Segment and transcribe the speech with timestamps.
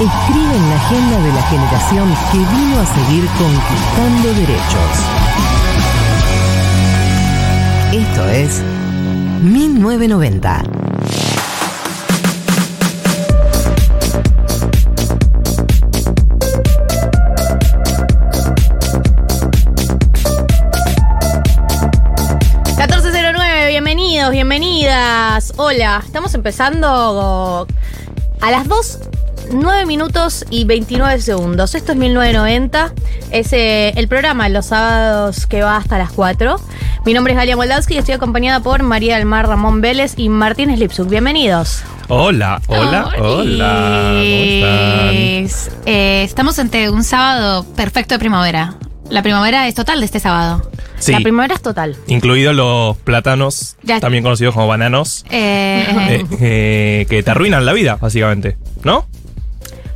[0.00, 4.90] escriben la agenda de la generación que vino a seguir conquistando derechos.
[7.92, 8.62] Esto es
[9.42, 10.62] 1990.
[23.68, 25.52] Bienvenidos, bienvenidas.
[25.56, 27.66] Hola, estamos empezando
[28.40, 29.00] a las 2,
[29.52, 31.74] 9 minutos y 29 segundos.
[31.74, 32.92] Esto es 1990.
[33.30, 36.56] Es eh, el programa los sábados que va hasta las 4.
[37.04, 40.28] Mi nombre es Galia Moldavsky y estoy acompañada por María del Mar Ramón Vélez y
[40.28, 41.08] Martín Slipsuk.
[41.08, 41.82] Bienvenidos.
[42.08, 43.12] Hola, hola, hola.
[43.18, 44.16] ¿Cómo están?
[45.86, 48.74] Eh, estamos ante un sábado perfecto de primavera.
[49.10, 50.68] La primavera es total de este sábado.
[50.98, 51.94] Sí, La primavera es total.
[52.08, 54.00] incluidos los plátanos, Ya.
[54.00, 59.06] también conocidos como bananos, Eh, eh, eh, que te arruinan la vida, básicamente, ¿no?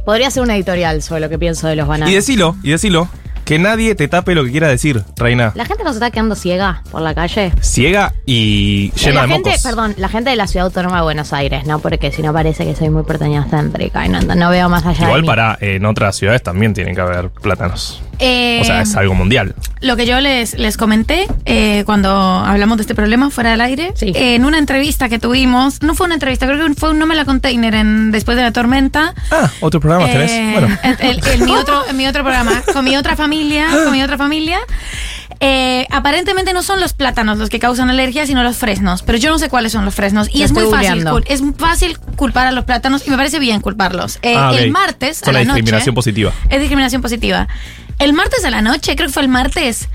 [0.04, 2.10] Podría ser una editorial sobre lo que pienso de los bananos.
[2.10, 3.08] Y decilo, y decilo,
[3.44, 5.52] que nadie te tape lo que quiera decir, reina.
[5.56, 7.52] La gente nos está quedando ciega por la calle.
[7.60, 9.62] Ciega y llena la de gente, mocos.
[9.62, 11.80] perdón, la gente de la ciudad autónoma de Buenos Aires, ¿no?
[11.80, 15.04] Porque si no parece que soy muy porteñocéntrica y no, no veo más allá de
[15.06, 15.26] Igual mí.
[15.26, 18.02] para en otras ciudades también tienen que haber plátanos.
[18.20, 19.54] Eh, O sea, es algo mundial.
[19.80, 23.92] Lo que yo les, les comenté eh, cuando hablamos de este problema fuera del aire,
[23.96, 24.12] Sí.
[24.14, 27.06] eh, en una entrevista que tuvimos, no fue una entrevista, creo que fue un No
[27.06, 29.14] me la container en Después de la tormenta.
[29.30, 30.60] Ah, otro programa Eh, tenés.
[30.60, 30.78] Bueno.
[30.82, 34.02] el- el- el- mi, otro, en mi otro programa, con mi otra familia, con mi
[34.02, 34.58] otra familia.
[35.42, 39.02] Eh, aparentemente no son los plátanos los que causan alergia, sino los fresnos.
[39.02, 40.28] Pero yo no sé cuáles son los fresnos.
[40.30, 43.38] Y Lo es muy fácil, cul- es fácil culpar a los plátanos y me parece
[43.38, 44.18] bien culparlos.
[44.20, 44.52] Eh, Ah.
[44.54, 45.56] El martes Son a la la noche.
[45.62, 46.32] discriminación positiva.
[46.50, 47.48] Es discriminación positiva.
[48.00, 49.88] El martes a la noche, creo que fue el martes.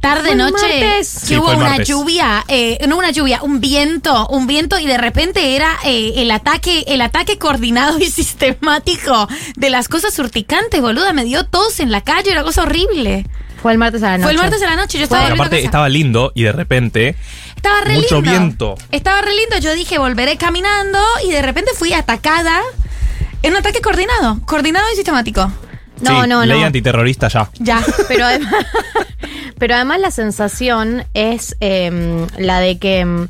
[0.00, 1.18] Tarde, ¿Fue el noche, martes?
[1.20, 1.86] que Sí, hubo una martes.
[1.88, 6.30] lluvia, eh, no una lluvia, un viento, un viento y de repente era eh, el
[6.32, 11.92] ataque, el ataque coordinado y sistemático de las cosas urticantes, boluda, me dio tos en
[11.92, 13.26] la calle, una cosa horrible.
[13.62, 14.22] Fue el martes a la noche.
[14.24, 17.14] Fue el martes a la noche, yo estaba aparte estaba lindo y de repente.
[17.54, 18.30] Estaba re mucho lindo.
[18.30, 18.74] viento.
[18.90, 22.60] Estaba re lindo, yo dije, volveré caminando y de repente fui atacada
[23.44, 25.48] en un ataque coordinado, coordinado y sistemático.
[26.02, 26.66] No, sí, no, ley no.
[26.66, 27.48] antiterrorista ya.
[27.58, 27.82] Ya.
[28.08, 28.54] Pero además,
[29.58, 33.28] pero además la sensación es em, la de que em,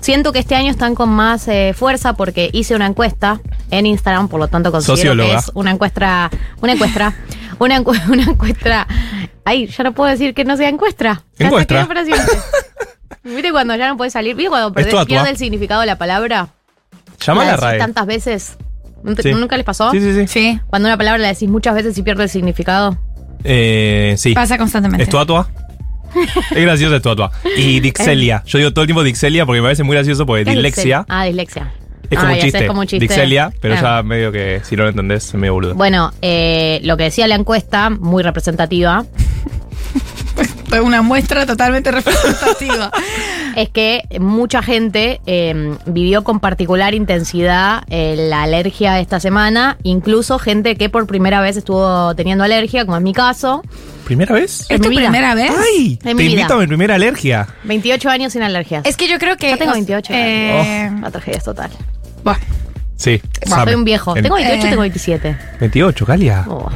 [0.00, 3.40] siento que este año están con más eh, fuerza porque hice una encuesta
[3.70, 5.30] en Instagram, por lo tanto considero Socióloga.
[5.30, 6.30] que es una encuesta,
[6.60, 7.14] una encuesta,
[7.58, 8.86] una, encu- una encuesta.
[9.44, 11.22] Ay, ya no puedo decir que no sea encuesta.
[11.36, 12.26] Quedó para siempre.
[13.24, 14.34] ¿Viste cuando ya no puede salir?
[14.36, 16.48] ¿Viste cuando perdés- pierde el significado de la palabra?
[17.24, 17.78] Llama a La RAE.
[17.78, 18.56] tantas veces.
[19.02, 19.32] ¿Nunca Sí.
[19.32, 19.90] ¿Nunca les pasó?
[19.90, 20.26] Sí, sí, sí.
[20.28, 22.98] Sí, Cuando una palabra la decís muchas veces y pierde el significado.
[23.44, 24.32] Eh, sí.
[24.34, 25.02] pasa constantemente.
[25.04, 25.48] ¿Es tu atua?
[26.54, 27.32] es gracioso es tu atua.
[27.56, 28.42] Y Dixelia.
[28.46, 31.04] Yo digo todo el tiempo Dixelia porque me parece muy gracioso porque ¿Qué es dislexia
[31.08, 31.72] Ah, dislexia.
[32.10, 32.58] es como, Ah, chiste.
[32.58, 33.00] es como un chiste.
[33.06, 33.80] Dixelia, pero Ah.
[33.82, 35.74] ya medio que si no lo entendés es medio boludo.
[35.74, 39.04] Bueno, eh, lo que decía la encuesta, muy representativa,
[40.80, 42.90] una muestra totalmente representativa.
[43.56, 50.38] es que mucha gente eh, vivió con particular intensidad eh, la alergia esta semana, incluso
[50.38, 53.62] gente que por primera vez estuvo teniendo alergia, como es mi caso.
[54.04, 54.66] ¿Primera vez?
[54.68, 55.02] En ¿Es tu vida.
[55.02, 55.50] primera vez?
[55.50, 55.92] ¡Ay!
[55.92, 56.32] En Te mi vida.
[56.40, 57.46] invito a mi primera alergia.
[57.64, 58.84] 28 años sin alergias.
[58.84, 59.50] Es que yo creo que.
[59.50, 61.70] Yo tengo o- 28 eh, La tragedia es total.
[62.24, 62.40] bueno,
[62.96, 63.20] Sí.
[63.48, 64.16] Bueno, soy un viejo.
[64.16, 64.68] En- Tengo 28, Eh.
[64.70, 65.36] tengo 27.
[65.60, 66.44] 28, Galia.
[66.48, 66.68] Oh,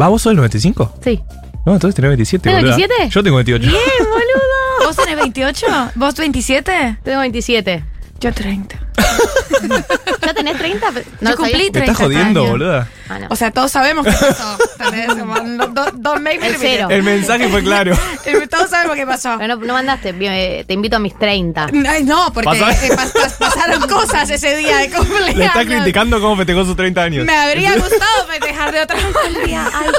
[0.00, 0.94] ¿Va vos sos del 95?
[1.02, 1.20] sí.
[1.66, 2.42] No, entonces tenés 27.
[2.44, 2.76] ¿Tengo boluda.
[2.76, 3.10] 27?
[3.10, 3.60] Yo tengo 28.
[3.66, 4.86] Bien, boludo.
[4.86, 5.66] ¿Vos tenés 28?
[5.96, 6.98] ¿Vos 27?
[7.02, 7.84] Tengo 27.
[8.20, 8.76] Yo 30.
[10.26, 10.90] ¿Ya tenés 30?
[11.20, 11.70] No Yo cumplí sabía.
[11.72, 12.50] Me estás 30 jodiendo, años.
[12.52, 12.88] boluda.
[13.08, 13.26] Ah, no.
[13.30, 14.58] O sea, todos sabemos qué pasó.
[14.78, 16.88] don't- don't make me El cero.
[17.02, 17.96] mensaje fue claro.
[18.50, 19.36] Todos sabemos qué pasó.
[19.38, 21.68] Pero no, no mandaste, eh, te invito a mis 30.
[21.88, 25.36] Ay, no, porque eh, pas- pas- pasaron cosas ese día de cumpleaños.
[25.36, 27.24] Le está criticando cómo festejó sus 30 años.
[27.26, 29.70] Me habría gustado festejar de otra manera.
[29.74, 29.90] Ay,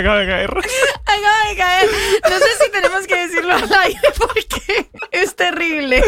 [0.00, 0.50] Acaba de caer.
[0.50, 1.88] acaba de caer.
[2.28, 6.02] No sé si tenemos que decirlo al aire porque es terrible.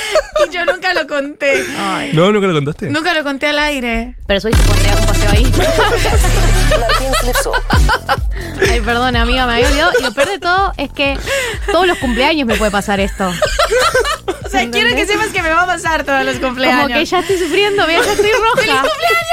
[0.46, 1.64] Y yo nunca lo conté.
[2.12, 2.90] No, nunca lo contaste.
[2.90, 4.14] Nunca lo conté al aire.
[4.26, 5.52] Pero subiste un paseo, ahí.
[8.70, 9.92] Ay, perdón, amiga, me había olvidado.
[9.98, 11.18] Y lo peor de todo es que
[11.72, 13.32] todos los cumpleaños me puede pasar esto.
[14.44, 16.82] O sea, quiero que sepas que me va a pasar todos los cumpleaños.
[16.82, 18.56] Como que ya estoy sufriendo, mira, ya estoy roja.
[18.56, 19.26] ¡Feliz cumpleaños!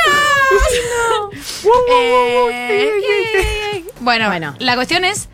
[1.89, 2.91] Eh,
[3.73, 3.85] yay.
[3.99, 4.55] bueno, Bueno.
[4.59, 5.29] la cuestión es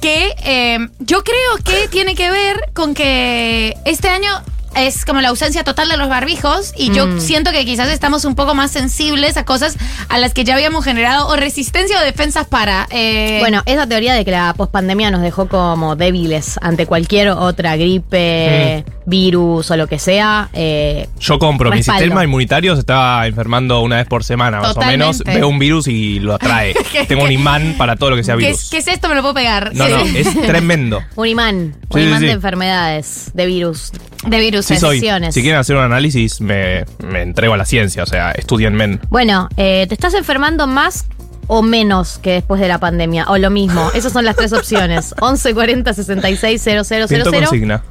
[0.00, 4.42] que eh, yo creo que tiene que ver con que este año
[4.76, 7.20] es como la ausencia total de los barbijos y yo Mm.
[7.20, 9.76] siento que quizás estamos un poco más sensibles a cosas
[10.08, 12.86] a las que ya habíamos generado o resistencia o defensas para.
[12.90, 17.76] eh, Bueno, esa teoría de que la pospandemia nos dejó como débiles ante cualquier otra
[17.76, 20.48] gripe, virus o lo que sea.
[20.52, 24.80] eh, Yo compro, mi sistema inmunitario se está enfermando una vez por semana, más o
[24.80, 25.22] menos.
[25.24, 26.74] Veo un virus y lo atrae.
[27.08, 28.62] Tengo un imán para todo lo que sea ¿qué, virus.
[28.64, 29.08] es, qué es esto?
[29.08, 29.74] Me lo puedo pegar.
[29.74, 31.02] No, no, es tremendo.
[31.14, 32.26] un imán, un Sí, sí, imán sí.
[32.26, 33.92] de enfermedades, de virus.
[34.26, 34.66] De virus.
[34.66, 35.00] Sí soy.
[35.30, 38.02] Si quieren hacer un análisis, me, me entrego a la ciencia.
[38.02, 38.98] O sea, estudienme.
[39.08, 41.06] Bueno, eh, ¿te estás enfermando más
[41.46, 43.26] o menos que después de la pandemia?
[43.28, 43.90] O lo mismo.
[43.94, 45.14] Esas son las tres opciones.
[45.20, 47.06] 11 40 66 000.
[47.08, 47.82] Pinto consigna.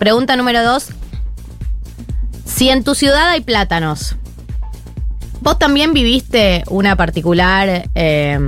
[0.00, 0.88] Pregunta número dos.
[2.46, 4.16] Si en tu ciudad hay plátanos,
[5.42, 8.38] ¿vos también viviste una particular eh,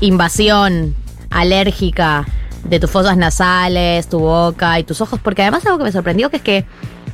[0.00, 0.96] invasión
[1.30, 2.26] alérgica
[2.64, 5.20] de tus fosas nasales, tu boca y tus ojos?
[5.22, 6.64] Porque además algo que me sorprendió que es que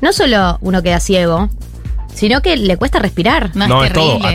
[0.00, 1.50] no solo uno queda ciego,
[2.15, 3.55] sino que le cuesta respirar.
[3.55, 4.29] No, No, es es todo, terrible,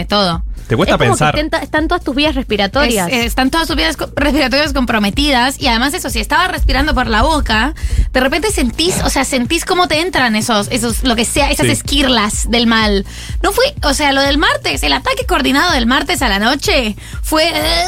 [0.00, 0.44] ataca todo.
[0.68, 1.34] Te cuesta es como pensar.
[1.34, 3.08] que están todas tus vías respiratorias.
[3.08, 7.06] Es- eh, están todas sus vías respiratorias comprometidas y además eso, si estaba respirando por
[7.06, 7.74] la boca,
[8.12, 11.66] de repente sentís, o sea, sentís cómo te entran esos, esos, lo que sea, esas
[11.66, 11.72] Sí.
[11.72, 13.04] esquirlas del mal.
[13.42, 16.96] No fue, o sea, lo del martes, el ataque coordinado del martes a la noche
[17.22, 17.84] fue, eh,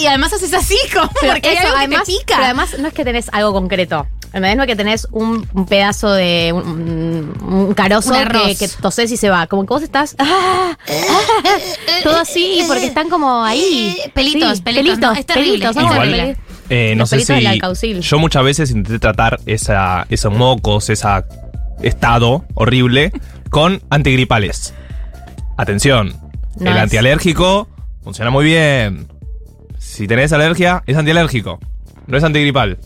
[0.00, 2.24] y además haces así como, Pero porque hay eso, que además, te pica.
[2.36, 4.06] pero además no es que tenés algo concreto.
[4.32, 4.56] ¿Entendés?
[4.56, 9.12] No es que tenés un, un pedazo de un, un carozo Un que, que tosés
[9.12, 9.46] y se va.
[9.46, 11.58] Como que vos estás ah, ah,
[12.02, 13.94] todo así porque están como ahí.
[14.14, 16.36] Pelitos, Sí, pelitos, no, es terrible, pelitos, son es terrible.
[16.70, 18.00] Eh, no sé pelitos si.
[18.00, 21.06] Yo muchas veces intenté tratar esa, esos mocos, ese
[21.82, 23.12] estado horrible,
[23.50, 24.72] con antigripales.
[25.58, 26.16] Atención.
[26.58, 26.82] No el es.
[26.84, 27.68] antialérgico
[28.02, 29.08] funciona muy bien.
[29.78, 31.58] Si tenés alergia, es antialérgico.
[32.06, 32.78] No es antigripal.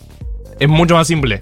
[0.59, 1.41] Es mucho más simple.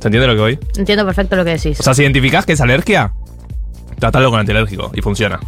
[0.00, 0.58] ¿Se entiende lo que voy?
[0.76, 1.78] Entiendo perfecto lo que decís.
[1.78, 3.12] O sea, si identificás que es alergia,
[3.98, 5.38] tratalo con antialérgico y funciona.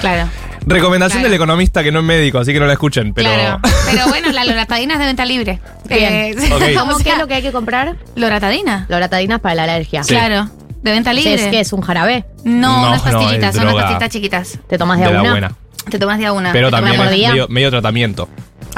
[0.00, 0.28] Claro,
[0.66, 1.30] Recomendación Claro.
[1.30, 3.30] del economista que no es médico, así que no la escuchen, pero.
[3.30, 3.60] claro.
[3.90, 5.60] Pero bueno, la loratadina es de venta libre.
[5.88, 6.12] Bien.
[6.12, 6.34] Eh.
[6.76, 7.96] ¿Cómo o qué sea, es lo que hay que comprar?
[8.16, 8.84] Loratadina.
[8.90, 10.02] Loratadinas para la alergia.
[10.02, 10.10] Sí.
[10.10, 10.50] Claro,
[10.82, 11.34] de venta Sí, libre.
[11.36, 12.26] ¿Es que es un jarabe?
[12.44, 14.58] No, No, unas pastillitas, es son unas pastillitas chiquitas.
[14.68, 15.30] ¿Te tomas de, de a la una?
[15.30, 15.52] buena.
[15.88, 16.52] Te tomas de a una.
[16.52, 18.28] Pero también es medio tratamiento.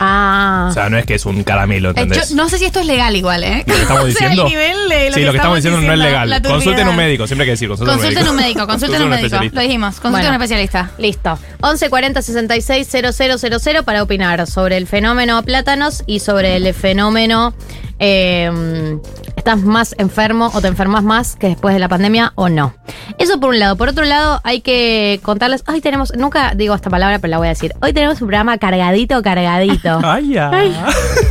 [0.03, 0.69] Ah.
[0.71, 2.31] O sea, no es que es un caramelo, Eh, ¿entendés?
[2.31, 3.65] yo no sé si esto es legal igual, ¿eh?
[3.67, 4.43] Lo que estamos O sea, diciendo.
[4.45, 6.43] el nivel de lo sí, lo que estamos diciendo, no es legal.
[6.43, 7.69] Consulten un médico, siempre hay que decir.
[7.69, 9.37] Consulten, Consulten un médico, consulten un médico.
[9.53, 10.29] Lo dijimos, consulten Bueno.
[10.31, 10.91] un especialista.
[10.99, 11.39] Listo.
[11.61, 17.53] 11 40 66 000 para opinar sobre el fenómeno plátanos y sobre el fenómeno
[18.01, 18.99] eh,
[19.37, 22.75] ¿estás más enfermo o te enfermas más que después de la pandemia o no?
[23.19, 23.77] Eso por un lado.
[23.77, 25.63] Por otro lado, hay que contarles.
[25.69, 27.75] Hoy tenemos, nunca digo esta palabra, pero la voy a decir.
[27.83, 30.01] Hoy tenemos un programa cargadito, cargadito.
[30.05, 30.51] Ay, ya.
[30.51, 30.75] Ay,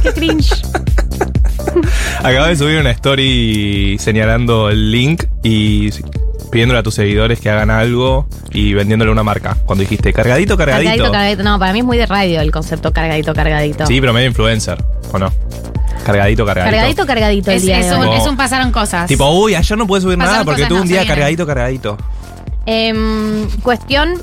[0.03, 0.53] qué cringe.
[2.20, 5.89] Acabo de subir una story señalando el link y
[6.51, 9.58] pidiéndole a tus seguidores que hagan algo y vendiéndole una marca.
[9.65, 10.89] Cuando dijiste cargadito, cargadito.
[10.89, 11.44] Cargadito, cargadito.
[11.44, 13.88] No, para mí es muy de radio el concepto cargadito, cargadito.
[13.88, 15.32] Sí, pero medio influencer, ¿o no?
[16.12, 16.72] Cargadito, cargadito.
[16.75, 18.18] Cargadito, cargadito el Es, día es de un, hoy.
[18.18, 19.08] es un pasaron cosas.
[19.08, 21.01] Tipo, uy, ayer no pude subir Pasaron nada porque cosas, tuve no, un se día
[21.01, 21.16] viene.
[21.16, 21.98] cargadito, cargadito.
[22.66, 24.13] Em, cuestión,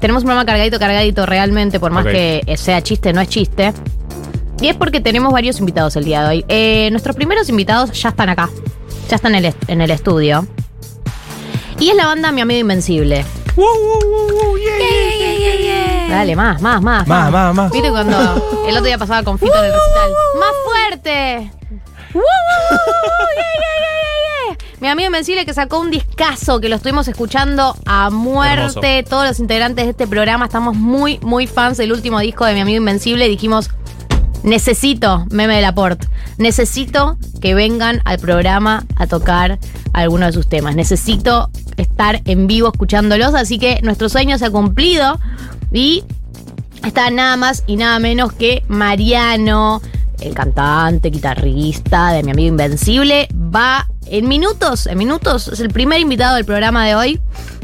[0.00, 2.12] tenemos un programa cargadito, cargadito realmente, por más Ok.
[2.12, 3.72] que sea chiste, no es chiste.
[4.60, 6.44] Y es porque tenemos varios invitados el día de hoy.
[6.48, 8.48] Eh, nuestros primeros invitados ya están acá,
[9.10, 10.46] ya están en el, est- en el estudio.
[11.80, 13.24] Y es la banda Mi Amigo Invencible.
[16.14, 17.06] Dale, más, más, más.
[17.08, 17.70] Más, más, más.
[17.72, 18.16] ¿Viste cuando
[18.66, 20.10] el otro día pasaba con Fito en el recital?
[20.38, 21.50] ¡Más fuerte!
[22.14, 22.22] ¡Woo.
[24.80, 29.02] Mi amigo Invencible que sacó un discazo que lo estuvimos escuchando a muerte.
[29.08, 32.60] Todos los integrantes de este programa estamos muy, muy fans del último disco de Mi
[32.60, 33.70] Amigo Invencible y dijimos,
[34.42, 36.06] necesito meme de Laporte.
[36.36, 39.58] necesito que vengan al programa a tocar
[39.94, 40.76] alguno de sus temas.
[40.76, 45.18] Necesito estar en vivo escuchándolos, así que nuestro sueño se ha cumplido
[45.72, 46.04] y
[46.84, 49.80] está nada más y nada menos que Mariano,
[50.20, 56.00] el cantante, guitarrista de mi amigo Invencible, va en minutos, en minutos, es el primer
[56.00, 57.20] invitado del programa de hoy.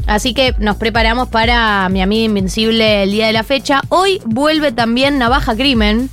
[0.07, 3.81] Así que nos preparamos para mi amigo Invencible el día de la fecha.
[3.89, 6.09] Hoy vuelve también Navaja Crimen.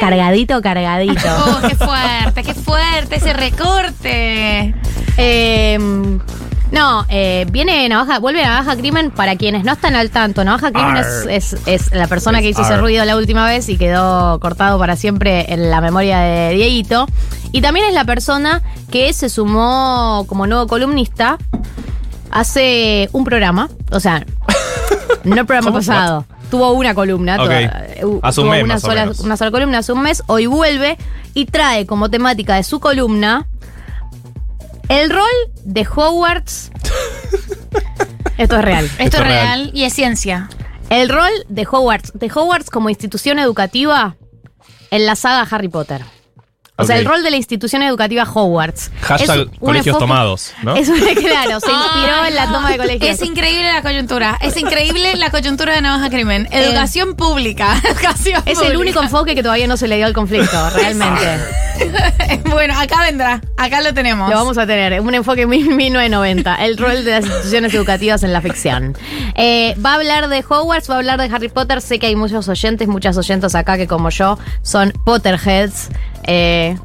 [0.00, 1.28] Cargadito, cargadito.
[1.46, 4.74] Oh, qué fuerte, qué fuerte ese recorte.
[5.16, 5.78] Eh,
[6.72, 10.44] no, eh, viene Navaja, vuelve Navaja Crimen para quienes no están al tanto.
[10.44, 13.76] Navaja Crimen es, es- es la persona que hizo ese ruido la última vez y
[13.76, 17.06] quedó cortado para siempre en la memoria de Dieguito.
[17.52, 21.38] Y también es la persona que se sumó como nuevo columnista
[22.30, 23.68] hace un programa.
[23.90, 24.24] O sea,
[25.24, 26.24] no el programa pasado.
[26.50, 27.36] Tuvo una columna.
[27.36, 30.22] Toda- uh, Hace un mes, una sola, una sola columna hace un mes.
[30.26, 30.96] Hoy vuelve
[31.34, 33.46] y trae como temática de su columna
[34.90, 35.24] el rol
[35.64, 36.72] de Hogwarts.
[38.36, 38.90] Esto es real.
[38.98, 40.50] Esto, es real y es ciencia.
[40.90, 44.16] El rol de Hogwarts, de Hogwarts como institución educativa
[44.90, 46.02] en la saga Harry Potter.
[46.80, 48.90] O sea, el rol de la institución educativa Hogwarts.
[49.02, 50.76] Hashtag colegios enfoque- tomados, ¿no?
[50.76, 53.10] Es un, claro, se inspiró en la toma de colegios.
[53.10, 54.38] Es increíble la coyuntura.
[54.40, 56.48] Es increíble la coyuntura de Navaja Crimen.
[56.50, 57.80] Educación pública.
[57.84, 61.38] Educación Es el único enfoque que todavía no se le dio al conflicto, realmente.
[62.50, 63.40] bueno, acá vendrá.
[63.56, 64.28] Acá lo tenemos.
[64.30, 68.32] Lo vamos a tener, un enfoque mil- 1990, el rol de las instituciones educativas en
[68.32, 68.96] la ficción.
[69.34, 71.80] Eh, va a hablar de Hogwarts, va a hablar de Harry Potter.
[71.80, 75.88] Sé que hay muchos oyentes, muchas oyentes acá que como yo son Potterheads.
[76.32, 76.76] Eh,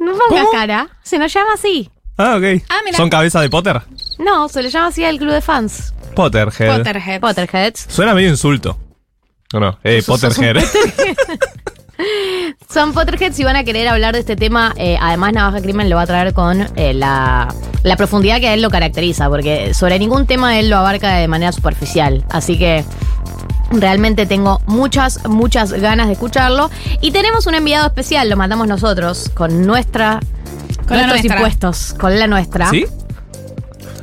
[0.00, 0.50] no pongas ¿Cómo?
[0.50, 1.88] cara, se nos llama así.
[2.16, 2.62] Ah, ok.
[2.68, 2.96] Ah, mira.
[2.96, 3.80] ¿Son cabeza de Potter?
[4.18, 5.94] No, se le llama así al club de fans.
[6.16, 6.78] Potterhead.
[6.78, 7.20] Potterhead.
[7.20, 7.86] Potterheads.
[7.88, 8.76] Suena medio insulto.
[9.54, 9.78] ¿O no?
[9.84, 10.64] Eh, Sos- sos un Potterhead.
[12.72, 14.72] Son Potterheads y van a querer hablar de este tema.
[14.76, 17.52] eh, además, Navaja Crimen lo va a traer con eh, la,
[17.82, 21.26] la profundidad que a él lo caracteriza, porque sobre ningún tema él lo abarca de
[21.28, 22.24] manera superficial.
[22.30, 22.84] Así que
[23.70, 26.70] realmente tengo muchas, muchas ganas de escucharlo.
[27.00, 30.20] Y tenemos un enviado especial, lo mandamos nosotros, con nuestra.
[30.86, 31.34] Con la nuestros nuestra.
[31.36, 32.70] impuestos, con la nuestra.
[32.70, 32.86] ¿Sí?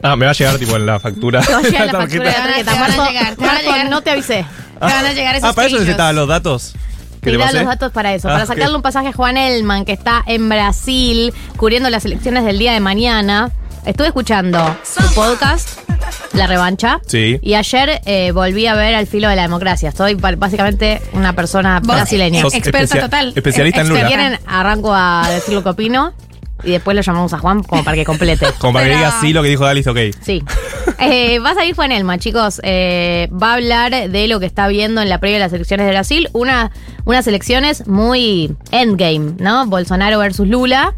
[0.03, 1.41] Ah, me va a llegar tipo en la factura.
[1.45, 2.23] Te va a llegar la tarjeta.
[2.23, 2.71] factura de la tarjeta.
[2.73, 3.89] Te van a Marco, llegar, te van a Marco, llegar.
[3.89, 4.45] no te avisé.
[4.75, 6.73] Te van a llegar esos Ah, para eso necesitaba los datos.
[7.21, 7.57] ¿Qué Te le da pasé?
[7.57, 8.49] los datos para eso, Ah, para ok.
[8.49, 12.73] sacarle un pasaje a Juan Elman, que está en Brasil, cubriendo las elecciones del día
[12.73, 13.49] de mañana.
[13.83, 15.69] Estuve escuchando su podcast,
[16.33, 16.99] La Revancha.
[17.05, 17.39] Sí.
[17.41, 19.89] Y ayer eh, volví a ver Al Filo de la Democracia.
[19.89, 22.41] Estoy ba- básicamente una persona Vos, brasileña.
[22.41, 23.33] Sos Experta especia- total.
[23.35, 24.07] especialista en Si Luna.
[24.07, 26.13] quieren, arranco a decir lo que opino
[26.63, 28.47] y después lo llamamos a Juan como para que complete.
[28.57, 29.97] Como para que diga sí lo que dijo Dalis, ok.
[30.21, 30.43] Sí.
[30.99, 32.59] Eh, va a salir Juan Elma, chicos.
[32.63, 35.85] Eh, va a hablar de lo que está viendo en la previa de las elecciones
[35.85, 36.29] de Brasil.
[36.33, 36.71] Una,
[37.05, 39.65] unas elecciones muy endgame, ¿no?
[39.67, 40.95] Bolsonaro versus Lula.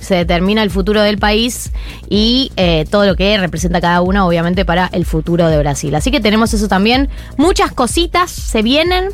[0.00, 1.72] Se determina el futuro del país
[2.08, 5.94] y eh, todo lo que representa cada uno, obviamente, para el futuro de Brasil.
[5.94, 7.08] Así que tenemos eso también.
[7.36, 9.10] Muchas cositas se vienen.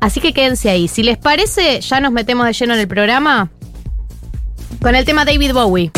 [0.00, 0.88] Así que quédense ahí.
[0.88, 3.50] Si les parece, ya nos metemos de lleno en el programa
[4.80, 5.90] con el tema David Bowie.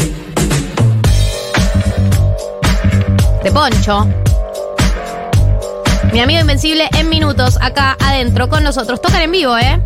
[3.43, 4.07] de Poncho.
[6.13, 9.01] Mi amigo Invencible en minutos, acá adentro con nosotros.
[9.01, 9.81] Tocan en vivo, ¿eh?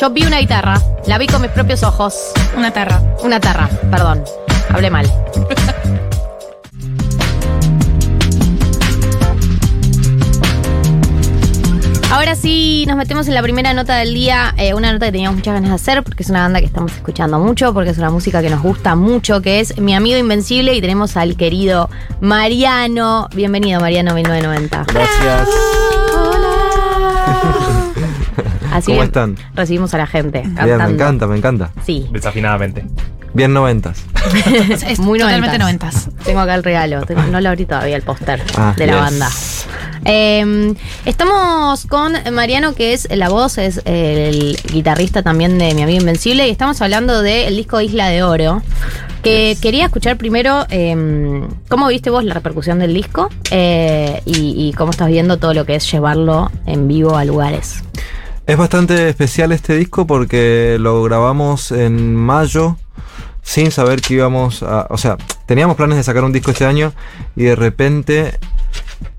[0.00, 2.32] Yo vi una guitarra, la vi con mis propios ojos.
[2.56, 3.02] Una tarra.
[3.22, 4.24] Una tarra, perdón,
[4.70, 5.06] hablé mal.
[12.10, 15.36] Ahora sí, nos metemos en la primera nota del día, eh, una nota que teníamos
[15.36, 18.10] muchas ganas de hacer porque es una banda que estamos escuchando mucho, porque es una
[18.10, 23.28] música que nos gusta mucho, que es Mi Amigo Invencible y tenemos al querido Mariano.
[23.34, 24.84] Bienvenido Mariano 1990.
[24.92, 25.48] Gracias.
[28.72, 29.36] Así ¿Cómo están?
[29.54, 30.84] recibimos a la gente Bien, cantando.
[30.86, 31.70] me encanta, me encanta.
[31.84, 32.06] Sí.
[32.12, 32.84] Desafinadamente.
[33.34, 34.02] Bien noventas.
[34.70, 35.94] Es, es Muy totalmente noventas.
[36.06, 36.24] noventas.
[36.24, 37.00] Tengo acá el regalo.
[37.06, 39.00] Tengo- no lo abrí todavía el póster Ah, de la yes.
[39.00, 39.28] banda.
[40.04, 40.74] Eh,
[41.06, 46.46] estamos con Mariano, que es la voz, es el guitarrista también de Mi Amigo Invencible,
[46.46, 48.62] y estamos hablando del disco Isla de Oro.
[49.22, 54.72] Que quería escuchar primero eh, cómo viste vos la repercusión del disco eh, y, y
[54.72, 57.84] cómo estás viendo todo lo que es llevarlo en vivo a lugares.
[58.46, 62.76] Es bastante especial este disco porque lo grabamos en mayo
[63.42, 64.86] sin saber que íbamos a...
[64.90, 66.92] O sea, teníamos planes de sacar un disco este año
[67.36, 68.38] y de repente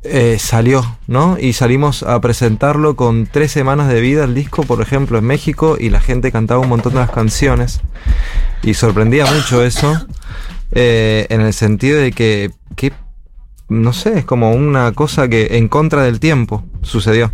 [0.03, 1.37] eh, salió, ¿no?
[1.39, 5.77] Y salimos a presentarlo con tres semanas de vida el disco, por ejemplo, en México
[5.79, 7.79] y la gente cantaba un montón de las canciones
[8.61, 10.05] y sorprendía mucho eso
[10.73, 12.91] eh, en el sentido de que, que,
[13.81, 16.63] no sé, es como una cosa que en contra del tiempo.
[16.81, 17.31] sucedió.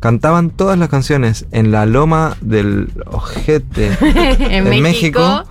[0.00, 3.90] Cantaban todas las canciones en la loma del ojete
[4.50, 5.44] En México.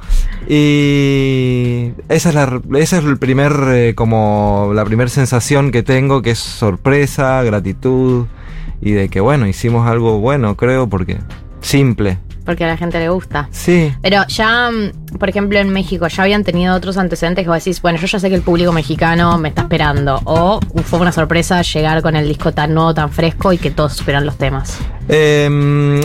[0.48, 6.22] Y esa es la esa es el primer eh, como la primera sensación que tengo
[6.22, 8.28] que es sorpresa, gratitud
[8.82, 11.18] y de que bueno, hicimos algo bueno, creo, porque
[11.62, 12.20] simple.
[12.48, 13.50] Porque a la gente le gusta.
[13.52, 13.94] Sí.
[14.02, 17.82] Pero ya, mm, por ejemplo, en México, ya habían tenido otros antecedentes que vos decís,
[17.82, 20.22] bueno, yo ya sé que el público mexicano me está esperando.
[20.24, 23.94] O fue una sorpresa llegar con el disco tan nuevo, tan fresco y que todos
[23.94, 24.78] supieran los temas.
[25.10, 26.00] Em,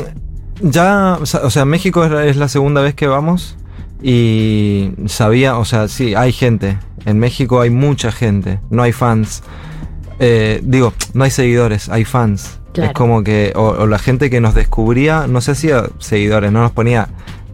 [0.60, 3.56] ya, o sea, México es la, es la segunda vez que vamos
[4.02, 6.76] y sabía, o sea, sí, hay gente.
[7.06, 9.44] En México hay mucha gente, no hay fans.
[10.18, 12.58] Eh, digo, no hay seguidores, hay fans.
[12.72, 12.90] Claro.
[12.90, 16.62] Es como que, o, o la gente que nos descubría, no se hacía seguidores, no
[16.62, 17.08] nos ponía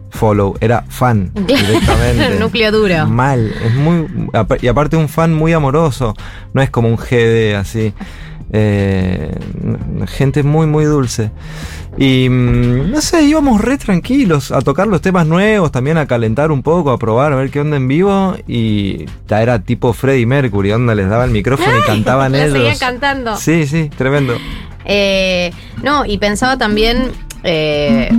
[0.09, 2.39] follow, era fan directamente.
[2.39, 3.07] Núcleo duro.
[3.07, 4.07] Mal, es muy.
[4.61, 6.15] Y aparte, un fan muy amoroso,
[6.53, 7.93] no es como un GD así.
[8.51, 9.37] Eh,
[10.07, 11.31] gente muy, muy dulce.
[12.01, 16.49] Y mm, no sé, íbamos re tranquilos a tocar los temas nuevos, también a calentar
[16.49, 18.37] un poco, a probar, a ver qué onda en vivo.
[18.47, 22.53] Y ya era tipo Freddie Mercury, onda les daba el micrófono y cantaban ellos.
[22.53, 23.35] seguían cantando.
[23.35, 24.37] Sí, sí, tremendo.
[24.85, 25.51] Eh,
[25.83, 27.11] no, y pensaba también
[27.43, 28.09] eh,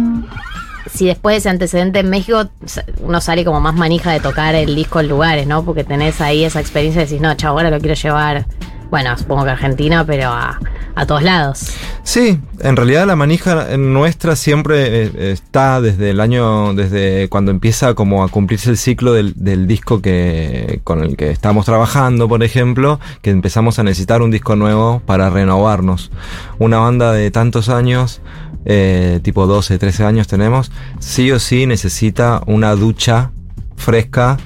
[0.93, 2.51] si después de ese antecedente en México
[2.99, 5.65] uno sale como más manija de tocar el disco en lugares, ¿no?
[5.65, 8.45] Porque tenés ahí esa experiencia y decís, no, chavo, ahora lo quiero llevar,
[8.91, 10.59] bueno, supongo que Argentina, pero a,
[10.95, 11.73] a todos lados.
[12.03, 17.95] Sí, en realidad la manija nuestra siempre eh, está desde el año, desde cuando empieza
[17.95, 22.43] como a cumplirse el ciclo del, del disco que con el que estamos trabajando, por
[22.43, 26.11] ejemplo, que empezamos a necesitar un disco nuevo para renovarnos.
[26.59, 28.21] Una banda de tantos años,
[28.65, 33.31] eh, tipo 12, 13 años tenemos, sí o sí necesita una ducha
[33.77, 34.37] fresca,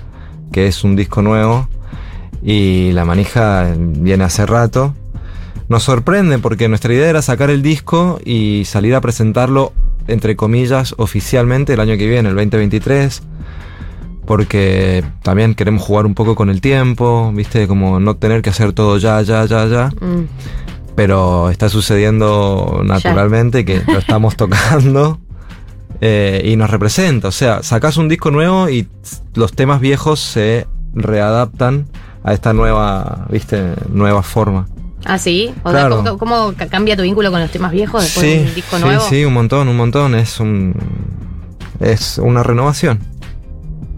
[0.52, 1.68] que es un disco nuevo,
[2.44, 4.94] y la manija viene hace rato.
[5.68, 9.72] Nos sorprende porque nuestra idea era sacar el disco y salir a presentarlo,
[10.06, 13.22] entre comillas, oficialmente el año que viene, el 2023.
[14.26, 17.66] Porque también queremos jugar un poco con el tiempo, ¿viste?
[17.66, 19.88] Como no tener que hacer todo ya, ya, ya, ya.
[20.00, 20.28] Mm.
[20.94, 25.18] Pero está sucediendo naturalmente que lo estamos tocando
[26.02, 27.28] eh, y nos representa.
[27.28, 28.86] O sea, sacás un disco nuevo y
[29.34, 31.86] los temas viejos se readaptan
[32.24, 33.74] a esta nueva, ¿viste?
[33.90, 34.66] Nueva forma.
[35.04, 35.52] ¿Ah, sí?
[35.62, 36.02] O Claro.
[36.02, 38.54] sea, ¿cómo, cómo ca- cambia tu vínculo con los temas viejos después sí, de un
[38.54, 39.04] disco sí, nuevo?
[39.08, 40.14] sí, un montón, un montón.
[40.14, 40.74] Es un.
[41.80, 43.00] Es una renovación.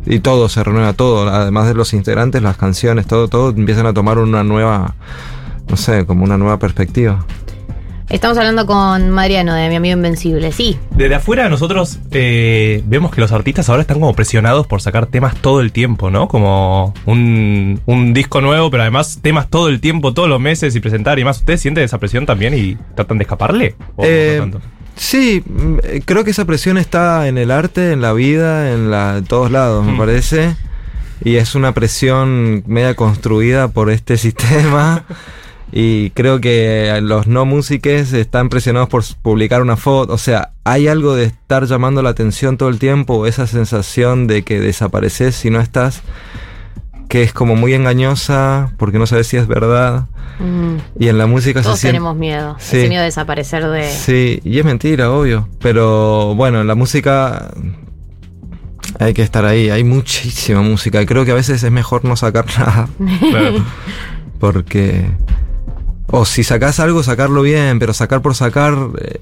[0.05, 1.29] Y todo se renueva, todo.
[1.29, 4.95] Además de los integrantes, las canciones, todo, todo empiezan a tomar una nueva.
[5.69, 7.25] No sé, como una nueva perspectiva.
[8.09, 10.79] Estamos hablando con Mariano de Mi Amigo Invencible, sí.
[10.93, 15.35] Desde afuera nosotros eh, vemos que los artistas ahora están como presionados por sacar temas
[15.37, 16.29] todo el tiempo, ¿no?
[16.29, 20.81] Como un, un disco nuevo, pero además temas todo el tiempo, todos los meses y
[20.81, 21.39] presentar y más.
[21.39, 23.75] ¿Ustedes sienten esa presión también y tratan de escaparle?
[23.97, 24.61] ¿O no Eh, tanto?
[24.95, 28.89] sí, mm, eh, creo que esa presión está en el arte, en la vida, en,
[28.89, 29.99] la, en todos lados, me Mm.
[29.99, 30.55] parece.
[31.25, 35.05] Y es una presión media construida por este sistema.
[35.73, 40.13] Y creo que los no músiques están presionados por publicar una foto.
[40.13, 44.43] O sea, hay algo de estar llamando la atención todo el tiempo, esa sensación de
[44.43, 46.03] que desapareces si no estás,
[47.09, 50.07] que es como muy engañosa porque no sabes si es verdad.
[50.39, 50.77] Mm.
[51.03, 51.95] Y en la música Todos se siente.
[51.99, 52.57] tenemos miedo.
[52.59, 52.79] Sí.
[52.79, 53.91] Ese miedo de desaparecer de.
[53.91, 55.49] Sí, y es mentira, obvio.
[55.61, 57.51] Pero bueno, en la música
[59.01, 59.69] hay que estar ahí.
[59.71, 61.03] Hay muchísima música.
[61.03, 62.89] Y creo que a veces es mejor no sacar nada.
[63.31, 63.65] Claro.
[64.39, 65.07] Porque.
[66.09, 67.79] O si sacás algo, sacarlo bien.
[67.79, 69.21] Pero sacar por sacar eh,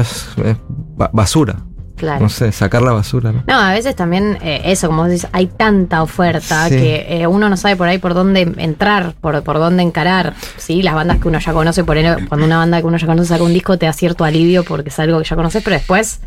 [0.00, 1.56] es, es ba- basura.
[1.96, 2.22] Claro.
[2.22, 3.44] No sé, sacar la basura, ¿no?
[3.46, 6.74] No, a veces también eh, eso, como vos dices, hay tanta oferta Sí.
[6.74, 10.34] que eh, uno no sabe por ahí por dónde entrar, por, por dónde encarar.
[10.56, 13.06] Sí, las bandas que uno ya conoce, por ahí, cuando una banda que uno ya
[13.06, 15.76] conoce saca un disco te da cierto alivio porque es algo que ya conoces, pero
[15.76, 16.18] después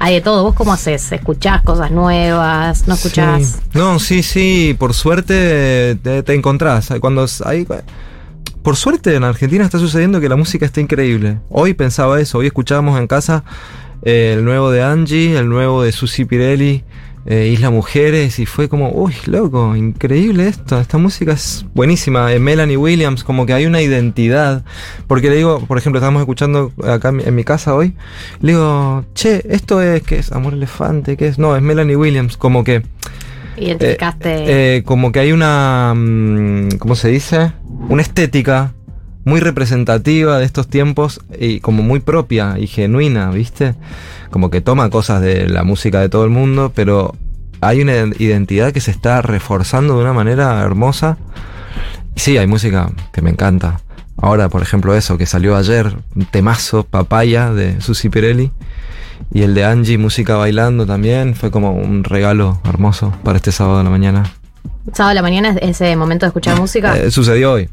[0.00, 0.42] hay de todo.
[0.42, 1.12] ¿Vos cómo haces?
[1.12, 2.88] ¿Escuchás cosas nuevas?
[2.88, 3.44] ¿No escuchás?
[3.44, 3.56] Sí.
[3.74, 6.88] No, sí, sí, por suerte te, te encontrás.
[7.00, 7.64] Cuando hay,
[8.66, 11.38] por suerte en Argentina está sucediendo que la música está increíble.
[11.50, 13.44] Hoy pensaba eso, hoy escuchábamos en casa
[14.02, 16.82] eh, el nuevo de Angie, el nuevo de Susi Pirelli,
[17.26, 22.32] eh, Isla Mujeres, y fue como, uy, loco, increíble esto, esta música es buenísima.
[22.32, 24.64] Eh, Melanie Williams, como que hay una identidad.
[25.06, 27.94] Porque le digo, por ejemplo, estábamos escuchando acá en mi, casa hoy,
[28.40, 30.32] le digo, che, esto es, ¿qué es?
[30.32, 31.38] Amor Elefante, ¿qué es?
[31.38, 32.82] No, es Melanie Williams, como que...
[33.58, 34.76] Identificaste.
[34.76, 35.94] Eh, como que hay una.
[35.96, 37.52] mm, ¿Cómo se dice?
[37.88, 38.72] Una estética
[39.24, 43.74] muy representativa de estos tiempos y como muy propia y genuina, ¿viste?
[44.30, 47.14] Como que toma cosas de la música de todo el mundo, pero
[47.60, 51.18] hay una identidad que se está reforzando de una manera hermosa.
[52.14, 53.80] Sí, hay música que me encanta.
[54.16, 55.96] Ahora, por ejemplo, eso que salió ayer,
[56.30, 58.50] temazo, Papaya de Susi Pirelli.
[59.32, 63.78] Y el de Angie, Música Bailando también, fue como un regalo hermoso para este sábado
[63.78, 64.32] de la mañana.
[64.92, 66.96] Sábado a la mañana es ese momento de escuchar música.
[66.96, 67.68] Eh, sucedió hoy.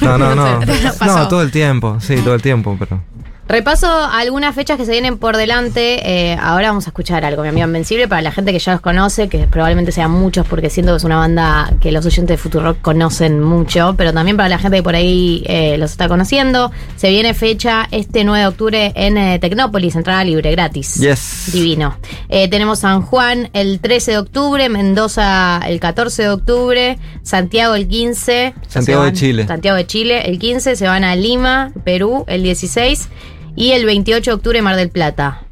[0.00, 0.60] No, no, no.
[1.06, 3.02] No, todo el tiempo, sí, todo el tiempo, pero...
[3.48, 6.32] Repaso algunas fechas que se vienen por delante.
[6.32, 8.80] Eh, ahora vamos a escuchar algo, mi amigo Invencible, para la gente que ya los
[8.80, 12.38] conoce, que probablemente sean muchos, porque siento que es una banda que los oyentes de
[12.38, 16.72] Futurock conocen mucho, pero también para la gente que por ahí eh, los está conociendo.
[16.96, 20.96] Se viene fecha este 9 de octubre en eh, Tecnópolis, entrada libre, gratis.
[20.96, 21.50] Yes.
[21.52, 21.96] Divino.
[22.28, 27.86] Eh, tenemos San Juan el 13 de octubre, Mendoza el 14 de octubre, Santiago el
[27.86, 28.54] 15.
[28.66, 29.46] Santiago de Chile.
[29.46, 33.08] Santiago de Chile el 15, se van a Lima, Perú el 16
[33.56, 35.42] y el 28 de octubre Mar del Plata.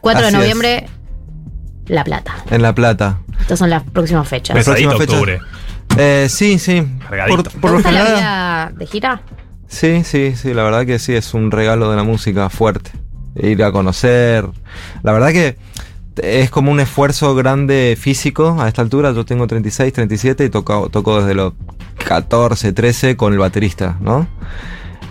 [0.00, 0.34] 4 de es.
[0.34, 0.86] noviembre
[1.86, 2.36] La Plata.
[2.50, 3.18] En La Plata.
[3.40, 4.56] Estas son las próximas fechas.
[4.56, 5.12] Pesadito Próxima fecha.
[5.12, 5.40] octubre.
[5.96, 6.86] Eh, sí, sí.
[7.08, 7.42] Cargadito.
[7.42, 9.22] Por, ¿Te por gusta la vida de gira?
[9.66, 12.90] Sí, sí, sí, la verdad que sí, es un regalo de la música fuerte.
[13.36, 14.46] Ir a conocer.
[15.02, 15.56] La verdad que
[16.22, 19.12] es como un esfuerzo grande físico a esta altura.
[19.12, 21.52] Yo tengo 36, 37 y toco, toco desde los
[22.06, 24.26] 14, 13 con el baterista, ¿no?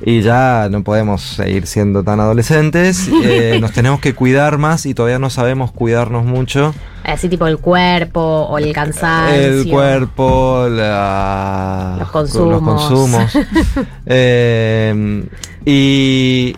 [0.02, 3.10] Y ya no podemos seguir siendo tan adolescentes.
[3.24, 6.74] eh, nos tenemos que cuidar más y todavía no sabemos cuidarnos mucho.
[7.04, 9.40] Así tipo el cuerpo o el cansancio.
[9.42, 12.52] El cuerpo, la- Los consumos.
[12.52, 13.38] los consumos.
[14.06, 15.24] Eh,
[15.66, 16.56] y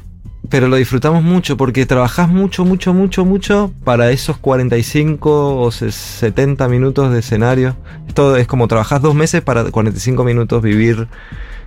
[0.50, 5.92] pero lo disfrutamos mucho porque trabajás mucho, mucho, mucho, mucho para esos 45 o se-
[5.92, 7.76] 70 minutos de escenario.
[8.08, 11.08] Esto es como trabajás dos meses para 45 minutos vivir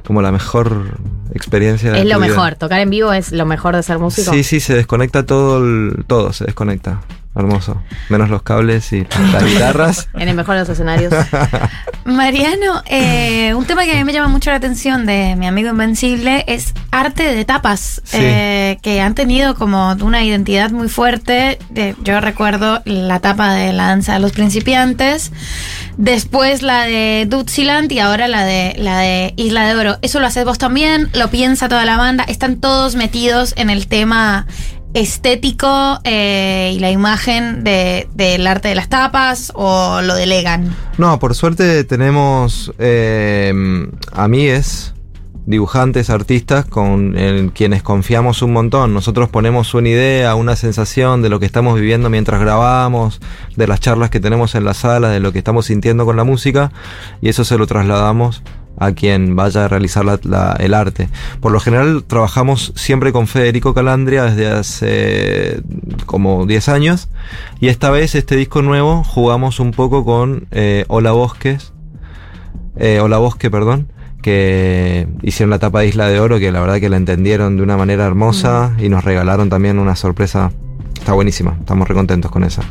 [0.06, 0.98] como la mejor
[1.34, 2.54] experiencia de Es lo mejor.
[2.56, 4.32] Tocar en vivo es lo mejor de ser músico.
[4.32, 7.00] Sí, sí, se desconecta todo, el- todo se desconecta.
[7.34, 7.80] Hermoso.
[8.10, 10.08] Menos los cables y las guitarras.
[10.14, 11.14] En el mejor de los escenarios.
[12.04, 15.70] Mariano, eh, un tema que a mí me llama mucho la atención de mi amigo
[15.70, 18.18] Invencible es arte de tapas, Sí.
[18.20, 21.58] eh, que han tenido como una identidad muy fuerte.
[21.70, 25.32] De- yo recuerdo la tapa de la danza de los principiantes,
[25.96, 29.98] después la de Dutziland y ahora la de, la de Isla de Oro.
[30.02, 31.08] ¿Eso lo haces vos también?
[31.14, 32.24] ¿Lo piensa toda la banda?
[32.24, 34.46] ¿Están todos metidos en el tema
[34.94, 40.74] estético eh, y la imagen de- del arte de las tapas o lo delegan?
[40.98, 43.52] No, por suerte tenemos eh,
[44.12, 44.94] amigues,
[45.44, 48.94] dibujantes, artistas con en quienes confiamos un montón.
[48.94, 53.20] Nosotros ponemos una idea, una sensación de lo que estamos viviendo mientras grabamos,
[53.56, 56.24] de las charlas que tenemos en la sala, de lo que estamos sintiendo con la
[56.24, 56.70] música
[57.20, 58.42] y eso se lo trasladamos
[58.78, 61.08] a quien vaya a realizar la- la- el arte.
[61.40, 65.60] Por lo general trabajamos siempre con Federico Calandria desde hace
[66.06, 67.08] como 10 años
[67.60, 71.72] y esta vez este disco nuevo jugamos un poco con eh, Hola Bosques,
[72.76, 73.88] eh, Hola Bosque, perdón,
[74.22, 77.62] que hicieron la tapa de Isla de Oro, que la verdad que la entendieron de
[77.62, 80.50] una manera hermosa y nos regalaron también una sorpresa.
[80.98, 82.62] Está buenísima, estamos recontentos con esa.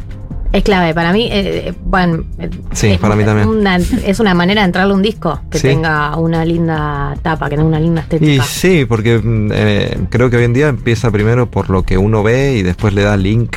[0.51, 0.93] Es clave.
[0.93, 3.47] Para mí, eh, eh, bueno, eh, Sí, es para mí también.
[3.47, 5.67] una- es una manera de entrarle a un disco que Sí.
[5.69, 8.43] tenga una linda tapa, que tenga una linda Y estética.
[8.43, 12.21] sí, porque mm, eh, creo que hoy en día empieza primero por lo que uno
[12.21, 13.55] ve y después le da link,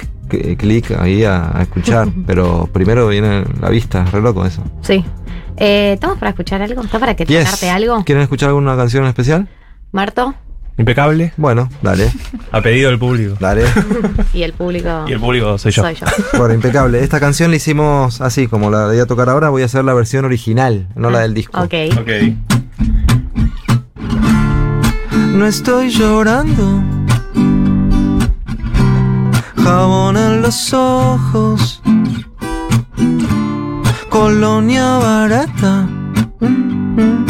[0.57, 2.09] clic ahí a, a escuchar.
[2.27, 4.63] Pero primero viene la vista, re loco eso.
[4.83, 5.05] Sí.
[5.57, 6.83] Eh, ¿Estamos para escuchar algo?
[6.83, 7.63] ¿Está para que Yes.
[7.65, 8.05] algo?
[8.05, 9.49] ¿Quieren escuchar alguna canción en especial?
[9.93, 10.35] Marto
[10.77, 11.33] Impecable.
[11.37, 12.11] Bueno, dale,
[12.51, 13.37] A pedido del público.
[13.39, 13.63] dale.
[14.33, 15.05] y el público.
[15.07, 15.83] Y el público soy yo.
[15.83, 16.07] Soy yo.
[16.37, 17.03] Bueno, impecable.
[17.03, 19.95] Esta canción la hicimos así, como la voy a tocar ahora, voy a hacer la
[19.95, 21.61] versión original, no la del disco.
[21.61, 21.75] Ok.
[22.01, 22.11] Ok.
[25.33, 26.83] No estoy llorando.
[29.63, 31.83] Jabón en los ojos.
[34.09, 35.89] Colonia barata.
[36.41, 37.25] Mm.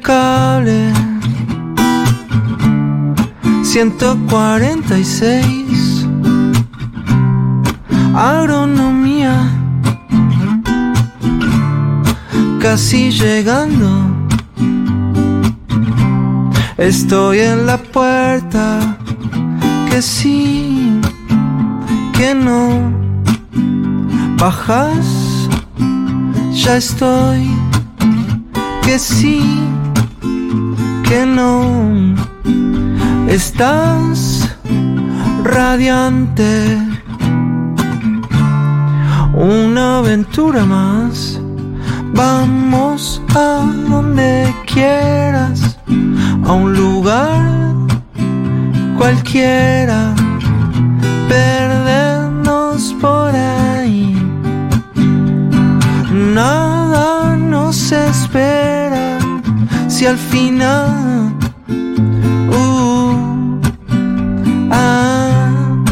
[0.00, 0.92] Impecable.
[3.62, 6.06] 146.
[8.14, 9.50] Agronomía.
[12.60, 13.90] Casi llegando.
[16.78, 18.96] Estoy en la puerta,
[19.90, 20.98] que sí,
[22.16, 22.90] que no.
[24.38, 25.46] Bajas,
[26.52, 27.50] ya estoy,
[28.82, 29.60] que sí,
[31.10, 32.14] que no.
[33.28, 34.48] Estás
[35.42, 36.78] radiante,
[39.34, 41.40] una aventura más.
[42.14, 45.76] Vamos a donde quieras
[46.46, 47.42] a un lugar
[48.96, 50.14] cualquiera,
[51.28, 54.14] perdernos por ahí.
[56.34, 58.89] Nada nos espera,
[60.06, 61.32] al final.
[62.48, 63.60] Uh,
[64.70, 65.84] ah,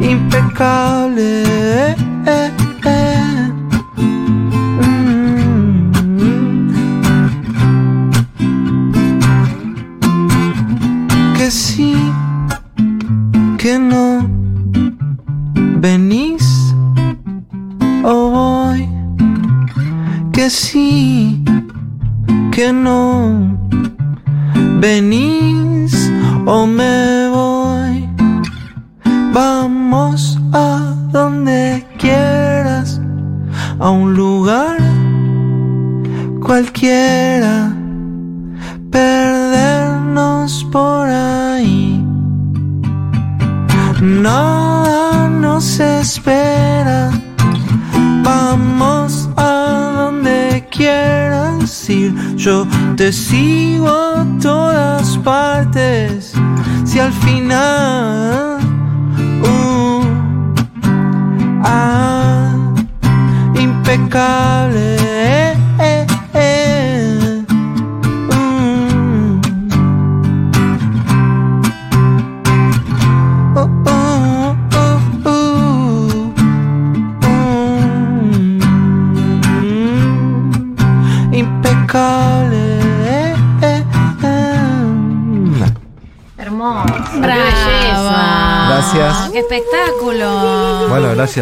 [0.00, 0.95] impecable.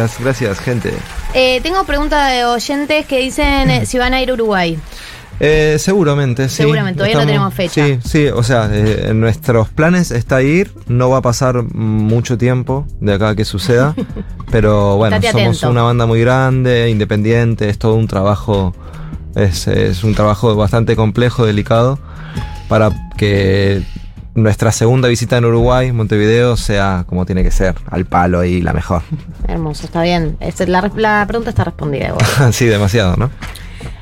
[0.05, 0.93] Gracias, gracias, gente.
[1.33, 4.77] Eh, tengo preguntas de oyentes que dicen eh, si van a ir a Uruguay.
[5.39, 6.57] Eh, seguramente, sí.
[6.57, 7.85] Seguramente, todavía no tenemos fecha.
[7.85, 12.37] Sí, sí, o sea, eh, en nuestros planes está ir, no va a pasar mucho
[12.37, 13.95] tiempo de acá a que suceda,
[14.51, 15.71] pero bueno, Estate somos atento.
[15.71, 18.73] una banda muy grande, independiente, es todo un trabajo,
[19.35, 21.99] es, es un trabajo bastante complejo, delicado,
[22.69, 23.83] para que
[24.35, 28.73] nuestra segunda visita en Uruguay, Montevideo, sea como tiene que ser, al palo y la
[28.73, 29.01] mejor.
[29.47, 30.37] Hermoso, está bien.
[30.41, 32.25] Este, la, la pregunta está respondida igual.
[32.53, 33.31] sí, demasiado, ¿no?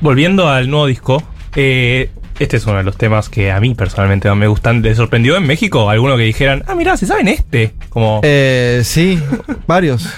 [0.00, 1.22] Volviendo al nuevo disco,
[1.54, 4.82] eh, este es uno de los temas que a mí personalmente me gustan.
[4.82, 7.74] ¿Les sorprendió en México alguno que dijeran, ah, mirá, se saben este?
[7.88, 9.20] Como, Eh, sí,
[9.66, 10.08] varios.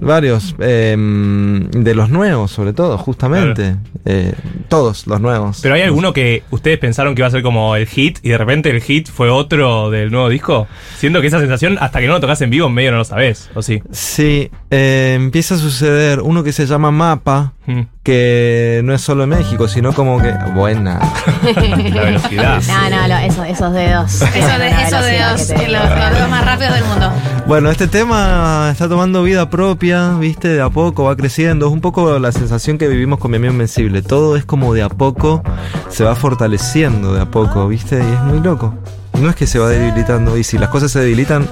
[0.00, 0.54] Varios.
[0.60, 3.76] eh, de los nuevos, sobre todo, justamente.
[4.04, 4.32] Eh,
[4.68, 5.58] todos los nuevos.
[5.62, 8.38] ¿Pero hay alguno que ustedes pensaron que iba a ser como el hit y de
[8.38, 10.66] repente el hit fue otro del nuevo disco?
[10.96, 13.04] Siento que esa sensación, hasta que no lo tocas en vivo, en medio no lo
[13.04, 13.82] sabes, ¿o sí?
[13.90, 17.82] Sí, eh, empieza a suceder uno que se llama Mapa, Mm.
[18.02, 20.32] que no es solo en México, sino como que.
[20.54, 20.98] Buena.
[21.44, 22.62] La velocidad.
[22.66, 24.22] No, no, lo- eso- esos dedos.
[24.22, 24.24] Eso
[24.58, 27.12] de, La eso de velocidad dos, que te- los, los dedos más rápidos del mundo.
[27.46, 31.66] Bueno, este tema está tomando vida propia, viste, de a poco va creciendo.
[31.66, 34.00] Es un poco la sensación que vivimos con mi amigo Invencible.
[34.00, 35.42] Todo es como de a poco
[35.90, 38.74] se va fortaleciendo de a poco, viste, y es muy loco.
[39.20, 41.46] No es que se va debilitando, y si las cosas se debilitan,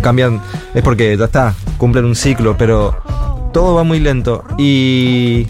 [0.00, 0.40] cambian.
[0.72, 2.96] Es porque ya está, cumplen un ciclo, pero
[3.52, 4.44] todo va muy lento.
[4.58, 5.46] Y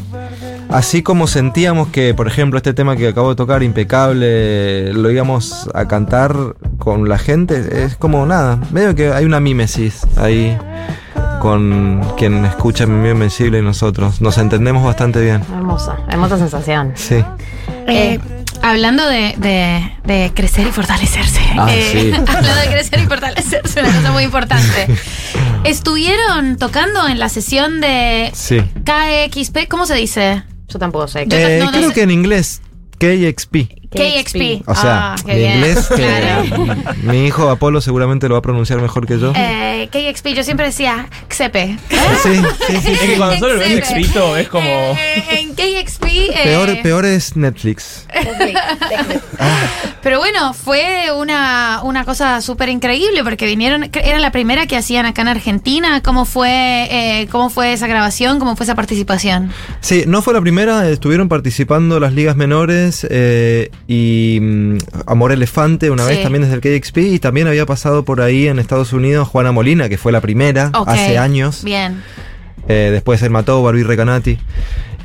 [0.70, 5.68] así como sentíamos que, por ejemplo, este tema que acabo de tocar, impecable, lo íbamos
[5.74, 6.34] a cantar
[6.78, 10.56] con la gente, es como nada, medio que hay una mímesis ahí
[11.40, 14.20] con quien escucha mi Invencible y nosotros.
[14.20, 15.42] Nos entendemos bastante bien.
[15.52, 16.92] Hermosa, hermosa sensación.
[16.96, 17.24] Sí.
[17.86, 18.18] Eh,
[18.62, 21.40] hablando de, de- de crecer y fortalecerse.
[21.56, 22.12] Ah, eh, sí.
[22.26, 24.88] Hablando de crecer y fortalecerse, una cosa muy importante.
[25.64, 28.60] Estuvieron tocando en la sesión de Sí.
[28.84, 30.42] KXP, ¿cómo se dice?
[30.68, 31.26] Yo tampoco sé.
[31.30, 31.94] Eh, no- no creo sé.
[31.94, 32.60] que en inglés,
[32.98, 33.77] KXP.
[33.90, 34.62] KXP.
[34.66, 35.54] O sea, Ah, bien.
[35.56, 36.76] inglés, que Claro.
[37.02, 39.32] mi hijo Apolo seguramente lo va a pronunciar mejor que yo.
[39.34, 41.78] Eh, KXP, yo siempre decía XP.
[42.22, 42.34] Sí,
[42.66, 42.92] sí, sí.
[42.92, 44.66] Es que cuando solo lo ves escrito es como...
[44.68, 46.04] Eh, en KXP.
[46.06, 48.06] eh, Peor, peor es Netflix.
[50.02, 55.06] Pero bueno, fue una, una cosa súper increíble porque vinieron, era la primera que hacían
[55.06, 56.00] acá en Argentina.
[56.02, 58.38] ¿Cómo fue, eh, cómo fue esa grabación?
[58.38, 59.52] ¿Cómo fue esa participación?
[59.80, 65.90] Sí, no fue la primera, estuvieron participando las ligas menores eh, y mm, Amor Elefante
[65.90, 66.10] una Sí.
[66.10, 69.50] vez también desde el KXP y también había pasado por ahí en Estados Unidos Juana
[69.50, 71.64] Molina, que fue la primera hace años.
[71.64, 72.02] Bien.
[72.68, 74.38] Eh, después él mató Barbie Recanati.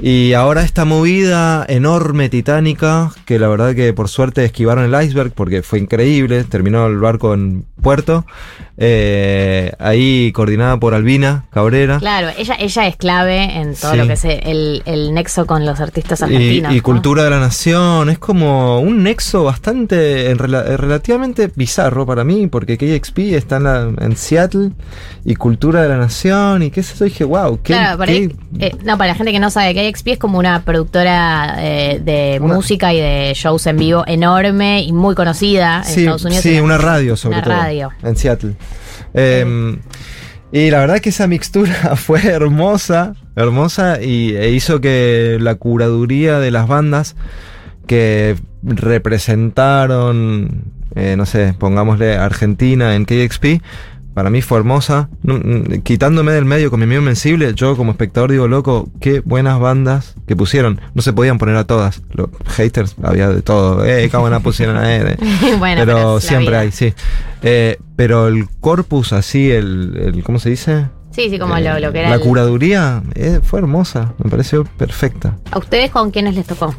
[0.06, 5.32] Y ahora esta movida enorme, titánica, que la verdad que por suerte esquivaron el iceberg
[5.32, 8.26] porque fue increíble, terminó el barco en puerto,
[8.78, 12.00] eh, ahí coordinada por Albina Cabrera.
[12.00, 13.98] Claro, ella, ella es clave en todo Sí.
[13.98, 16.74] lo que es el, el nexo con los artistas Y, argentinos.
[16.74, 16.84] y ¿no?
[16.84, 22.48] cultura de la nación, es como un nexo bastante, en eh, relativamente bizarro para mí,
[22.48, 24.72] porque KXP está en, la- en Seattle
[25.24, 28.18] y cultura de la nación y qué sé yo, dije, wow, qué, Claro, para, qué-
[28.18, 32.02] ahí- eh, no, para la gente que no sabe, KXP es como una productora eh,
[32.04, 36.26] de Una- música y de shows en vivo enorme y muy conocida en Sí, Estados
[36.26, 36.44] Unidos.
[36.44, 37.54] sí, una radio sobre una todo.
[37.54, 37.92] radio.
[38.04, 38.56] En Seattle.
[39.14, 39.78] Eh,
[40.52, 46.40] y la verdad que esa mixtura fue hermosa, hermosa y e hizo que la curaduría
[46.40, 47.16] de las bandas
[47.88, 50.64] que representaron,
[50.96, 53.62] eh, no sé, pongámosle Argentina en KXP,
[54.14, 55.10] para mí fue hermosa.
[55.84, 60.16] Quitándome del medio con mi amigo Invencible, yo como espectador digo, loco, qué buenas bandas
[60.28, 60.80] que pusieron.
[60.94, 62.02] No se podían poner a todas.
[62.12, 63.84] Los haters había de todo.
[63.86, 65.08] Eh, qué buena pusieron a él.
[65.08, 65.18] eh.
[65.60, 66.94] Bueno, pero siempre hay, sí.
[67.42, 70.88] Eh, pero el corpus así, el, el- ¿cómo se dice?
[71.12, 72.10] Sí, sí, como lo, lo que era.
[72.10, 75.38] La el- curaduría eh, fue hermosa, me pareció perfecta.
[75.52, 76.74] ¿A ustedes con quiénes les tocó?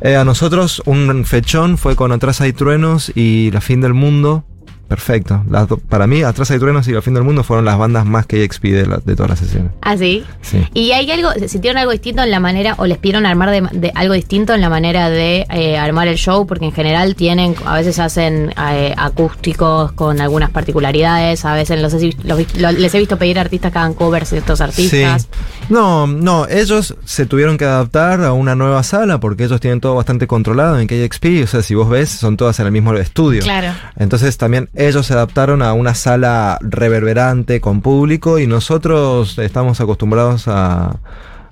[0.00, 4.44] Eh, a nosotros un fechón fue con Atrás hay truenos y La fin del mundo.
[4.90, 5.44] Perfecto.
[5.48, 8.04] Las do- para mí, Atrás hay truenos y La fin del mundo fueron las bandas
[8.04, 9.70] más que EXP de, la- de todas las sesiones.
[9.82, 10.24] Ah, sí.
[10.42, 10.66] Sí.
[10.74, 13.92] ¿Y hay algo, sintieron algo distinto en la manera, o les pidieron armar de, de
[13.94, 16.44] algo distinto en la manera de eh, armar el show?
[16.44, 21.94] Porque en general tienen, a veces hacen eh, acústicos con algunas particularidades, a veces los,
[21.94, 24.60] he los vi- lo- les he visto pedir a artistas que hagan covers de estos
[24.60, 25.22] artistas.
[25.22, 25.28] Sí.
[25.68, 29.94] No, no, ellos se tuvieron que adaptar a una nueva sala porque ellos tienen todo
[29.94, 31.44] bastante controlado en KXP.
[31.44, 33.40] O sea, si vos ves, son todas en el mismo estudio.
[33.42, 33.72] Claro.
[33.96, 40.48] Entonces también ellos se adaptaron a una sala reverberante con público y nosotros estamos acostumbrados
[40.48, 40.96] a,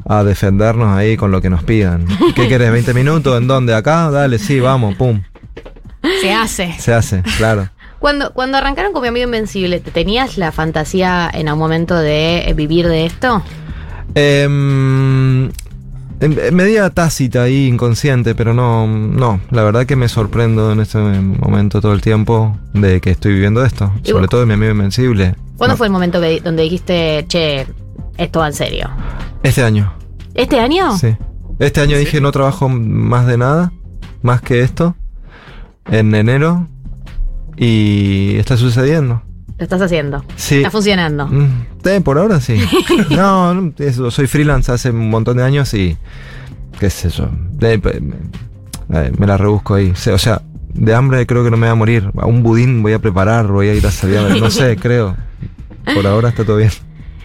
[0.07, 2.07] a defendernos ahí con lo que nos pidan.
[2.35, 2.73] ¿Qué querés?
[2.73, 3.37] ¿20 minutos?
[3.39, 3.75] ¿En dónde?
[3.75, 4.11] ¿Acá?
[4.11, 5.23] Dale, sí, vamos, pum.
[6.21, 6.75] Se hace.
[6.79, 7.69] Se hace, claro.
[7.99, 12.53] Cuando, cuando arrancaron con mi amigo Invencible, ¿te tenías la fantasía en un momento de
[12.57, 13.43] vivir de esto?
[14.15, 15.51] Em,
[16.21, 20.81] en- en medida tácita ahí, inconsciente, pero no, no, la verdad que me sorprendo en
[20.81, 24.31] este momento todo el tiempo de que estoy viviendo esto, ¿Y sobre vos?
[24.31, 25.35] todo de mi amigo Invencible.
[25.57, 27.67] ¿Cuándo No, fue el momento que- donde dijiste, che,
[28.17, 28.91] esto va en serio?
[29.43, 29.93] Este año,
[30.35, 30.97] ¿Este año?
[30.99, 31.17] sí.
[31.59, 33.73] Este año dije no trabajo más de nada,
[34.23, 34.95] más que esto,
[35.91, 36.69] en enero,
[37.57, 39.23] y está sucediendo.
[39.59, 40.25] Lo estás haciendo.
[40.37, 40.59] Sí.
[40.59, 41.27] Está funcionando.
[41.27, 42.57] Mm, eh, por ahora sí.
[43.11, 45.97] No, eso, soy freelance hace un montón de años y.
[46.79, 47.29] qué sé yo.
[47.61, 49.91] Eh, eh, me la rebusco ahí.
[49.91, 50.43] O sea,
[50.73, 52.11] de hambre creo que no me voy a morir.
[52.17, 55.17] A un budín voy a preparar, voy a ir a salir No sé, creo.
[55.93, 56.71] Por ahora está todo bien.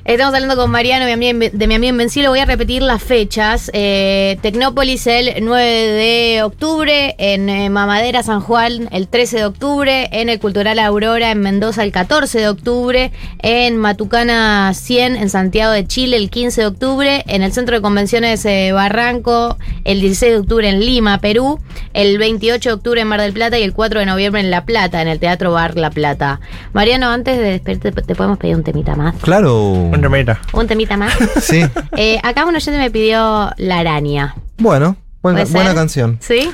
[0.05, 2.27] Estamos hablando con Mariano de mi amigo Invencible.
[2.27, 3.71] Voy a repetir las fechas.
[3.73, 10.09] Eh, Tecnópolis el 9 de octubre, en eh, Mamadera San Juan el 13 de octubre,
[10.11, 15.71] en el Cultural Aurora en Mendoza el 14 de octubre, en Matucana 100 en Santiago
[15.71, 20.33] de Chile el 15 de octubre, en el Centro de Convenciones eh, Barranco el 16
[20.33, 21.61] de octubre en Lima, Perú,
[21.93, 24.65] el 28 de octubre en Mar del Plata y el 4 de noviembre en La
[24.65, 26.41] Plata, en el Teatro Bar La Plata.
[26.73, 29.15] Mariano, antes de despedirte, ¿te podemos pedir un temita más?
[29.21, 29.92] Claro.
[29.93, 30.39] Un remera.
[30.53, 31.13] Un temita más.
[31.41, 31.63] Sí.
[31.95, 34.35] Eh, acá un oyente me pidió La Araña.
[34.57, 36.17] Bueno, buena, canción.
[36.19, 36.49] ¿Sí?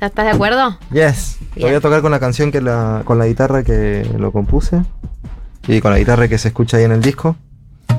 [0.00, 0.78] ¿Estás de acuerdo?
[0.92, 1.38] Yes.
[1.40, 1.68] Lo Bien.
[1.68, 3.02] voy a tocar con la canción que la.
[3.04, 4.82] con la guitarra que lo compuse.
[5.66, 7.36] Y con la guitarra que se escucha ahí en el disco.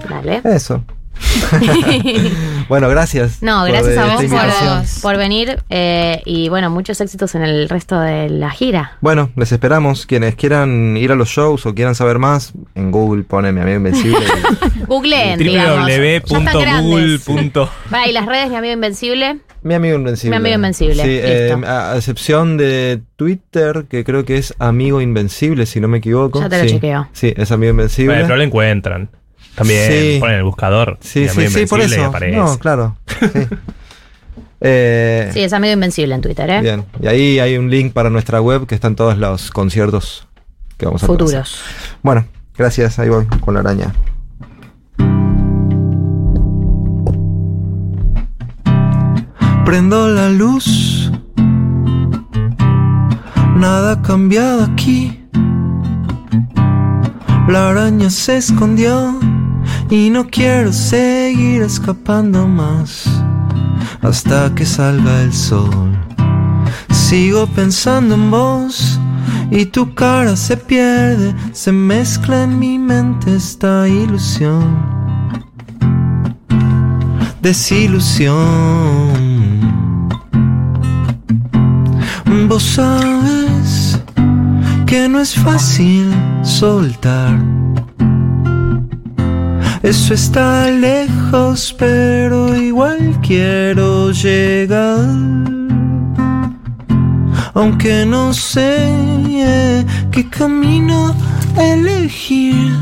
[0.09, 0.41] Dale.
[0.43, 0.83] Eso.
[2.69, 3.41] bueno, gracias.
[3.41, 7.43] No, por gracias a esta vos por, por venir eh, y bueno, muchos éxitos en
[7.43, 8.97] el resto de la gira.
[9.01, 10.05] Bueno, les esperamos.
[10.05, 13.77] Quienes quieran ir a los shows o quieran saber más, en Google pone mi amigo
[13.77, 14.25] Invencible.
[14.87, 17.19] Googleen, www.google.
[17.89, 19.39] Vale, y las redes, mi amigo Invencible.
[19.63, 20.31] mi amigo Invencible.
[20.31, 25.01] Mi amigo Invencible, Sí, eh, a a excepción de Twitter, que creo que es amigo
[25.01, 26.41] Invencible, si no me equivoco.
[26.41, 26.75] Ya te lo sí.
[26.75, 27.07] chequeo.
[27.13, 28.13] Sí, es amigo Invencible.
[28.13, 29.09] Bueno, pero lo encuentran.
[29.55, 30.17] También Sí.
[30.19, 30.97] ponen el buscador.
[31.01, 32.11] Sí, sí, sí, por eso.
[32.33, 32.97] No, claro.
[33.19, 33.27] Sí.
[34.67, 36.61] Eh, Sí, es amigo Invencible en Twitter, ¿eh?
[36.61, 36.85] Bien.
[36.99, 40.27] Y ahí hay un link para nuestra web que están todos los conciertos
[40.77, 41.61] que vamos a Futuros.
[42.01, 42.25] Bueno,
[42.57, 42.97] gracias.
[42.97, 43.93] Ahí voy con la araña.
[49.65, 51.11] Prendo la luz.
[53.55, 55.19] Nada ha cambiado aquí.
[57.47, 59.19] La araña se escondió
[59.89, 63.05] y no quiero seguir escapando más
[64.01, 65.97] hasta que salga el sol.
[66.91, 68.99] Sigo pensando en vos
[69.51, 74.75] y tu cara se pierde, se mezcla en mi mente esta ilusión.
[77.41, 78.35] Desilusión.
[82.47, 83.99] Vos sabes
[84.85, 86.11] que no es fácil
[86.43, 87.64] soltar.
[89.85, 95.05] Eso está lejos, pero igual quiero llegar.
[97.53, 101.15] Aunque no sé qué camino
[101.55, 102.75] elegir,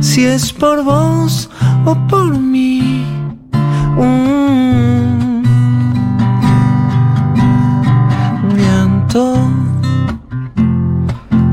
[0.00, 1.50] si es por vos
[1.84, 3.04] o por mí.
[3.98, 4.42] Mm.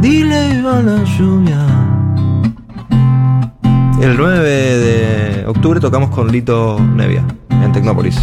[0.02, 1.69] Dile a la lluvia.
[4.02, 8.18] El 9 de octubre tocamos con Lito Nevia en Tecnópolis.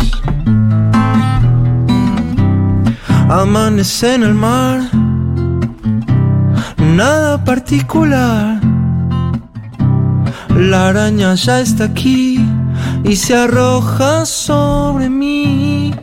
[3.29, 4.81] Amanece en el mar,
[6.79, 8.59] nada particular.
[10.57, 12.43] La araña ya está aquí
[13.05, 15.95] y se arroja sobre mí.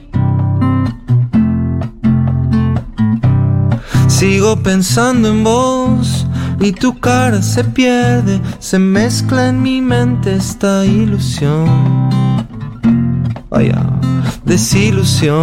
[4.08, 6.28] Sigo pensando en vos
[6.60, 12.10] y tu cara se pierde, se mezcla en mi mente esta ilusión.
[13.50, 13.84] Vaya,
[14.46, 15.34] desilusión.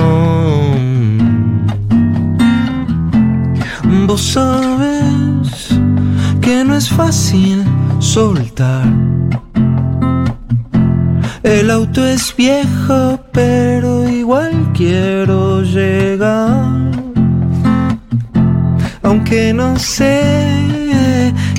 [4.06, 5.68] Vos sabes
[6.40, 7.64] que no es fácil
[7.98, 8.86] soltar.
[11.42, 16.90] El auto es viejo, pero igual quiero llegar.
[19.02, 20.69] Aunque no sé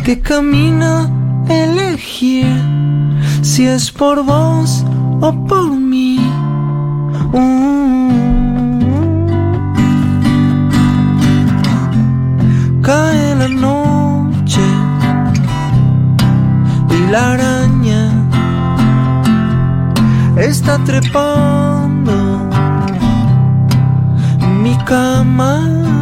[0.03, 1.09] qué camino
[1.47, 2.47] elegir,
[3.41, 4.83] si es por vos
[5.21, 6.19] o por mí.
[7.33, 8.01] Mm.
[12.81, 14.61] Cae la noche
[16.89, 18.11] y la araña
[20.37, 22.49] está trepando
[24.61, 26.00] mi cama.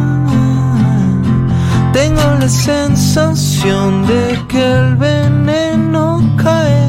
[1.92, 6.88] Tengo la sensación de que el veneno cae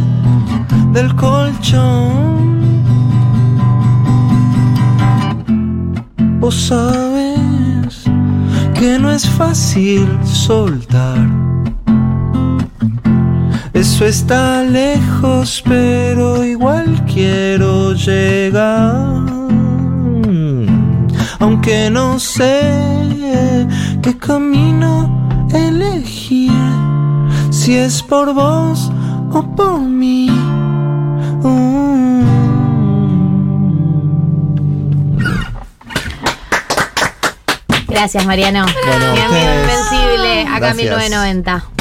[0.94, 2.82] del colchón.
[6.40, 8.04] Vos sabes
[8.76, 11.28] que no es fácil soltar.
[13.74, 19.26] Eso está lejos, pero igual quiero llegar.
[21.40, 23.02] Aunque no sé
[24.02, 26.52] qué camino elegir,
[27.50, 28.92] si es por vos
[29.32, 30.30] o por mí.
[37.88, 38.66] Gracias, Mariano.
[38.88, 39.62] Bueno, Mi amigo ustedes.
[39.64, 40.76] invencible, acá Gracias.
[40.78, 41.81] 1990.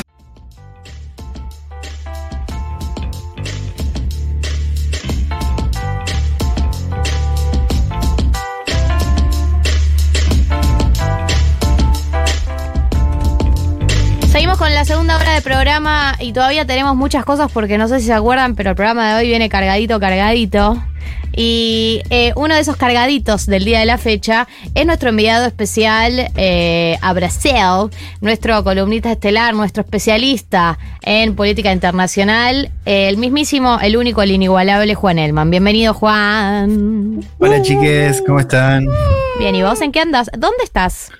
[16.21, 19.21] Y todavía tenemos muchas cosas porque no sé si se acuerdan, pero el programa de
[19.21, 20.83] hoy viene cargadito, cargadito.
[21.33, 26.31] Y eh, uno de esos cargaditos del día de la fecha es nuestro enviado especial
[26.37, 27.91] eh, a Brasil,
[28.21, 34.95] nuestro columnista estelar, nuestro especialista en política internacional, eh, el mismísimo, el único, el inigualable
[34.95, 35.51] Juan Elman.
[35.51, 37.21] Bienvenido, Juan.
[37.39, 38.87] Hola chiques, ¿cómo están?
[39.39, 40.31] Bien, ¿y vos en qué andas?
[40.37, 41.11] ¿Dónde estás?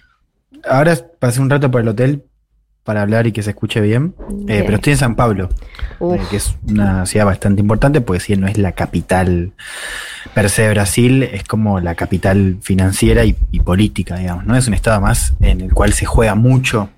[0.69, 2.25] Ahora pasé un rato por el hotel
[2.91, 4.17] para hablar y que se escuche bien,
[4.49, 5.49] eh, pero estoy en San Pablo,
[6.01, 9.53] eh, que es una ciudad bastante importante, porque si no es la capital
[10.35, 14.57] per se de Brasil, es como la capital financiera y, y política, digamos, ¿no?
[14.57, 16.91] Es un estado más en el cual se juega mucho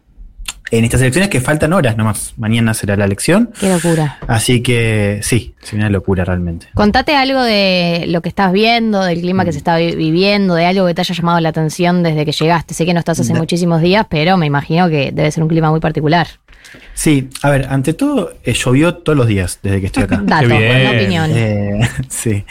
[0.72, 2.32] en estas elecciones que faltan horas nomás.
[2.36, 4.18] Mañana será la elección, Qué locura.
[4.26, 6.66] así que sí, es una locura realmente.
[6.74, 10.64] Contate algo de lo que estás viendo, del clima que se está vi- viviendo, de
[10.66, 12.74] algo que te haya llamado la atención desde que llegaste.
[12.74, 15.70] Sé que no estás hace muchísimos días, pero me imagino que debe ser un clima
[15.70, 16.26] muy particular.
[16.94, 20.22] Sí, a ver, ante todo, eh, llovió todos los días desde que estoy acá.
[20.24, 21.30] Dato, no opinión.
[21.34, 22.44] Eh, sí.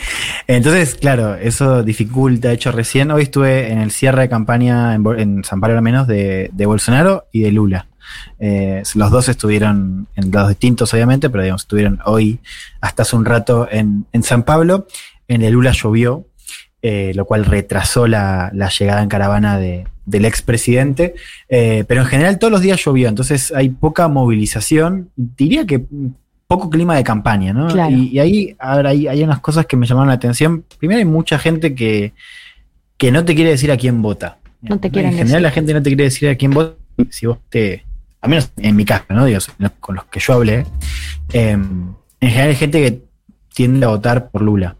[0.47, 2.49] Entonces, claro, eso dificulta.
[2.49, 5.81] De hecho, recién hoy estuve en el cierre de campaña en, en San Pablo al
[5.83, 7.87] menos de, de Bolsonaro y de Lula.
[8.39, 12.39] Eh, los dos estuvieron en lados distintos, obviamente, pero digamos, estuvieron hoy
[12.81, 14.87] hasta hace un rato en, en San Pablo.
[15.27, 16.25] En el Lula llovió,
[16.81, 21.15] eh, lo cual retrasó la, la llegada en caravana de, del expresidente.
[21.47, 25.09] Eh, pero en general todos los días llovió, entonces hay poca movilización.
[25.15, 25.83] Diría que
[26.47, 27.67] poco clima de campaña, ¿no?
[27.69, 27.95] Claro.
[27.95, 30.65] Y, y ahí, a ver, hay, hay unas cosas que me llamaron la atención.
[30.79, 32.11] Primero hay mucha gente que,
[32.97, 34.39] que no te quiere decir a quién vota.
[34.61, 35.41] No te En quieren general decir.
[35.43, 36.75] la gente no te quiere decir a quién vota.
[37.09, 37.85] Si vos te...
[38.21, 39.25] A menos en mi caso, ¿no?
[39.25, 39.39] Digo,
[39.79, 40.65] con los que yo hablé.
[41.33, 43.03] eh, en general hay gente que
[43.53, 44.75] tiende a votar por Lula.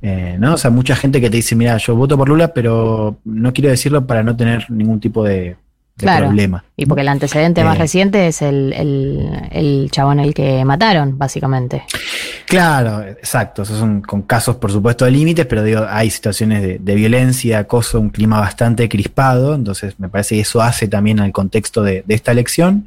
[0.00, 0.54] Eh, ¿no?
[0.54, 3.70] O sea, mucha gente que te dice, mira, yo voto por Lula, pero no quiero
[3.70, 5.56] decirlo para no tener ningún tipo de
[5.96, 6.26] Claro.
[6.26, 6.62] problema.
[6.76, 7.80] Y porque el antecedente más Eh.
[7.80, 11.84] reciente es el, el, el chabón el que mataron, básicamente.
[12.46, 13.62] Claro, exacto.
[13.62, 17.60] Esos son con casos, por supuesto, de límites, pero digo, hay situaciones de, de violencia,
[17.60, 19.54] acoso, un clima bastante crispado.
[19.54, 22.86] Entonces, me parece que eso hace también al contexto de, de esta elección.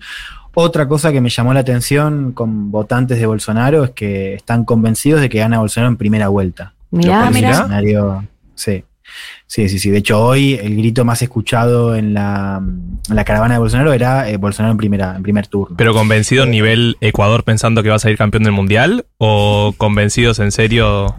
[0.54, 5.22] Otra cosa que me llamó la atención con votantes de Bolsonaro es que están convencidos
[5.22, 6.74] de que gana Bolsonaro en primera vuelta.
[6.92, 8.84] Mirá, es un escenario- sí.
[9.50, 9.90] Sí, sí, sí.
[9.90, 14.30] De hecho, hoy el grito más escuchado en la, en la caravana de Bolsonaro era
[14.30, 15.76] eh, Bolsonaro en, primera, en primer turno.
[15.76, 19.08] ¿Pero convencido nivel Ecuador pensando que va a salir campeón del mundial?
[19.18, 21.16] ¿O convencidos en serio?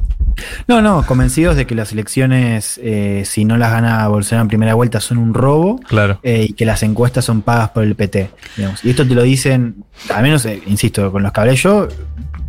[0.68, 4.74] No, no, convencidos de que las elecciones, eh, si no las gana Bolsonaro en primera
[4.74, 5.81] vuelta, son un robo.
[5.89, 6.20] Claro.
[6.22, 8.31] eh, y que las encuestas son pagas por el PT.
[8.57, 8.85] digamos.
[8.85, 11.89] Y esto te lo dicen, al menos, eh, insisto, con los que hablé yo,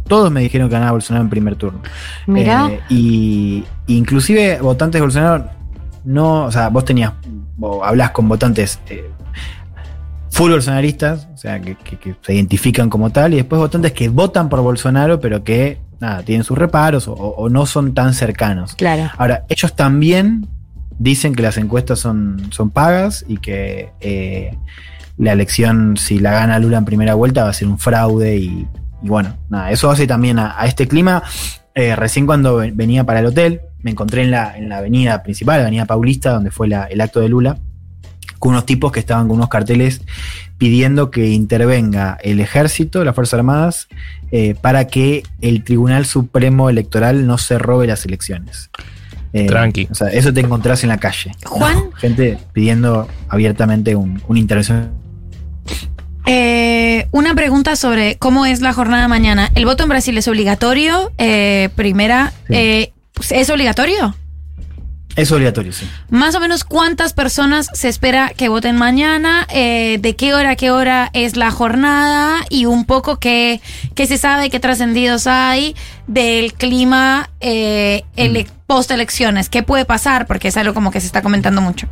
[0.07, 1.82] todos me dijeron que ganaba Bolsonaro en primer turno.
[2.27, 2.69] Mirá.
[2.69, 5.49] Eh, y inclusive votantes de Bolsonaro,
[6.04, 7.14] no, o sea, vos tenías,
[7.60, 9.10] o hablás con votantes eh,
[10.30, 14.10] full bolsonaristas, o sea, que, que- que se identifican como tal, y después votantes que
[14.10, 18.76] votan por Bolsonaro, pero que, nada, tienen sus reparos o, o no son tan cercanos.
[18.76, 19.12] Claro.
[19.18, 20.47] Ahora, ellos también
[20.97, 24.58] dicen que las encuestas son, son pagas y que eh,
[25.18, 28.68] la elección, si la gana Lula en primera vuelta, va a ser un fraude y,
[29.04, 31.24] y bueno, nada, eso hace también a, a este clima.
[31.76, 35.23] Eh, recién cuando ven- venía para el hotel, me encontré en la, en la avenida
[35.23, 37.57] principal, la avenida Paulista, donde fue la- el acto de Lula,
[38.39, 40.01] con unos tipos que estaban con unos carteles
[40.57, 43.88] pidiendo que intervenga el ejército, las Fuerzas Armadas,
[44.32, 48.69] eh, para que el Tribunal Supremo Electoral no se robe las elecciones.
[49.34, 49.88] Eh, Tranqui.
[49.91, 51.32] O sea, eso te encontrás en la calle.
[51.45, 51.91] Juan.
[51.95, 54.89] Gente pidiendo abiertamente un- una intervención.
[56.25, 59.51] Eh, una pregunta sobre cómo es la jornada mañana.
[59.55, 61.11] ¿El voto en Brasil es obligatorio?
[61.17, 62.91] Eh, primera, eh,
[63.30, 64.15] ¿es obligatorio?
[65.17, 65.86] Es obligatorio, sí.
[66.09, 70.55] Más o menos cuántas personas se espera que voten mañana, eh, de qué hora a
[70.55, 73.59] qué hora es la jornada y un poco qué,
[73.93, 75.76] qué se sabe, qué trascendidos hay
[76.07, 81.07] del clima eh, ele- post elecciones, qué puede pasar, porque es algo como que se
[81.07, 81.88] está comentando mucho.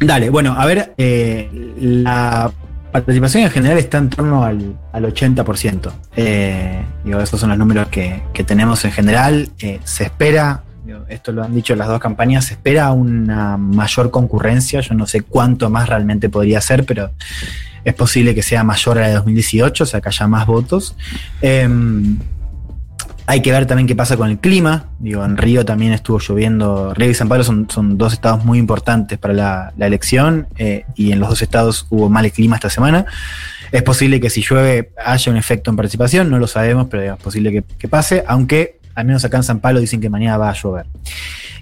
[0.00, 1.48] Dale, bueno, a ver, eh,
[1.78, 2.50] la
[2.90, 5.92] participación en general está en torno al, al 80%.
[6.16, 9.50] Eh, digo, esos son los números que, que tenemos en general.
[9.60, 10.62] Eh, se espera,
[11.08, 14.80] esto lo han dicho las dos campañas, se espera una mayor concurrencia.
[14.80, 17.10] Yo no sé cuánto más realmente podría ser, pero
[17.84, 20.96] es posible que sea mayor a la de 2018, o sea, que haya más votos.
[21.40, 22.18] Em,
[23.30, 24.86] hay que ver también qué pasa con el clima.
[24.98, 26.92] Digo, en Río también estuvo lloviendo.
[26.94, 31.20] Río y San Pablo son, dos estados muy importantes para la, elección eh, y en
[31.20, 33.06] los dos estados hubo mal clima esta semana.
[33.70, 37.22] Es posible que si llueve haya un efecto en participación, no lo sabemos, pero es
[37.22, 40.54] posible que pase, aunque al menos acá en San Pablo dicen que mañana va a
[40.54, 40.86] llover.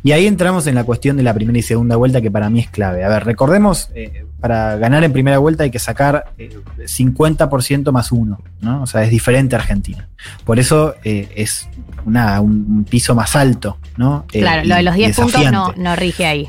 [0.02, 2.60] Y ahí entramos en la cuestión de la primera y segunda vuelta que para mí
[2.60, 3.04] es clave.
[3.04, 8.12] A ver, recordemos, eh, para ganar en primera vuelta hay que sacar eh, 50% más
[8.12, 8.82] uno, ¿no?
[8.82, 10.08] O sea, es diferente a Argentina.
[10.44, 11.68] Por eso eh, es
[12.04, 14.24] una, un, un piso más alto, ¿no?
[14.32, 16.48] Eh, Claro, lo de los y 10 puntos no, rige ahí.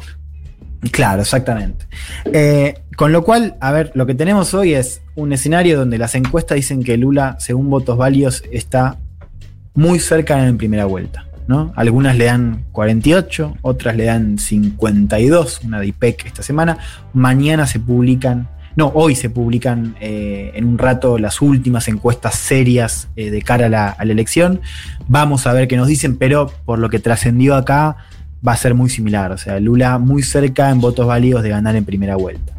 [0.92, 1.88] Claro, exactamente.
[2.32, 6.16] Eh, con lo cual, a ver, lo que tenemos hoy es un escenario donde las
[6.16, 8.98] encuestas dicen que Lula, según votos válidos, está
[9.74, 11.26] muy cerca en primera vuelta.
[11.48, 11.74] ¿no?
[11.76, 16.78] Algunas le dan 48, otras le dan 52, una de IPEC esta semana.
[17.14, 23.08] Mañana se publican, no, hoy se publican eh, en un rato las últimas encuestas serias
[23.16, 24.62] eh, de cara a la, a la elección.
[25.08, 27.98] Vamos a ver qué nos dicen, pero por lo que trascendió acá,
[28.48, 29.32] va a ser muy similar.
[29.32, 32.59] O sea, Lula muy cerca en votos válidos de ganar en primera vuelta.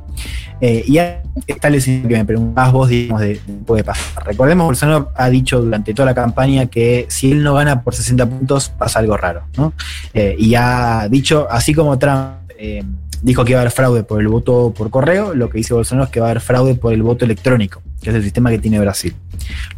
[0.60, 0.98] Eh, y
[1.46, 4.24] está el escenario que me preguntabas vos, digamos, de, de puede pasar.
[4.26, 8.26] Recordemos, Bolsonaro ha dicho durante toda la campaña que si él no gana por 60
[8.26, 9.72] puntos, pasa algo raro, ¿no?
[10.12, 12.82] Eh, y ha dicho, así como Trump eh,
[13.22, 16.06] dijo que iba a haber fraude por el voto por correo, lo que dice Bolsonaro
[16.06, 18.58] es que va a haber fraude por el voto electrónico, que es el sistema que
[18.58, 19.14] tiene Brasil.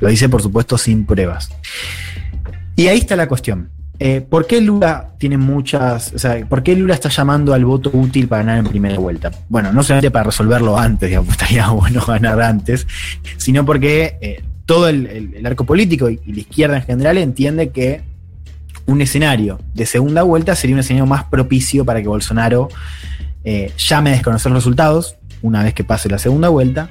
[0.01, 1.51] Lo dice, por supuesto, sin pruebas.
[2.75, 3.71] Y ahí está la cuestión.
[4.05, 7.89] Eh, ¿Por qué Lula tiene muchas, o sea, por qué Lula está llamando al voto
[7.93, 9.31] útil para ganar en primera vuelta?
[9.49, 12.85] Bueno, no solamente para resolverlo antes, digamos, estaría bueno ganar antes,
[13.37, 18.03] sino porque eh, todo el, arco político y, la izquierda en general entiende que
[18.87, 22.71] un escenario de segunda vuelta sería un escenario más propicio para que Bolsonaro
[23.45, 26.91] eh, llame a desconocer los resultados una vez que pase la segunda vuelta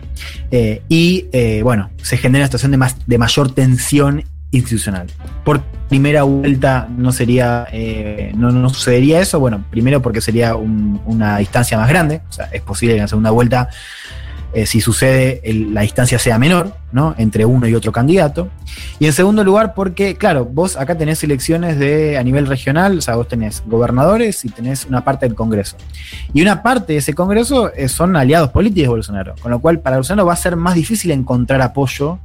[0.88, 1.26] y
[1.62, 5.08] bueno, se genera una situación de, más, de mayor tensión institucional.
[5.44, 11.02] Por primera vuelta no sería, eh, no, no sucedería eso, bueno, primero porque sería un-
[11.06, 13.70] una distancia más grande, o sea, es posible que en la segunda vuelta,
[14.54, 17.16] eh, si sucede, el- la distancia sea menor, ¿no?
[17.18, 18.50] Entre uno y otro candidato.
[19.00, 23.02] Y en segundo lugar, porque, claro, vos acá tenés elecciones de, a nivel regional, o
[23.02, 25.78] sea, vos tenés gobernadores y tenés una parte del Congreso.
[26.34, 29.80] Y una parte de ese Congreso eh, son aliados políticos de Bolsonaro, con lo cual
[29.80, 32.20] para Bolsonaro va a ser más difícil encontrar apoyo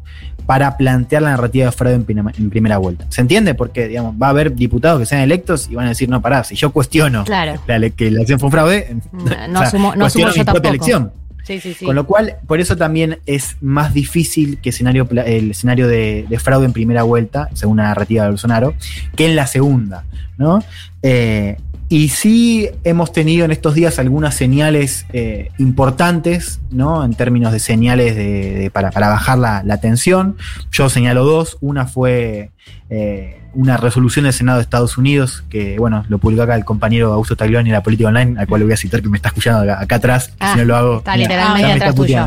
[0.47, 3.05] para plantear la narrativa de fraude en, prima- en primera vuelta.
[3.09, 3.55] ¿Se entiende?
[3.55, 6.45] Porque digamos, va a haber diputados que sean electos y van a decir, no, pará,
[6.45, 7.55] si yo cuestiono Claro.
[7.67, 10.45] la que la elección fue un fraude, No, o no sea, asumo, no cuestiono asumo
[10.45, 11.13] yo mi propia elección.
[11.47, 11.85] Sí, sí, sí.
[11.85, 16.39] Con lo cual, por eso también es más difícil que escenario, el escenario de, de
[16.41, 18.75] fraude en primera vuelta, según la narrativa de Bolsonaro,
[19.15, 20.05] que en la segunda,
[20.39, 20.63] ¿no?
[21.03, 21.57] Eh,
[21.89, 27.05] Y sí hemos tenido en estos días algunas señales eh, importantes, ¿no?
[27.05, 30.35] En términos de señales de- para, para bajar la, la tensión.
[30.73, 31.59] Yo señalo dos.
[31.61, 32.51] Una fue
[32.91, 37.13] eh, una resolución del Senado de Estados Unidos, que bueno, lo publicó acá el compañero
[37.13, 39.29] Augusto Taglioni de la Política Online, al cual le voy a citar que me está
[39.29, 40.99] escuchando acá, acá atrás, Ah, si no lo hago.
[40.99, 42.27] está literalmente atrás tuyo.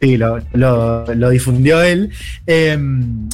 [0.00, 2.10] Sí, lo, lo- lo difundió él.
[2.46, 2.76] Eh,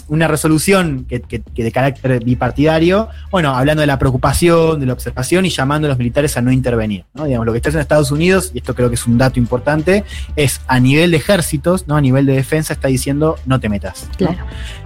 [0.07, 4.93] una resolución que, que- que de carácter bipartidario, bueno, hablando de la preocupación, de la
[4.93, 7.07] observación y llamando a los militares a no intervenir.
[7.15, 7.25] ¿no?
[7.25, 10.05] Digamos, lo que está haciendo Estados Unidos, y esto creo que es un dato importante,
[10.37, 11.97] es a nivel de ejércitos, ¿no?
[11.97, 14.07] a nivel de defensa, está diciendo no te metas.
[14.21, 14.29] ¿no?
[14.29, 14.45] Claro.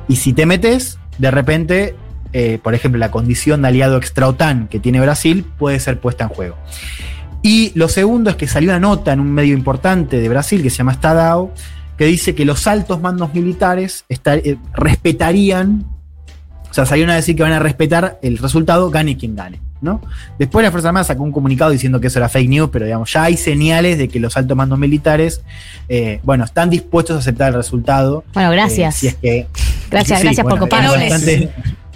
[0.08, 1.94] Y si te metes, de repente,
[2.34, 6.30] eh, por ejemplo, la condición de aliado extra-OTAN que tiene Brasil puede ser puesta en
[6.30, 6.56] juego.
[7.42, 10.68] Y lo segundo es que salió una nota en un medio importante de Brasil que
[10.70, 11.52] se llama Estadao,
[11.96, 15.84] que dice que los altos mandos militares esta- eh, respetarían,
[16.70, 19.60] o sea, salieron a decir que van a respetar el resultado, gane quien gane.
[19.80, 20.00] ¿no?
[20.38, 23.12] Después la Fuerza Armada sacó un comunicado diciendo que eso era fake news, pero digamos,
[23.12, 25.42] ya hay señales de que los altos mandos militares,
[25.90, 28.24] eh, bueno, están dispuestos a aceptar el resultado.
[28.32, 28.96] Bueno, gracias.
[28.96, 29.46] Eh, si es que,
[29.90, 30.94] Gracias, Sí, gracias por coparnos.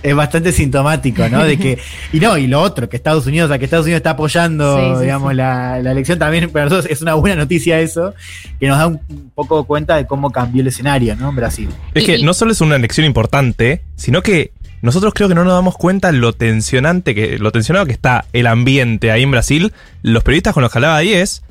[0.02, 1.44] Es bastante, sintomático, ¿no?
[1.44, 1.78] De que,
[2.12, 4.76] y no, y lo otro, que Estados Unidos, o sea, que Estados Unidos está apoyando,
[4.76, 5.36] Sí, sí, digamos, sí.
[5.36, 8.14] La, la elección también para nosotros es una buena noticia eso,
[8.60, 11.30] que nos da un, un poco cuenta de cómo cambió el escenario, ¿no?
[11.30, 11.68] En Brasil.
[11.94, 15.54] Es que no solo es una elección importante, sino que nosotros creo que no nos
[15.54, 19.72] damos cuenta lo tensionante que, lo tensionado que está el ambiente ahí en Brasil.
[20.02, 21.42] Los periodistas con los que hablaba ahí es.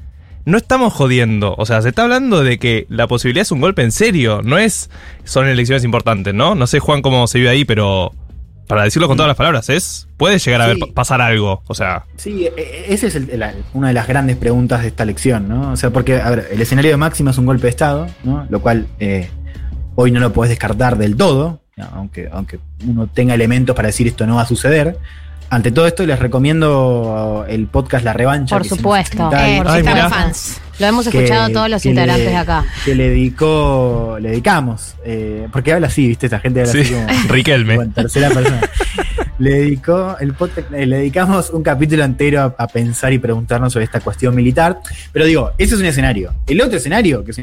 [0.45, 1.53] No estamos jodiendo.
[1.57, 4.41] O sea, se está hablando de que la posibilidad es un golpe en serio.
[4.43, 4.89] No es.
[5.25, 6.55] Son elecciones importantes, ¿no?
[6.55, 8.13] No sé, Juan, cómo se vive ahí, pero.
[8.67, 10.07] Para decirlo con todas las palabras, es.
[10.17, 10.79] Puede llegar a Sí.
[10.81, 11.61] ver pasar algo.
[11.67, 12.03] O sea.
[12.17, 15.47] Sí, e- e- esa es el- la- una de las grandes preguntas de esta elección,
[15.47, 15.71] ¿no?
[15.71, 18.45] O sea, porque, a ver, el escenario de Máximo es un golpe de Estado, ¿no?
[18.49, 19.29] Lo cual eh,
[19.95, 21.61] hoy no lo podés descartar del todo,
[21.93, 24.97] aunque, aunque uno tenga elementos para decir esto no va a suceder.
[25.49, 28.57] Ante todo esto, les recomiendo el podcast La Revancha.
[28.57, 29.29] Por supuesto.
[29.33, 30.59] Eh, por Ay, fans.
[30.77, 32.65] Lo hemos que- escuchado todos los integrantes de acá.
[32.83, 36.25] Que le dedicó, le dedicamos, eh, porque habla así, ¿viste?
[36.27, 37.75] Esta gente habla Sí, así como, Riquelme.
[37.75, 38.59] como en tercera persona.
[39.39, 43.71] le dedicó el podcast- eh, le dedicamos un capítulo entero a, a pensar y preguntarnos
[43.71, 44.81] sobre esta cuestión militar.
[45.13, 46.33] Pero digo, ese es un escenario.
[46.45, 47.37] El otro escenario, que, es,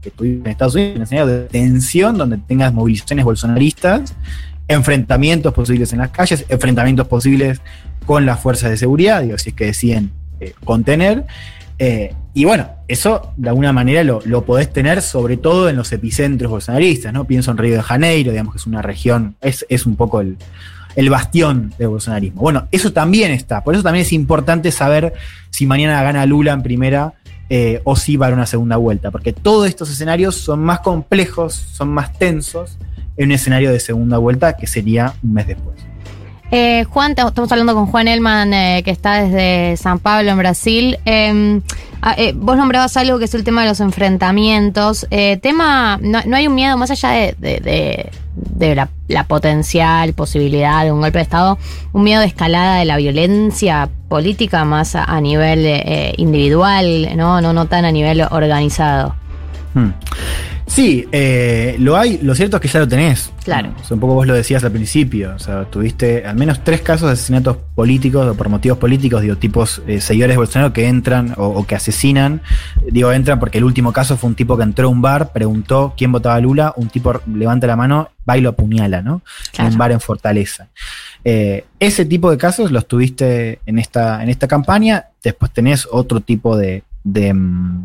[0.00, 4.14] que tuvimos en Estados Unidos, un escenario de tensión donde tengas movilizaciones bolsonaristas,
[4.68, 7.60] enfrentamientos posibles en las calles, enfrentamientos posibles
[8.06, 10.10] con las fuerzas de seguridad, digo, si es que deciden
[10.40, 11.24] eh, contener.
[11.78, 15.92] Eh, y bueno, eso de alguna manera lo, lo podés tener sobre todo en los
[15.92, 17.24] epicentros bolsonaristas, ¿no?
[17.24, 20.36] Pienso en Río de Janeiro, digamos que es una región, es, es un poco el,
[20.96, 22.40] el bastión del bolsonarismo.
[22.40, 25.12] Bueno, eso también está, por eso también es importante saber
[25.50, 27.14] si mañana gana Lula en primera
[27.50, 31.54] eh, o si va a una segunda vuelta, porque todos estos escenarios son más complejos,
[31.54, 32.78] son más tensos
[33.16, 35.76] en un escenario de segunda vuelta que sería un mes después.
[36.54, 40.98] Eh, Juan, estamos hablando con Juan Elman, eh, que está desde San Pablo, en Brasil.
[41.06, 41.60] Eh,
[42.02, 45.06] ah, eh, vos nombrabas algo que es el tema de los enfrentamientos.
[45.10, 49.24] Eh, tema, no, no hay un miedo más allá de, de- de- de la, la
[49.24, 51.58] potencial posibilidad de un golpe de Estado,
[51.92, 55.66] un miedo de escalada de la violencia política más a, a nivel
[56.18, 57.40] individual, ¿no?
[57.40, 59.14] No, no tan a nivel organizado.
[59.74, 59.90] Hmm.
[60.66, 63.32] Sí, eh, lo hay, lo cierto es que ya lo tenés.
[63.44, 63.74] Claro.
[63.80, 65.34] O sea, un poco vos lo decías al principio.
[65.34, 69.36] O sea, tuviste al menos tres casos de asesinatos políticos o por motivos políticos, digo,
[69.36, 72.40] tipos eh, seguidores de Bolsonaro que entran o, o que asesinan.
[72.90, 75.94] Digo, entran porque el último caso fue un tipo que entró a un bar, preguntó
[75.96, 79.22] quién votaba a Lula, un tipo levanta la mano, va y lo apuñala, ¿no?
[79.58, 80.68] En un bar en Fortaleza.
[81.24, 85.06] Eh, ese tipo de casos los tuviste en esta, en esta campaña.
[85.22, 87.84] Después tenés otro tipo de, de, mm,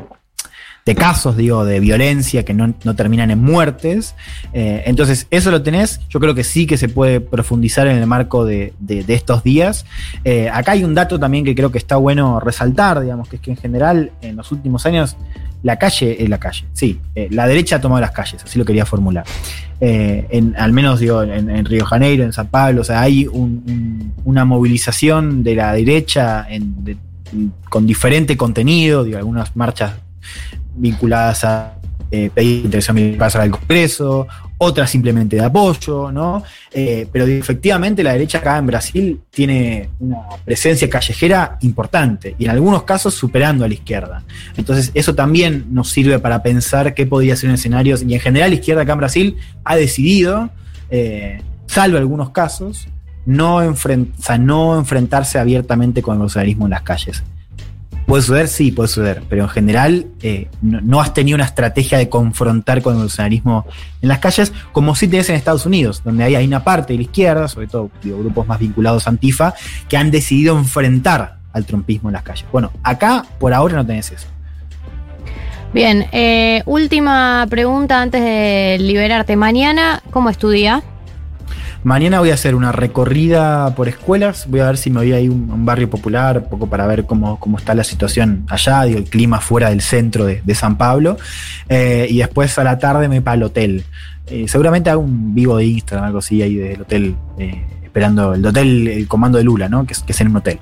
[0.88, 4.16] de casos, digo, de violencia que no, no terminan en muertes.
[4.54, 6.00] Eh, entonces, eso lo tenés.
[6.10, 9.86] Yo creo que sí que se puede profundizar en el marco de, de- estos días.
[10.24, 13.42] Eh, acá hay un dato también que creo que está bueno resaltar, digamos, que es
[13.42, 15.18] que en general, en los últimos años,
[15.62, 16.64] la calle es la calle.
[16.72, 19.26] Sí, eh, la derecha ha tomado las calles, así lo quería formular.
[19.82, 23.28] Eh, en, al menos digo, en, en Río Janeiro, en San Pablo, o sea, hay
[23.28, 26.48] un- un- una movilización de la derecha
[27.70, 29.92] con diferente contenido, digo, algunas marchas
[30.78, 31.74] vinculadas a
[32.10, 36.42] eh, pedir intervención militar al Congreso, otras simplemente de apoyo, ¿no?
[36.72, 42.52] Eh, pero efectivamente la derecha acá en Brasil tiene una presencia callejera importante y en
[42.52, 44.24] algunos casos superando a la izquierda.
[44.56, 48.50] Entonces eso también nos sirve para pensar qué podría ser un escenario y en general
[48.52, 50.50] la izquierda acá en Brasil ha decidido,
[50.90, 52.88] eh, salvo algunos casos,
[53.26, 53.60] no,
[54.40, 57.22] no enfrentarse abiertamente con el bolsonarismo en las calles.
[58.08, 58.48] ¿Puede suceder?
[58.48, 59.24] Sí, puede suceder.
[59.28, 63.66] Pero en general eh, no, has tenido una estrategia de confrontar con el bolsonarismo
[64.02, 67.00] en las calles, como sí tenés en Estados Unidos, donde hay, hay una parte de
[67.00, 69.54] la izquierda, sobre todo grupos más vinculados a Antifa,
[69.90, 72.46] que han decidido enfrentar al trumpismo en las calles.
[72.50, 74.28] Bueno, acá por ahora no tenés eso.
[75.74, 79.36] Bien, eh, última pregunta antes de liberarte.
[79.36, 80.82] Mañana, ¿cómo estudia?
[81.84, 85.20] Mañana voy a hacer una recorrida por escuelas, voy a ver si me voy a
[85.20, 88.46] ir a un, un barrio popular, un poco para ver cómo, cómo está la situación
[88.50, 91.18] allá, digo, el clima fuera del centro de, de San Pablo,
[91.70, 93.84] Eh, y después a la tarde me voy para el hotel.
[94.28, 98.46] Eh, seguramente hago un vivo de Instagram, algo así, ahí del hotel, eh, esperando el
[98.46, 99.86] hotel, el comando de Lula, ¿no?
[99.86, 100.60] Que es, que es en un hotel.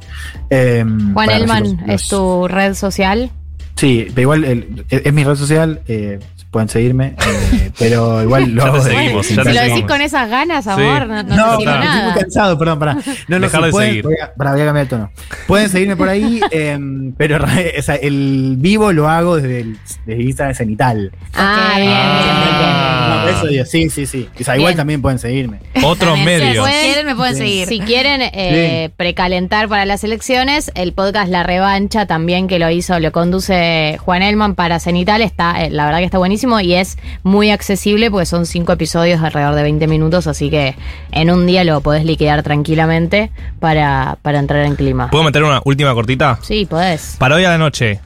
[0.49, 3.31] Eh, Juan Elman los- los- es tu red social.
[3.75, 6.19] Sí, pero igual el- es, es mi red social, eh,
[6.55, 10.65] pueden seguirme, eh, pero igual lo hago de- seguimos, si lo decís con esas ganas,
[10.67, 12.11] amor, no, no, No, te claro, estoy nada.
[12.13, 12.93] muy cansado, perdón, pará.
[13.27, 14.03] No, no, Dejar si de pueden, seguir.
[14.05, 15.11] voy a, pará, voy a cambiar el tono.
[15.47, 20.23] Pueden seguirme por ahí, em, pero o sea, el vivo lo hago desde el desde
[20.23, 21.11] Instagram cenital.
[21.33, 23.25] Ah, bien, bien.
[23.25, 24.29] No, eso digo, sí, sí, sí.
[24.39, 24.77] O sea, igual Bien.
[24.77, 25.59] también pueden seguirme.
[25.83, 26.65] Otros Si medios.
[26.67, 27.67] quieren, me pueden seguir.
[27.67, 32.99] Si quieren eh, precalentar para las elecciones, el podcast La Revancha también que lo hizo,
[32.99, 36.97] lo conduce Juan Elman para Cenital, está, eh, la verdad que está buenísimo y es
[37.23, 40.75] muy accesible porque son cinco episodios de alrededor de 20 minutos, así que
[41.11, 45.09] en un día lo podés liquidar tranquilamente para, para entrar en clima.
[45.09, 46.39] ¿Puedo meter una última cortita?
[46.41, 47.15] Sí, podés.
[47.19, 47.99] Para hoy a la noche,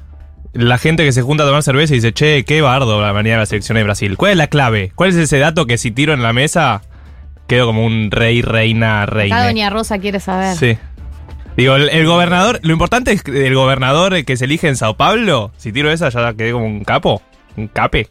[0.54, 3.36] la gente que se junta a tomar cerveza y dice, che, qué bardo la manera
[3.36, 4.18] de las elecciones de Brasil.
[4.18, 4.92] ¿Cuál es la clave?
[4.96, 6.82] ¿Cuál es ese dato que si tiro en la mesa,
[7.48, 9.46] quedo como un rey, reina, reina?
[9.46, 10.56] Doña Rosa quiere saber.
[10.56, 10.78] Sí.
[11.56, 14.96] Digo, el, el gobernador, lo importante es que el gobernador que se elige en Sao
[14.96, 17.22] Paulo, si tiro esa ya quedé como un capo,
[17.58, 18.08] un cape.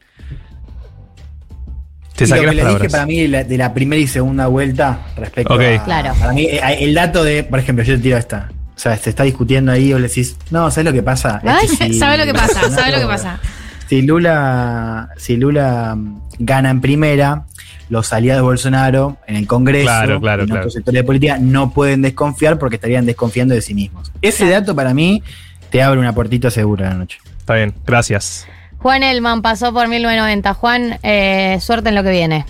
[2.19, 4.03] Te Y saqué lo las que les dije para mí de la, de la primera
[4.03, 5.61] y segunda vuelta respecto Ok.
[5.63, 5.85] a.
[5.85, 6.15] Claro.
[6.19, 8.51] Para mí, eh, el dato de, por ejemplo, yo te tiro esta.
[8.77, 11.41] O sea, se está discutiendo ahí, o le decís, no, ¿sabes lo que pasa?
[11.43, 12.69] Es Ay, que si- ¿Sabe lo que pasa?
[12.71, 13.41] ¿Sabe lo que pasa?
[13.89, 17.45] Si Lula, si Lula mm, gana en primera,
[17.89, 20.61] los aliados de Bolsonaro en el Congreso Claro, claro, y en claro.
[20.63, 24.13] otros sectores de política no pueden desconfiar porque estarían desconfiando de sí mismos.
[24.21, 25.23] Ese dato para mí
[25.71, 27.19] te abre una puertita segura la noche.
[27.39, 28.47] Está bien, gracias.
[28.79, 30.55] Juan Elman pasó por 1990.
[30.55, 32.47] Juan, eh, suerte en lo que viene.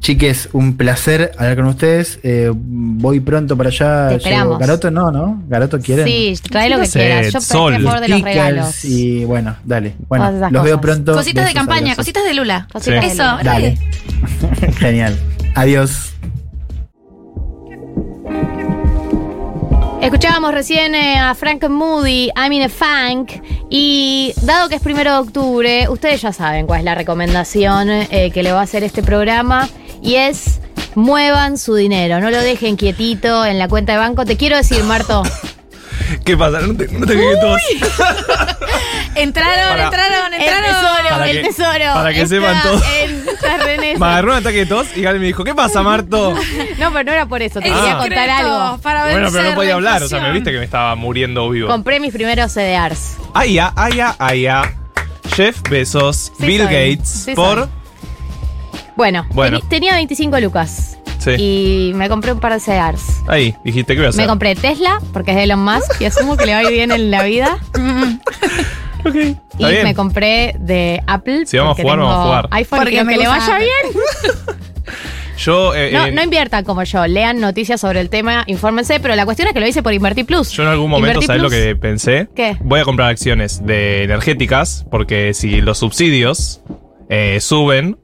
[0.00, 2.18] Chiques, un placer hablar con ustedes.
[2.24, 4.08] Eh, voy pronto para allá.
[4.08, 4.58] Te Llevo- esperamos.
[4.58, 5.40] Garoto no, ¿no?
[5.48, 6.04] Garoto quieren.
[6.06, 7.32] Sí, trae lo que quieras.
[7.32, 7.80] Yo sol.
[7.84, 8.84] por de los regalos.
[8.84, 9.94] Y bueno, dale.
[10.08, 11.14] Bueno, los veo pronto.
[11.14, 11.96] Cositas de campaña, abrazos.
[11.98, 12.66] cositas de Lula.
[12.72, 13.42] Cositas de Eso, Lula.
[13.44, 13.78] Dale.
[14.78, 15.16] Genial.
[15.54, 16.14] Adiós.
[20.02, 23.40] Escuchábamos recién eh, a Frank Moody, I'm in a Funk,
[23.70, 28.32] y dado que es primero de octubre, ustedes ya saben cuál es la recomendación eh,
[28.34, 29.68] que le va a hacer este programa,
[30.02, 30.60] y es
[30.96, 34.24] muevan su dinero, no lo dejen quietito en la cuenta de banco.
[34.24, 35.22] Te quiero decir, Marto,
[36.24, 36.60] ¿Qué pasa?
[36.60, 37.60] No te, no te todos.
[39.14, 40.64] Entraron, Para- entraron, el entraron.
[40.70, 41.94] tesoro, Para el que- tesoro.
[41.94, 42.82] para que está sepan todos.
[43.02, 43.22] En.
[43.98, 46.34] Me agarró un ataque de tos y Gali me dijo, ¿qué pasa, Marto?
[46.78, 47.98] No, pero no era por eso, te quería Ah.
[47.98, 48.78] contar algo.
[48.78, 51.48] Para bueno, pero no podía la hablar, o sea, me viste que me estaba muriendo
[51.50, 51.68] vivo.
[51.68, 53.16] Compré mis primeros CDRs.
[53.34, 54.74] Ay, ya, ay, ya, ay, ya.
[55.36, 57.58] Jeff Bezos, Sí Bill soy, Gates, sí por...
[57.60, 57.68] soy.
[58.96, 59.60] Bueno, Bueno.
[59.68, 60.98] tenía 25 lucas.
[61.22, 61.30] Sí.
[61.38, 63.22] Y me compré un par de CDRs.
[63.28, 64.22] Ahí, dijiste, ¿qué voy a hacer?
[64.22, 66.70] Me compré Tesla, porque es de Elon Musk y asumo que le va a ir
[66.70, 67.58] bien en la vida.
[69.04, 69.82] Ok, Y está bien.
[69.82, 71.44] me compré de Apple.
[71.46, 72.48] Si vamos a jugar, vamos a jugar.
[72.52, 73.96] iPhone Porque me que le vaya bien.
[75.38, 77.04] Yo, eh, No, eh, no inviertan como yo.
[77.08, 79.00] Lean noticias sobre el tema, infórmense.
[79.00, 80.50] Pero la cuestión es que lo hice por Invertir Plus.
[80.52, 82.28] yo en algún momento, ¿sabes lo que pensé?
[82.36, 82.56] ¿Qué?
[82.60, 86.60] Voy a comprar acciones de energéticas porque si los subsidios
[87.08, 87.98] eh, suben...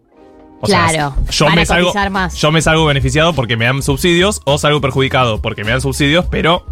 [0.60, 2.34] o sea, Claro, yo me salgo, más.
[2.36, 6.24] yo me salgo beneficiado porque me dan subsidios o salgo perjudicado porque me dan subsidios,
[6.26, 6.64] pero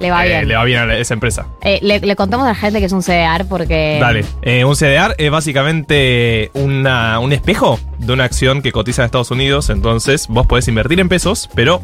[0.00, 0.48] Le va eh, bien.
[0.48, 1.46] le va bien a esa empresa.
[1.62, 3.98] Eh, le, le contamos a la gente que es un CDR porque.
[4.00, 4.24] Dale.
[4.42, 9.30] Eh, un CDR es básicamente una, un espejo de una acción que cotiza en Estados
[9.30, 9.70] Unidos.
[9.70, 11.80] Entonces, vos podés invertir en pesos, pero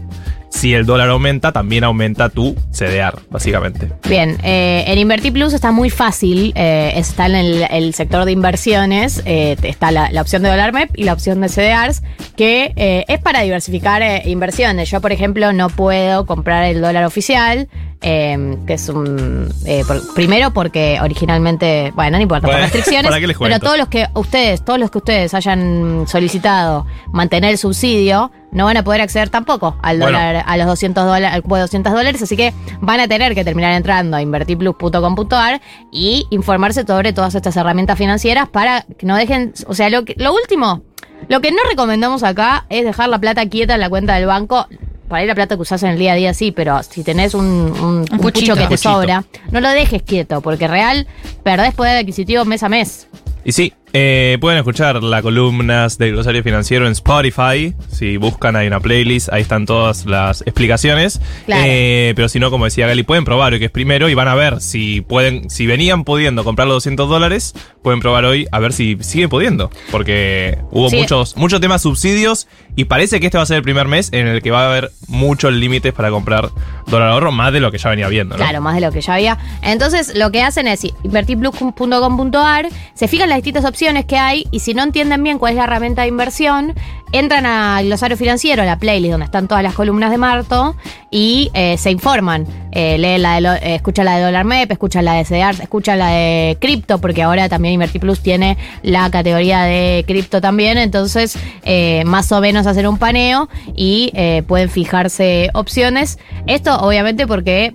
[0.51, 3.90] si el dólar aumenta, también aumenta tu CDR, básicamente.
[4.09, 6.53] Bien, eh, en Invertir Plus está muy fácil.
[6.57, 9.22] eh, está en el, sector de inversiones.
[9.24, 12.03] eh, está la, opción de dólar MEP y la opción de CDRs,
[12.36, 14.90] que eh, es para diversificar inversiones.
[14.90, 17.68] Yo, por ejemplo, no puedo comprar el dólar oficial.
[18.03, 19.53] Eh, que es un.
[19.66, 21.92] eh, por- primero porque originalmente.
[21.94, 23.07] Bueno, no importa, por restricciones.
[23.09, 27.51] ¿para qué les pero todos los que ustedes, todos los que ustedes hayan solicitado mantener
[27.51, 30.18] el subsidio, no van a poder acceder tampoco al Bueno.
[30.18, 33.34] dólar, a los 200 dólares, al cupo de 200 dólares, así que van a tener
[33.34, 35.61] que terminar entrando a invertirplus.com.ar
[35.92, 40.14] y informarse sobre todas estas herramientas financieras para que no dejen, o sea, lo, que-
[40.16, 40.82] lo último,
[41.28, 44.66] lo que no recomendamos acá es dejar la plata quieta en la cuenta del banco.
[45.11, 47.34] Por ahí la plata que usás en el día a día sí, pero si tenés
[47.34, 48.54] un, un, un puchito.
[48.54, 48.76] que te Puchito.
[48.90, 51.06] sobra, no lo dejes quieto, porque real
[51.42, 53.08] perdés poder adquisitivo mes a mes.
[53.44, 57.74] Y sí, eh, pueden escuchar las columnas del Glosario Financiero en Spotify.
[57.91, 61.20] Si buscan, hay una playlist, ahí están todas las explicaciones.
[61.47, 61.64] Claro.
[61.66, 64.28] Eh, pero si no, como decía Gali, pueden probar hoy que es primero y van
[64.28, 68.59] a ver si pueden, si venían pudiendo comprar los 200 dólares, pueden probar hoy a
[68.61, 69.70] ver si siguen pudiendo.
[69.91, 70.97] Porque hubo Sí.
[70.97, 74.26] muchos, muchos temas subsidios y parece que este va a ser el primer mes en
[74.28, 76.51] el que va a haber muchos límites para comprar
[76.91, 78.43] dólar ahorro, más de lo que ya venía viendo, ¿no?
[78.43, 79.38] Claro, más de lo que ya había.
[79.62, 84.74] Entonces, lo que hacen es invertirplus.com.ar, se fijan las distintas opciones que hay y si
[84.74, 86.74] no entienden bien cuál es la herramienta de inversión,
[87.12, 90.76] entran al glosario financiero, la playlist donde están todas las columnas de Marto
[91.11, 92.47] y eh, se informan.
[92.72, 95.61] Eh, leen la de lo- eh, escucha la de Dollar MEP, escucha la de CDR,
[95.61, 101.36] escucha la de cripto, porque ahora también Invertiplus tiene la categoría de cripto también, entonces
[101.64, 106.20] eh, más o menos hacer un paneo y eh, pueden fijarse opciones.
[106.47, 107.72] Esto obviamente porque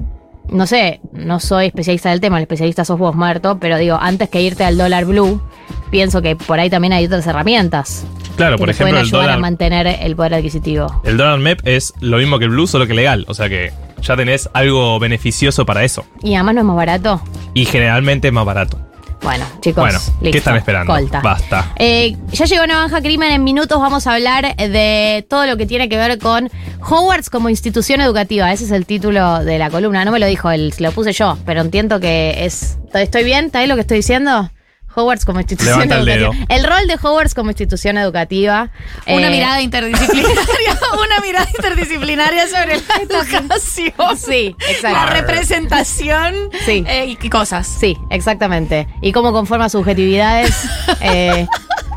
[0.50, 4.30] no sé, no soy especialista del tema, el especialista sos vos, Marto, pero digo, antes
[4.30, 5.42] que irte al dólar blue,
[5.90, 9.08] pienso que por ahí también hay otras herramientas Claro, que por te ejemplo, pueden el
[9.08, 11.02] ayudar a dólar, mantener el poder adquisitivo.
[11.06, 13.26] el dólar MEP es lo mismo que el blue, solo que legal.
[13.28, 16.06] O sea que ya tenés algo beneficioso para eso.
[16.22, 17.22] Y además no es más barato.
[17.54, 18.80] Y generalmente es más barato.
[19.22, 20.32] Bueno, chicos, bueno, listo.
[20.32, 20.94] ¿qué están esperando?
[20.94, 21.22] Colta.
[21.22, 21.74] Basta.
[21.78, 25.90] Eh, ya llegó Navanja Crimen, en minutos vamos a hablar de todo lo que tiene
[25.90, 26.50] que ver con
[26.82, 28.52] Hogwarts como institución educativa.
[28.52, 30.06] Ese es el título de la columna.
[30.06, 32.78] No me lo dijo él, lo puse yo, pero entiendo que es...
[32.94, 33.46] ¿Estoy bien?
[33.46, 34.50] ¿Está ahí lo que estoy diciendo?
[34.96, 36.36] Hogwarts como institución Levanta el educativa.
[36.48, 36.56] dedo.
[36.56, 38.70] El rol de Hogwarts como institución educativa.
[39.08, 44.18] Una eh, mirada interdisciplinaria, una mirada interdisciplinaria sobre la educación.
[44.18, 44.90] Sí, exacto.
[44.98, 46.36] La representación
[46.66, 46.84] Sí.
[46.88, 47.68] eh, y cosas.
[47.68, 48.88] Sí, exactamente.
[49.02, 50.56] Y cómo conforma subjetividades
[51.02, 51.48] eh,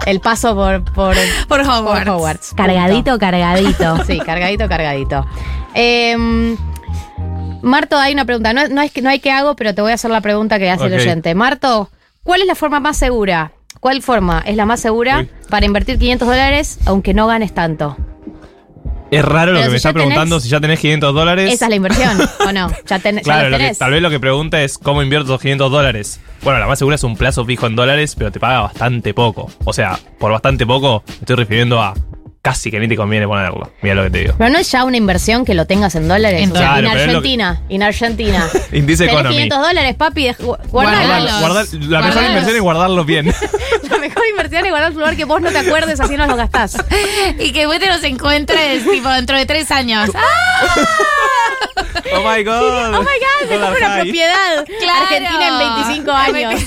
[0.06, 1.16] el paso por, por,
[1.48, 2.08] Por Hogwarts.
[2.08, 2.54] Hogwarts.
[2.54, 4.04] Cargadito, cargadito.
[4.06, 5.26] Sí, cargadito, cargadito.
[5.74, 6.16] Eh,
[7.60, 8.52] Marto, hay una pregunta.
[8.52, 10.58] No, no es que no hay que hago, pero te voy a hacer la pregunta
[10.58, 10.92] que hace Ok.
[10.92, 11.34] el oyente.
[11.34, 11.90] Marto,
[12.28, 13.52] ¿cuál es la forma más segura?
[13.80, 15.30] ¿Cuál forma es la más segura Uy.
[15.48, 17.96] para invertir 500 dólares aunque no ganes tanto?
[19.10, 21.54] Es raro lo que si me está tenés- preguntando si ya tenés 500 dólares.
[21.54, 22.70] Esa es la inversión, ¿o no?
[22.86, 25.70] Ya, ten- Claro, lo que- tal vez lo que pregunta es cómo invierto los 500
[25.72, 26.20] dólares.
[26.42, 29.50] Bueno, la más segura es un plazo fijo en dólares, pero te paga bastante poco.
[29.64, 31.94] O sea, por bastante poco me estoy refiriendo a
[32.48, 33.70] casi que ni te conviene ponerlo.
[33.82, 34.34] Mira lo que te digo.
[34.38, 36.40] Pero no es ya una inversión que lo tengas en dólares.
[36.42, 38.48] En O sea, en Claro, es lo que- Argentina, en Argentina.
[38.72, 39.34] Indice Tenés Economy.
[39.34, 40.70] 500 dólares, papi, de- gu- Guardalos.
[40.70, 41.40] guardalos.
[41.74, 43.26] Guardar- la mejor inversión es guardarlo bien.
[43.90, 46.36] La mejor inversión es guardar un lugar que vos no te acuerdes, así no lo
[46.36, 46.76] gastás.
[47.38, 50.10] Y que vos te los encuentres tipo dentro de tres años.
[50.14, 50.76] ¡Ah!
[52.14, 52.94] oh my god.
[52.94, 54.64] Oh my god, compro una propiedad.
[54.80, 55.02] Claro.
[55.04, 56.62] Argentina en 25 años.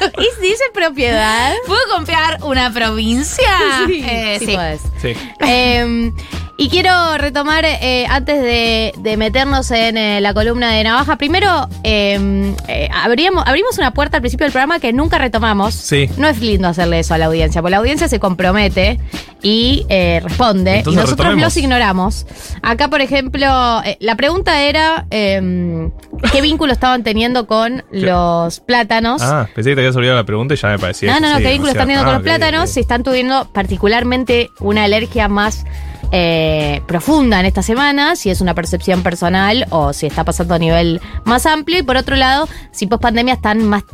[0.18, 1.52] ¿Y dice propiedad?
[1.66, 3.48] ¿Puedo comprar una provincia?
[3.86, 4.54] Sí, Eh, sí sí.
[4.54, 4.80] podés.
[5.00, 5.14] Sí.
[5.46, 6.12] Eh,
[6.60, 11.66] y quiero retomar, eh, antes de, de meternos en eh, la columna de Navaja, primero
[11.84, 15.74] eh, eh, abríamos, abrimos una puerta al principio del programa que nunca retomamos.
[15.74, 16.10] Sí.
[16.18, 19.00] No es lindo hacerle eso a la audiencia, porque la audiencia se compromete
[19.42, 21.44] y eh, responde, Entonces y nosotros retomemos.
[21.44, 22.26] los ignoramos.
[22.60, 25.88] Acá, por ejemplo, eh, la pregunta era eh,
[26.30, 29.22] qué vínculo estaban teniendo con los plátanos.
[29.22, 31.10] Ah, pensé que te habías olvidado la pregunta y ya me parecía.
[31.14, 32.64] No, no, no, sí, ¿qué vínculo están teniendo con los Ah, plátanos?
[32.68, 32.74] ok.
[32.74, 35.64] Si están teniendo particularmente una alergia más
[36.12, 40.58] eh, profunda en esta semana, si es una percepción personal o si está pasando a
[40.58, 41.78] nivel más amplio.
[41.78, 43.84] Y por otro lado, si post pandemia están más,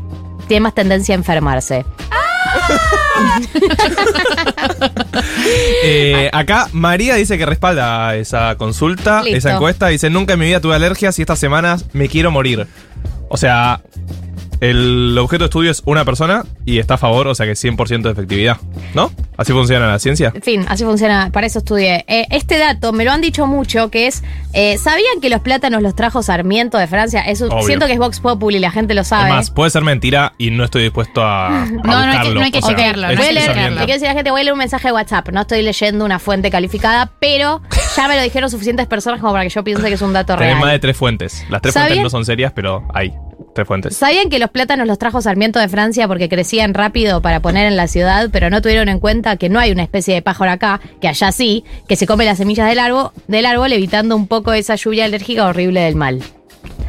[0.48, 1.84] tienen más tendencia a enfermarse.
[5.84, 9.38] Eh, acá María dice que respalda esa consulta, Listo.
[9.38, 9.88] esa encuesta.
[9.88, 12.66] Dice, nunca en mi vida tuve alergias y estas semanas me quiero morir.
[13.28, 13.80] O sea,
[14.61, 18.02] el objeto de estudio es una persona y está a favor, o sea que 100%
[18.02, 18.57] de efectividad.
[18.94, 19.11] ¿No?
[19.36, 20.32] Así funciona la ciencia.
[20.34, 22.04] En fin, así funciona, para eso estudié.
[22.09, 24.22] Eh, este dato me lo han dicho mucho, que es,
[24.54, 27.20] eh, ¿sabían que los plátanos los trajo Sarmiento de Francia?
[27.20, 29.24] Eso, siento que es Vox Populi, la gente lo sabe.
[29.24, 32.40] Además, puede ser mentira y no estoy dispuesto a, a No, no hay que- no
[32.40, 33.74] hay que sea, chequearlo, es- Voy a es leer, Sarmiento.
[33.80, 35.28] le quiero decir a la gente, voy a leer un mensaje de WhatsApp.
[35.30, 37.61] No estoy leyendo una fuente calificada, pero
[37.96, 40.34] ya me lo dijeron suficientes personas como para que yo piense que es un dato
[40.36, 40.61] Tenés real.
[40.61, 41.44] más de tres fuentes.
[41.50, 41.88] Las tres ¿Sabían?
[41.88, 43.12] fuentes no son serias, pero hay
[43.94, 47.76] ¿Sabían que los plátanos los trajo Sarmiento de Francia porque crecían rápido para poner en
[47.76, 50.80] la ciudad, pero no tuvieron en cuenta que no hay una especie de pájaro acá,
[51.00, 54.52] que allá sí, que se come las semillas del árbol, del árbol evitando un poco
[54.52, 56.22] esa lluvia alérgica horrible del mal?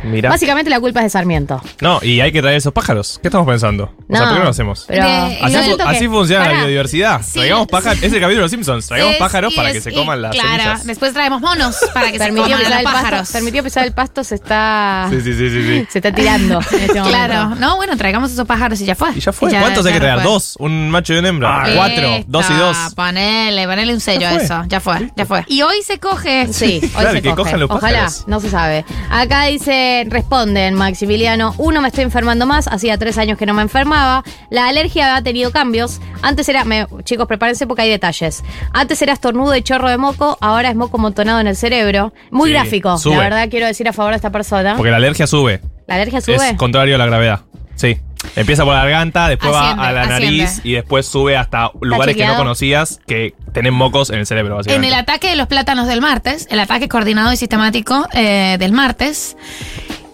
[0.03, 0.29] Mira.
[0.29, 1.61] Básicamente la culpa es de Sarmiento.
[1.81, 3.19] No, y hay que traer esos pájaros.
[3.21, 3.85] ¿Qué estamos pensando?
[4.09, 4.85] O sea, ¿por qué no lo hacemos?
[4.87, 5.35] pero- así,
[5.71, 7.21] fu- que- funciona la biodiversidad.
[7.23, 7.97] Sí, traigamos pájaros.
[8.03, 8.87] Es el capítulo de los Simpsons.
[8.87, 10.85] Traigamos Es- pájaros para es- que se y- coman las Claro, semillas.
[10.85, 13.31] después traemos monos para que se Permitió coman los el pasto, pájaros.
[13.31, 15.07] permitió pisar el pasto, se está.
[15.09, 15.87] Sí, sí, sí, sí, sí.
[15.89, 17.09] Se está tirando en este momento.
[17.09, 19.09] Claro, no, bueno, traigamos esos pájaros y ya fue.
[19.15, 19.49] Y ya fue.
[19.49, 20.23] ¿Cuántos hay que traer?
[20.23, 20.55] ¿Dos?
[20.59, 21.63] ¿Un macho y una hembra?
[21.75, 22.07] ¿Cuatro?
[22.27, 22.77] ¿Dos y dos?
[22.95, 24.63] Ponele, ponele un sello Ya a eso.
[24.67, 25.43] Ya fue, ya fue.
[25.47, 26.47] Y hoy se coge.
[26.51, 27.41] Sí, hoy Claro, se que coge.
[27.43, 28.23] cojan los Ojalá, pájaros.
[28.27, 28.85] no se sabe.
[29.09, 33.61] Acá dice, responden, Maximiliano, uno me estoy enfermando más, hacía tres años que no me
[33.61, 34.23] enfermaba.
[34.49, 35.99] La alergia ha tenido cambios.
[36.21, 38.43] Antes era, me- chicos, prepárense porque hay detalles.
[38.73, 42.13] Antes era estornudo y chorro de moco, ahora es moco montonado en el cerebro.
[42.31, 43.15] Muy Sí, gráfico, sube.
[43.15, 44.75] la verdad quiero decir a favor de esta persona.
[44.75, 45.61] Porque la alergia sube.
[45.87, 46.35] ¿La alergia sube?
[46.35, 47.41] Es contrario a la gravedad.
[47.75, 47.97] Sí.
[48.35, 50.25] Empieza por la garganta, después Asciende, va a la asciende.
[50.37, 54.59] nariz y después sube hasta lugares que no conocías que tienen mocos en el cerebro,
[54.65, 58.71] En el ataque de los plátanos del martes, el ataque coordinado y sistemático eh, del
[58.71, 59.35] martes,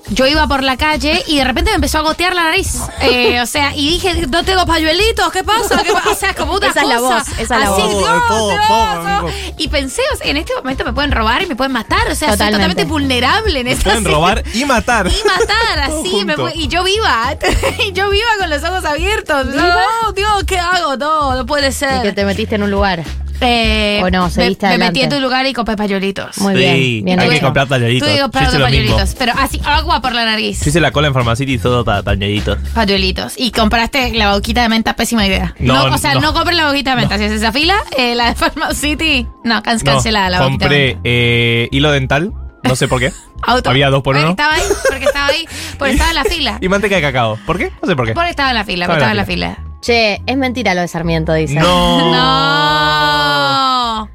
[0.09, 2.77] yo iba por la calle y de repente me empezó a gotear la nariz.
[3.03, 5.83] Eh, o sea, y dije, no tengo pañuelitos, ¿qué pasa?
[5.83, 6.09] ¿Qué pasa?
[6.11, 7.89] O sea, como una Esa es la cosa voz, esa es la así, voz.
[7.99, 9.33] Dios, Dios.
[9.57, 12.07] Y pensé, o sea, en este momento me pueden robar y me pueden matar.
[12.09, 12.57] O sea, soy Totalmente.
[12.67, 15.07] totalmente vulnerable en esta Pueden robar y matar.
[15.07, 17.35] y matar así me y yo viva
[17.85, 21.69] y yo viva con los ojos abiertos no Dios qué hago no no puede Y
[21.69, 23.03] que ser te metiste en un lugar.
[23.43, 27.19] Eh, O no, me, metí en tu lugar y compré pañuelitos Muy Sí, bien, bien
[27.19, 28.07] hay que comprar tallarditos.
[28.07, 31.13] tuve que comprar pañuelitos pero así agua por la nariz Yo hice la cola en
[31.13, 32.57] Farmacity y todo ta- tallarditos.
[32.73, 36.33] pañuelitos y compraste la boquita de menta pésima idea No, o sea no, no.
[36.33, 39.79] compres la boquita de menta si es esa fila eh, la de Pharmacity no can-
[39.79, 42.31] cancelada la boquita de compré menta eh, hilo dental,
[42.63, 43.11] no sé por qué.
[43.45, 43.69] Auto.
[43.69, 44.31] Había dos por Porque uno.
[44.31, 45.45] estaba ahí porque estaba ahí
[45.77, 47.37] porque estaba en la fila Y manteca de cacao.
[47.45, 47.71] ¿Por qué?
[47.81, 48.13] No sé por qué.
[48.13, 50.79] porque estaba en la fila porque Estaba en la la fila Che, es mentira lo
[50.79, 51.57] de Sarmiento, dicen.
[51.59, 52.11] No.
[52.13, 53.22] no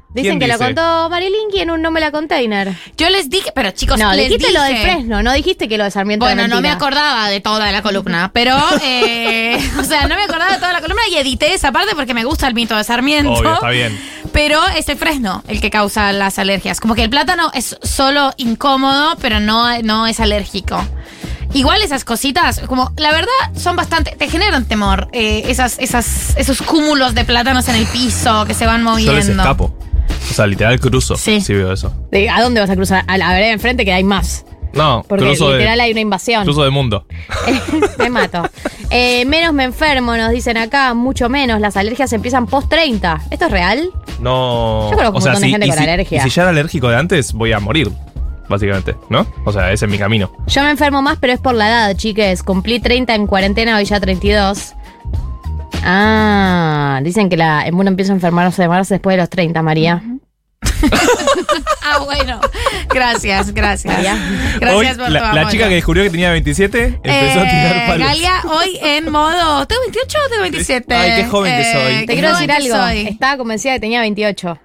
[0.09, 2.73] Dicen ¿Quién que lo contó Marilinki en un No me la container.
[2.97, 4.59] Yo les dije, pero chicos, No, les dijiste dije.
[4.59, 7.71] lo del Fresno, no dijiste que lo de Sarmiento Bueno, no me acordaba de toda
[7.71, 11.53] la columna, pero, eh, o sea, no me acordaba de toda la columna y edité
[11.53, 13.31] esa parte porque me gusta el mito de Sarmiento.
[13.31, 13.99] Obvio, está bien.
[14.31, 16.79] Pero es el fresno el que causa las alergias.
[16.79, 20.83] Como que el plátano es solo incómodo, pero no, no es alérgico.
[21.53, 24.11] Igual esas cositas, como la verdad, son bastante.
[24.17, 25.07] te generan temor.
[25.13, 29.07] eh, esas, esas, esos cúmulos de plátanos en el piso que se van Yo les
[29.25, 29.43] moviendo.
[29.43, 29.75] escapo.
[30.29, 31.15] O sea, literal cruzo.
[31.15, 31.41] Sí.
[31.41, 31.91] Sí veo eso.
[32.11, 33.03] De- ¿A dónde vas a cruzar?
[33.07, 34.45] A la vereda enfrente que hay más.
[34.71, 36.43] No, Porque cruzo literal de, hay una invasión.
[36.43, 37.07] cruzo de mundo.
[37.97, 38.47] me mato.
[38.91, 41.59] Eh, menos me enfermo, nos dicen acá, mucho menos.
[41.59, 43.21] Las alergias empiezan post 30.
[43.31, 43.89] ¿Esto es real?
[44.19, 44.89] No.
[44.91, 46.17] Yo conozco un montón de gente y con si, alergia.
[46.19, 47.91] Y si ya era alérgico de antes, voy a morir.
[48.49, 49.25] Básicamente, ¿no?
[49.45, 50.31] O sea, ese es mi camino.
[50.47, 52.41] Yo me enfermo más, pero es por la edad, chiques.
[52.43, 54.73] Cumplí 30 en cuarentena, hoy ya 32.
[55.83, 60.01] Ah, dicen que la, mundo empieza a enfermarse de marzo después de los 30, María.
[61.81, 62.39] Ah, bueno.
[62.89, 63.91] Gracias, gracias.
[63.91, 64.15] María.
[64.59, 65.49] Gracias Hoy, por la, tu la apoyo.
[65.49, 68.07] chica que descubrió que tenía 27 empezó a tirar Eh, palos.
[68.07, 69.65] Galia, hoy en modo.
[69.65, 70.93] ¿Tengo 28 o tengo 27?
[70.93, 71.81] Ay, qué joven que soy.
[71.93, 72.75] Eh, Te quiero decir algo.
[72.75, 73.07] soy.
[73.07, 74.59] Estaba convencida que tenía 28.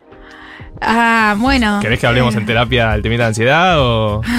[0.81, 1.79] Ah, bueno.
[1.81, 4.21] ¿Querés que hablemos en terapia del temita de ansiedad o.?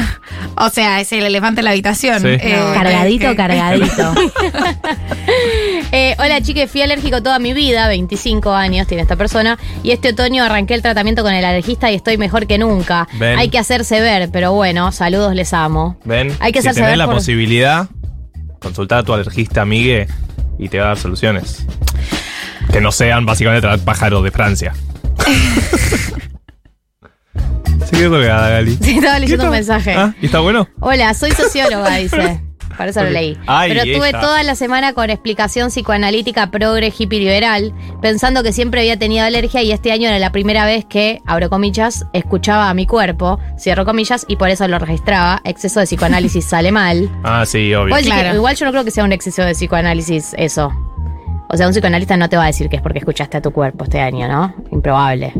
[0.57, 2.21] O sea, es el elefante en la habitación.
[2.21, 2.27] Sí.
[2.29, 4.13] Eh, No, cargadito, que- cargadito.
[5.91, 10.09] Eh, hola, chiques, fui alérgico toda mi vida, 25 años tiene esta persona, y este
[10.09, 13.07] otoño arranqué el tratamiento con el alergista y estoy mejor que nunca.
[13.13, 13.37] Ven.
[13.39, 15.97] Hay que hacerse ver, pero bueno, saludos, les amo.
[16.03, 17.87] Ven, Hay que si hacerse tenés ver la por- posibilidad,
[18.59, 20.07] consultar a tu alergista amigue
[20.59, 21.65] y te va a dar soluciones.
[22.71, 24.73] Que no sean básicamente pájaros de Francia.
[27.85, 28.77] Se quedó colgada, Gali.
[28.81, 29.93] Sí, estaba leyendo ¿Qué un mensaje.
[29.95, 30.67] Ah, ¿y está bueno?
[30.79, 32.41] Hola, soy socióloga, dice.
[32.77, 33.37] Por eso lo leí.
[33.47, 34.19] Ay, Pero estuve ella.
[34.19, 39.61] toda la semana con explicación psicoanalítica progre hippie liberal, pensando que siempre había tenido alergia
[39.63, 43.85] y este año era la primera vez que, abro comillas, escuchaba a mi cuerpo, cierro
[43.85, 45.39] comillas, y por eso lo registraba.
[45.45, 47.09] Exceso de psicoanálisis sale mal.
[47.23, 47.95] Ah, sí, obvio.
[47.95, 48.35] Que- Claro.
[48.35, 50.69] igual yo no creo que sea un exceso de psicoanálisis eso.
[51.49, 53.51] O sea, un psicoanalista no te va a decir que es porque escuchaste a tu
[53.51, 54.53] cuerpo este año, ¿no?
[54.71, 55.33] Improbable.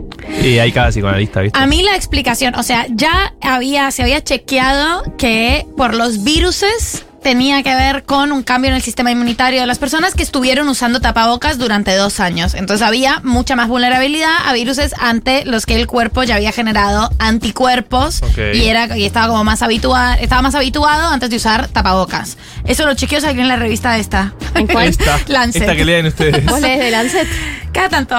[0.43, 1.57] Y hay cada psicoanalista, ¿viste?
[1.57, 7.05] A mí la explicación, o sea, ya había, se había chequeado que por los viruses
[7.25, 10.69] tenía que ver con un cambio en el sistema inmunitario de las personas que estuvieron
[10.69, 12.53] usando tapabocas durante dos años.
[12.53, 17.09] Entonces había mucha más vulnerabilidad a viruses ante los que el cuerpo ya había generado
[17.17, 18.21] anticuerpos
[18.53, 22.37] y era y estaba como más habituado, estaba más habituado antes de usar tapabocas.
[22.63, 24.33] Eso lo chequeó salió en la revista esta.
[24.53, 24.87] ¿En cuál?
[24.89, 25.63] Esta, Lancet.
[25.63, 26.45] esta que leen ustedes.
[26.45, 27.27] ¿Vos lees de Lancet?
[27.73, 28.15] Cada tanto.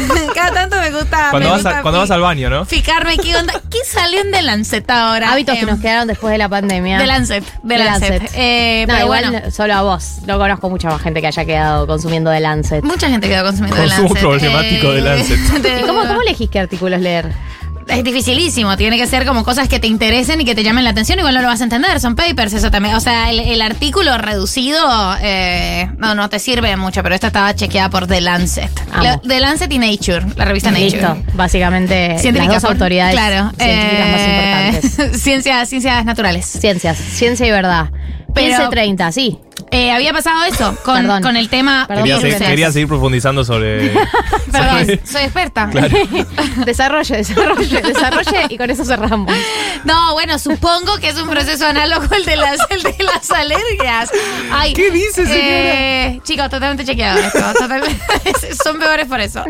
[0.34, 1.28] Cada tanto me gusta.
[1.30, 2.64] Cuando me vas, a- gusta cuando fi- vas al baño, ¿no?
[2.66, 3.54] Fijarme qué onda.
[3.70, 5.32] ¿Qué salió en The Lancet ahora?
[5.32, 6.98] Hábitos que Em, nos quedaron después de la pandemia.
[6.98, 7.44] The Lancet.
[7.44, 8.10] The The Lancet.
[8.22, 8.30] Lancet.
[8.34, 8.49] Eh,
[8.86, 9.50] No, pero igual bueno.
[9.50, 10.18] solo a vos.
[10.26, 12.84] No conozco mucha más gente que haya quedado consumiendo The Lancet.
[12.84, 14.22] Mucha gente quedó consumiendo The Consumo Lancet.
[14.22, 15.38] problemático de Lancet.
[15.62, 17.32] de- ¿Y cómo, cómo elegís qué artículos leer?
[17.88, 20.90] Es dificilísimo, tiene que ser como cosas que te interesen y que te llamen la
[20.90, 22.94] atención, igual no lo vas a entender, son papers, eso también.
[22.94, 24.78] O sea, el, el artículo reducido
[25.20, 28.70] eh, no, no te sirve mucho, pero esta estaba chequeada por The Lancet.
[29.02, 30.84] La- The Lancet y Nature, la revista Nature.
[30.90, 35.20] Listo, básicamente Científicas las dos autoridades claro, científicas más eh, importantes.
[35.22, 36.46] Ciencias, ciencias naturales.
[36.46, 37.90] Ciencias, ciencia y verdad.
[38.34, 39.38] Pero- 1530, sí.
[39.72, 41.22] Eh, había pasado eso con, Perdón.
[41.22, 41.84] con el tema.
[41.86, 43.90] Perdón, Quería, Perdón, seguir- quería seguir profundizando sobre.
[44.50, 45.66] Perdón, sobre- soy experta.
[46.66, 49.32] desarrolle, desarrolle, desarrolle y con eso cerramos.
[49.84, 54.10] No, bueno, supongo que es un proceso análogo al de las, el de las alergias.
[54.52, 55.38] Ay, ¿Qué dice, señora?
[55.38, 57.38] eh, chicos, totalmente chequeado esto.
[57.58, 58.00] totalmente-
[58.64, 59.44] son peores por eso.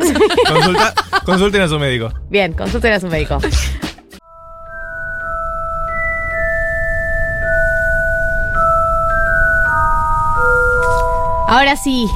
[0.49, 2.13] Consulta- consulten a su médico.
[2.29, 3.39] Bien, consulten a su médico.
[11.51, 12.09] Ahora sí,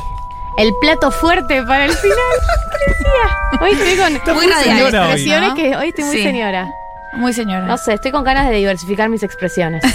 [0.58, 2.16] el plato fuerte para el final.
[2.78, 3.60] ¿Qué decía?
[3.60, 5.04] Hoy estoy con muy radial señora hoy.
[5.12, 5.54] expresiones ¿no?
[5.56, 6.22] que hoy estoy muy Sí.
[6.22, 6.68] señora.
[7.14, 7.66] Muy señora.
[7.66, 9.82] No sé, estoy con ganas de diversificar mis expresiones.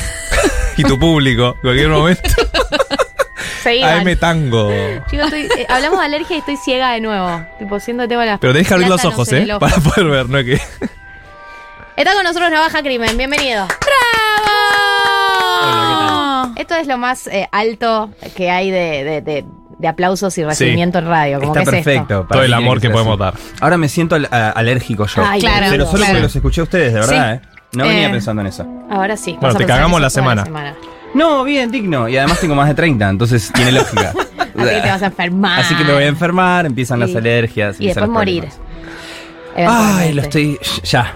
[0.78, 2.22] Y tu público, en cualquier momento.
[3.64, 4.08] Seguidan.
[4.08, 4.72] AM Tango.
[5.10, 7.46] Chicos, estoy- eh, hablamos de alergia y estoy ciega de nuevo.
[7.58, 8.38] Tipo, siendo tema la.
[8.38, 9.44] Pero tenés que abrir los plátanos ojos, en ¿eh?
[9.44, 9.60] el ojo.
[9.60, 10.38] Para poder ver, ¿no?
[10.40, 10.54] es Que...
[11.98, 13.68] Está con nosotros Navaja Crimen, bienvenido.
[16.60, 19.46] Esto es lo más eh, alto que hay de, de- de-
[19.80, 21.40] de aplausos y recibimiento en radio.
[21.40, 22.14] Como Está que es perfecto.
[22.22, 22.28] esto.
[22.34, 23.38] Todo el mí amor tiene que ser podemos así.
[23.48, 23.62] dar.
[23.62, 25.24] Ahora me siento al- a- alérgico yo.
[25.26, 26.12] Ay, Claro, Pero solo claro.
[26.12, 27.46] porque los escuché a ustedes, de verdad, Sí.
[27.46, 27.50] ¿eh?
[27.72, 28.12] No venía Eh.
[28.12, 28.68] pensando en eso.
[28.92, 29.32] Ahora sí.
[29.40, 30.76] Bueno, vas a te pensar cagamos eso la toda semana.
[31.14, 32.10] No, bien, digno.
[32.10, 34.10] Y además tengo más de 30, entonces tiene lógica.
[34.40, 35.60] Así que te vas a enfermar.
[35.62, 37.80] Así que me voy a enfermar, empiezan las Y- alergias.
[37.80, 38.50] Y empiezan después los morir.
[39.56, 39.96] problemas.
[39.98, 40.60] Ay, lo estoy.
[40.84, 41.16] Ya.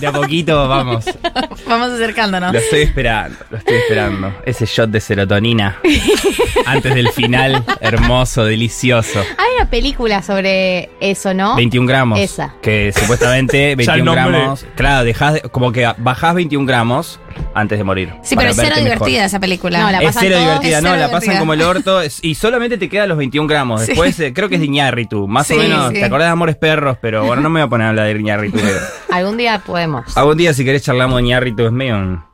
[0.00, 1.04] De, a poquito vamos.
[1.66, 2.52] Vamos acercándonos.
[2.52, 4.32] Lo estoy esperando, lo estoy esperando.
[4.44, 5.78] Ese shot de serotonina.
[6.66, 7.64] antes del final.
[7.80, 9.18] Hermoso, delicioso.
[9.20, 11.56] Hay una película sobre eso, ¿no?
[11.56, 12.20] 21 gramos.
[12.20, 12.54] Esa.
[12.62, 14.38] Que supuestamente Ya el 21 nombre.
[14.38, 14.66] gramos.
[14.76, 17.18] Claro, dejás de- como que bajás 21 gramos
[17.54, 18.12] antes de morir.
[18.22, 18.84] Sí, pero es cero mejor.
[18.84, 19.80] divertida esa película.
[19.80, 20.46] No, la Es pasan cero todos.
[20.46, 23.46] divertida, Es no, la pasan como el orto es- y solamente te quedan los 21
[23.48, 23.80] gramos.
[23.82, 23.88] Sí.
[23.88, 25.88] Después eh, creo que es de Iñárritu, más Sí, o menos.
[25.88, 25.94] sí.
[25.94, 26.98] ¿Te acordás de Amores Perros?
[27.00, 28.58] Pero bueno, no me voy a poner a hablar de Iñárritu.
[28.58, 28.78] pero
[29.10, 30.16] Algún día podemos.
[30.16, 32.24] Algún día si querés charlamos de Iñárritu es medio un-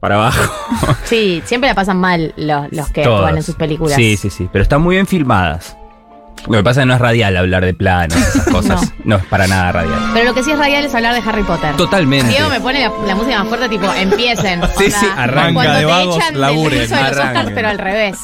[0.00, 0.52] para abajo.
[1.04, 3.96] Sí, siempre la pasan mal los, los que actúan en sus películas.
[3.96, 5.76] Sí, sí, sí, pero están muy bien filmadas.
[6.48, 8.92] Lo que pasa es que no es radial hablar de planos, esas cosas.
[9.04, 9.16] no.
[9.16, 9.98] es para nada radial.
[10.14, 11.76] Pero lo que sí es radial es hablar de Harry Potter.
[11.76, 12.28] Totalmente.
[12.28, 14.60] Diego me pone la, la música más fuerte, tipo, empiecen.
[14.80, 17.50] Sí, Onda, sí, arranca Cuando de te vagos, echan del laburen, curso de los Oscars,
[17.54, 18.18] pero al revés.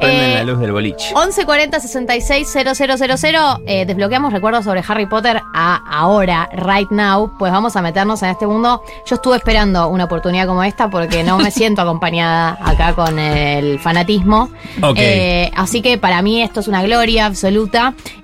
[0.00, 1.06] Prenden Eh, la luz del boliche.
[1.14, 7.74] 1140 66 000 eh, desbloqueamos recuerdos sobre Harry Potter a ahora, right now, pues vamos
[7.76, 8.82] a meternos en este mundo.
[9.06, 13.78] Yo estuve esperando una oportunidad como esta porque no me siento acompañada acá con el
[13.80, 14.48] fanatismo.
[14.82, 14.96] Ok.
[14.98, 17.57] Eh, así que para mí esto es una gloria absoluta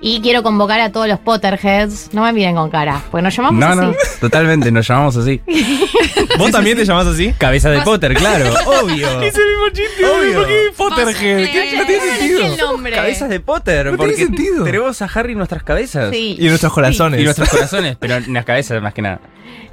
[0.01, 2.13] y quiero convocar a todos los Potterheads.
[2.13, 3.81] No me miren con cara, porque nos llamamos No, así.
[3.81, 5.41] no, totalmente, nos llamamos así.
[6.37, 7.33] ¿Vos también te llamás así?
[7.37, 9.07] Cabeza de Potter, claro, obvio.
[9.27, 10.33] Hice el mismo chiste, Obvio.
[10.39, 11.45] ¿por qué Potterhead?
[11.51, 12.39] ¿Qué- no tiene No sentido.
[12.39, 12.95] elegí el nombre.
[12.95, 14.63] Cabezas de Potter, No porque tiene sentido.
[14.63, 16.11] tenemos a Harry en nuestras cabezas.
[16.11, 16.35] Sí.
[16.39, 17.19] Y nuestros corazones.
[17.21, 19.19] Y nuestros corazones, pero en las cabezas más que nada.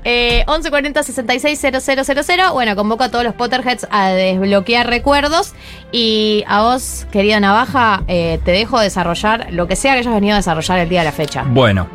[0.04, 2.52] Eh, 1140 66 000.
[2.52, 5.54] Bueno, convoco a todos los Potterheads a desbloquear recuerdos.
[5.92, 10.34] Y a vos, querida Navaja, eh, te dejo desarrollar lo que sea que hayas venido
[10.34, 11.44] a desarrollar el día de la fecha.
[11.46, 11.88] Bueno,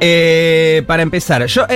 [0.00, 1.66] eh, para empezar, yo.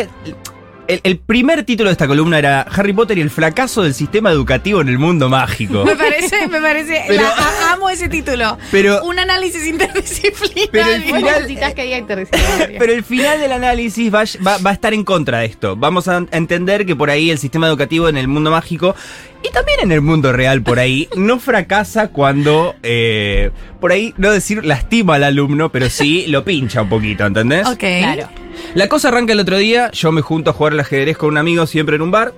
[0.88, 3.94] Eh, el, el primer título de esta columna era Harry Potter y el fracaso del
[3.94, 5.84] sistema educativo en el mundo mágico.
[5.84, 7.02] Me parece, me parece.
[7.08, 8.58] Pero- la- a- amo ese título.
[8.70, 10.68] Pero- Un análisis interdisciplinario.
[10.72, 12.78] Pero el final- necesitas que diga interdisciplinario.
[12.78, 15.76] Pero el final del análisis va, va- va a estar en contra de esto.
[15.76, 18.94] Vamos a entender que por ahí el sistema educativo en el mundo mágico
[19.42, 24.30] y también en el mundo real por ahí no fracasa cuando, eh, por ahí, no
[24.30, 27.66] decir lastima al alumno, pero sí lo pincha un poquito, ¿entendés?
[27.66, 27.78] Ok.
[27.78, 28.28] Claro.
[28.74, 31.38] La cosa arranca el otro día, yo me junto a jugar al ajedrez con un
[31.38, 32.32] amigo siempre en un bar.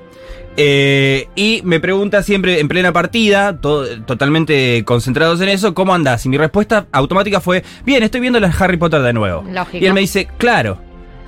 [0.58, 6.24] eh, y me pregunta siempre en plena partida, to- totalmente concentrados en eso, ¿cómo andás?
[6.24, 9.44] Y mi respuesta automática fue, bien, estoy viendo las Harry Potter de nuevo.
[9.52, 9.76] Lógico.
[9.84, 10.78] Y él me dice, claro.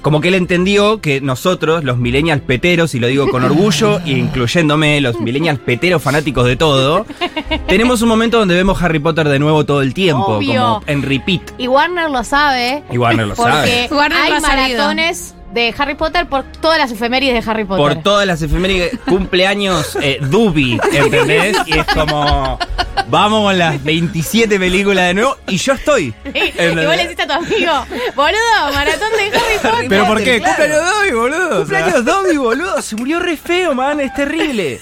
[0.03, 5.01] Como que él entendió que nosotros, los millennials peteros, y lo digo con orgullo, incluyéndome,
[5.01, 7.07] los millennials peteros fanáticos de todo,
[7.67, 10.61] tenemos un momento donde vemos Harry Potter de nuevo todo el tiempo, Obvio.
[10.61, 11.43] como en repeat.
[11.59, 12.83] Y Warner lo sabe.
[12.91, 13.89] Y Warner lo porque sabe.
[13.91, 14.79] Warner hay lo ha sabido.
[14.79, 17.95] maratones de Harry Potter por todas las efemérides de Harry Potter.
[17.95, 21.57] Por todas las efemérides, cumpleaños eh, Dubi, ¿entendés?
[21.67, 22.59] Y es como,
[23.09, 26.15] vamos con las 27 películas de nuevo, y yo estoy.
[26.25, 27.73] y vos le decís a tu amigo,
[28.15, 29.87] boludo, maratón de Harry Potter.
[29.89, 30.41] ¿Pero por qué?
[30.41, 30.57] Claro.
[30.57, 31.63] Cumpleaños Dobby, boludo.
[31.63, 31.81] o sea.
[31.81, 32.83] Cumpleaños Dobby, boludo.
[32.83, 34.01] Se murió re feo, man.
[34.01, 34.81] Es terrible.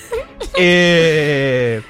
[0.58, 1.80] Eh,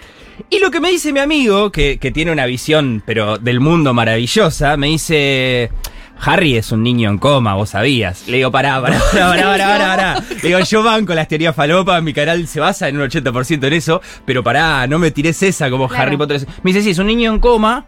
[0.50, 3.94] y lo que me dice mi amigo, que, que tiene una visión, pero del mundo
[3.94, 5.70] maravillosa, me dice.
[6.18, 8.26] Harry es un niño en coma, vos sabías.
[8.26, 10.24] Le digo, pará, pará, pará, pará, pará, pará, pará.
[10.42, 13.72] Le digo, yo banco las teorías falopa, mi canal se basa en un 80% en
[13.72, 16.02] eso, pero pará, no me tires esa como Claro.
[16.04, 16.46] Harry Potter.
[16.62, 17.84] Me dice, sí, es un niño en coma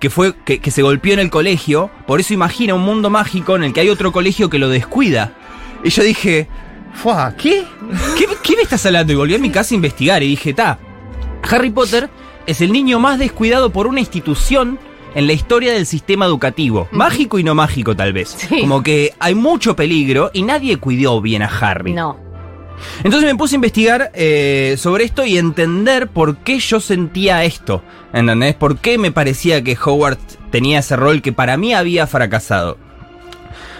[0.00, 3.56] que fue que, que se golpeó en el colegio, por eso imagina un mundo mágico
[3.56, 5.32] en el que hay otro colegio que lo descuida.
[5.82, 6.48] Y yo dije,
[6.94, 7.64] "Fua, ¿qué?
[8.16, 9.12] ¿Qué, qué me estás hablando?
[9.12, 10.78] Y volví a mi casa a investigar y dije, ta,
[11.50, 12.08] Harry Potter
[12.46, 14.78] es el niño más descuidado por una institución
[15.14, 16.88] en la historia del sistema educativo.
[16.92, 18.36] Mágico y no mágico, tal vez.
[18.48, 21.92] Como que hay mucho peligro y nadie cuidó bien a Harry.
[21.92, 22.18] No.
[23.02, 27.82] Entonces me puse a investigar eh, sobre esto y entender por qué yo sentía esto.
[28.12, 28.54] ¿Entendés?
[28.54, 30.18] ¿Por qué me parecía que Howard
[30.50, 32.78] tenía ese rol que para mí había fracasado?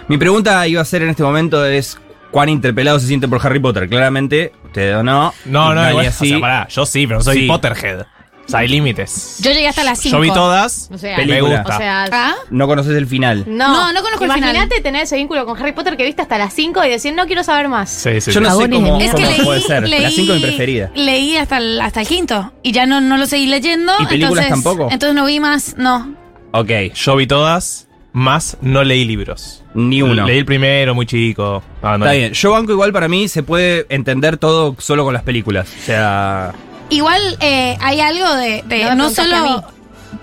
[0.08, 1.98] Mi pregunta iba a ser en este momento es
[2.30, 3.88] cuán interpelado se siente por Harry Potter.
[3.88, 5.32] Claramente, ustedes no.
[5.44, 6.26] No, no, igual, así.
[6.26, 7.46] o sea, pará, yo sí, pero soy Sí.
[7.46, 8.06] Potterhead.
[8.48, 9.36] O sea, hay límites.
[9.40, 10.16] Yo llegué hasta las 5.
[10.16, 10.88] Yo vi todas.
[10.90, 11.62] O sea, Película.
[11.66, 12.34] O sea, ¿Ah?
[12.50, 13.44] No conoces el final.
[13.46, 14.50] no, No, no conozco el final.
[14.54, 17.26] Imagínate tener ese vínculo con Harry Potter que viste hasta las 5 y decir, no
[17.26, 17.90] quiero saber más.
[17.90, 18.98] Sí, sí, Yo no sé cómo.
[19.00, 19.86] Es que cómo leí, puede ser.
[19.88, 20.90] leí, La 5 es mi preferida.
[20.94, 23.92] Leí hasta el, hasta el quinto y ya no, no lo seguí leyendo.
[24.00, 24.90] ¿Y películas entonces, tampoco?
[24.92, 26.14] Entonces no vi más, no.
[26.52, 29.62] Ok, Yo vi todas, más no leí libros.
[29.74, 30.24] ni uno.
[30.24, 31.62] Leí el primero, muy chico.
[31.82, 32.20] Ah, no Está leí.
[32.20, 32.32] bien.
[32.32, 35.68] Yo banco igual para mí se puede entender todo solo con las películas.
[35.82, 36.54] O sea.
[36.90, 39.64] Igual eh, hay algo de, de No solo.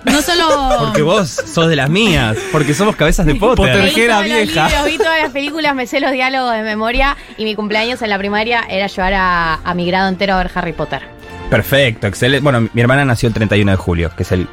[0.03, 0.69] No solo.
[0.79, 2.37] Porque vos sos de las mías.
[2.51, 3.55] Porque somos cabezas de Potter.
[3.57, 3.75] Potter.
[3.77, 4.67] Leí Terjera todos los vieja.
[4.67, 8.09] libros, vi todas las películas, me sé los diálogos de memoria y mi cumpleaños en
[8.09, 11.01] la primaria era llevar a, a mi grado entero a ver Harry Potter.
[11.49, 12.43] Perfecto, excelente.
[12.43, 14.47] Bueno, mi hermana nació el 31 de julio, que es el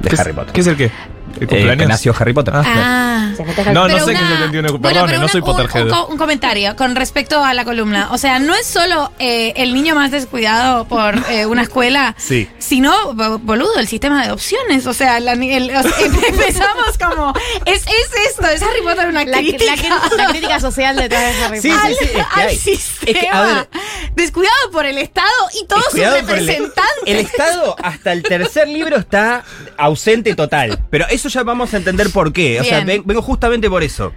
[0.00, 0.52] de ¿Qué es- Harry Potter.
[0.52, 0.90] ¿Qué es el qué?
[1.36, 1.76] ¿El Eh, cumpleaños?
[1.78, 2.54] que nació Harry Potter.
[2.56, 3.30] Ah.
[3.36, 5.86] Festeja- No, no sé qué es el 31 de bueno, Perdón, no soy Potterhead.
[5.90, 8.08] Un, un comentario con respecto a la columna.
[8.12, 12.48] O sea, no es solo eh, el niño más descuidado por eh, una escuela, Sí.
[12.58, 14.86] sino, bo- boludo, el sistema de adopciones.
[14.86, 15.92] O sea, la, ni- el- o sea,
[16.28, 17.32] empezamos como.
[17.66, 19.74] Es, es esto, es Harry Potter una La, crítica.
[19.76, 21.90] la- la crítica social detrás de Harry Sí, Potter.
[21.90, 22.56] sí, sí, es que al hay.
[22.58, 23.68] sistema Es que, a ver,
[24.14, 25.28] descuidado por el Estado
[25.60, 26.74] y todos sus el- representantes.
[27.06, 29.42] El Estado hasta el tercer libro está
[29.76, 30.78] ausente total.
[30.90, 32.60] Pero eso ya vamos a entender por qué.
[32.60, 33.02] O sea, Bien.
[33.04, 34.12] vengo justamente por eso.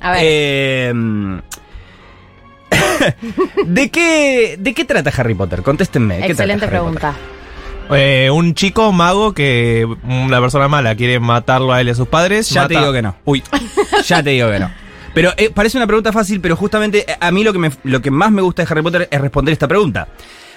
[0.00, 0.20] A ver.
[0.22, 0.92] Eh,
[3.66, 5.62] ¿De qué, ¿De qué trata Harry Potter?
[5.62, 6.16] Contéstenme.
[6.16, 7.14] ¿de qué trata Excelente pregunta.
[7.92, 12.06] Eh, un chico mago que una persona mala quiere matarlo a él y a sus
[12.08, 12.48] padres.
[12.50, 13.16] Ya te digo que no.
[13.24, 13.42] Uy.
[14.06, 14.70] Ya te digo que no.
[15.12, 18.12] Pero eh, parece una pregunta fácil, pero justamente a mí lo que, me- lo que
[18.12, 20.06] más me gusta de Harry Potter es responder esta pregunta.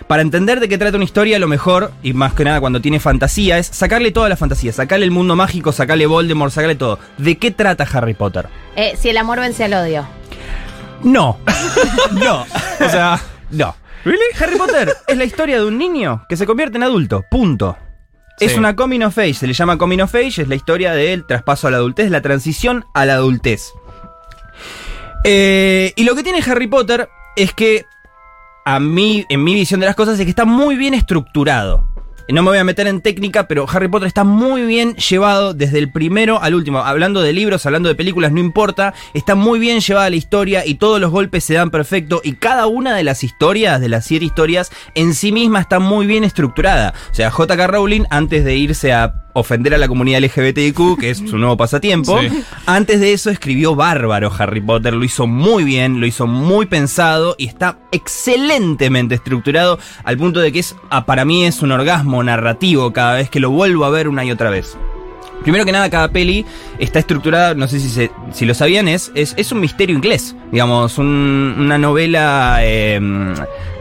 [0.08, 3.00] Para entender de qué trata una historia, lo mejor, y más que nada cuando tiene
[3.00, 7.00] fantasía, es sacarle toda la fantasía, sacarle el mundo mágico, sacarle Voldemort, sacarle todo.
[7.18, 8.48] ¿De qué trata Harry Potter?
[8.76, 10.08] Eh, si el amor vence al odio.
[11.04, 11.38] No.
[12.12, 12.42] no.
[12.42, 13.20] O sea,
[13.52, 13.76] No.
[14.40, 17.24] Harry Potter es la historia de un niño que se convierte en adulto.
[17.30, 17.78] Punto.
[18.40, 21.26] Es una coming of age, se le llama coming of age, es la historia del
[21.26, 23.72] traspaso a la adultez, la transición a la adultez.
[25.24, 27.86] Eh, y lo que tiene Harry Potter es que,
[28.66, 31.88] a mí, en mi visión de las cosas, es que está muy bien estructurado.
[32.30, 35.78] No me voy a meter en técnica, pero Harry Potter está muy bien llevado desde
[35.78, 36.80] el primero al último.
[36.80, 38.94] Hablando de libros, hablando de películas, no importa.
[39.14, 42.22] Está muy bien llevada la historia y todos los golpes se dan perfecto.
[42.24, 46.08] Y cada una de las historias, de las siete historias, en sí misma está muy
[46.08, 46.94] bien estructurada.
[47.12, 47.68] O sea, J.K.
[47.68, 52.20] Rowling, antes de irse a ofender a la comunidad LGBTIQ, que es su nuevo pasatiempo,
[52.22, 52.30] Sí.
[52.66, 57.36] antes de eso escribió bárbaro Harry Potter, lo hizo muy bien, lo hizo muy pensado
[57.38, 62.24] y está excelentemente estructurado al punto de que es, ah, para mí es un orgasmo
[62.24, 64.78] narrativo cada vez que lo vuelvo a ver una y otra vez.
[65.44, 66.46] Primero que nada, cada peli
[66.80, 70.36] está estructurada, no sé si, se- si lo sabían, es, es, es un misterio inglés.
[70.52, 73.00] Digamos, un- una novela eh,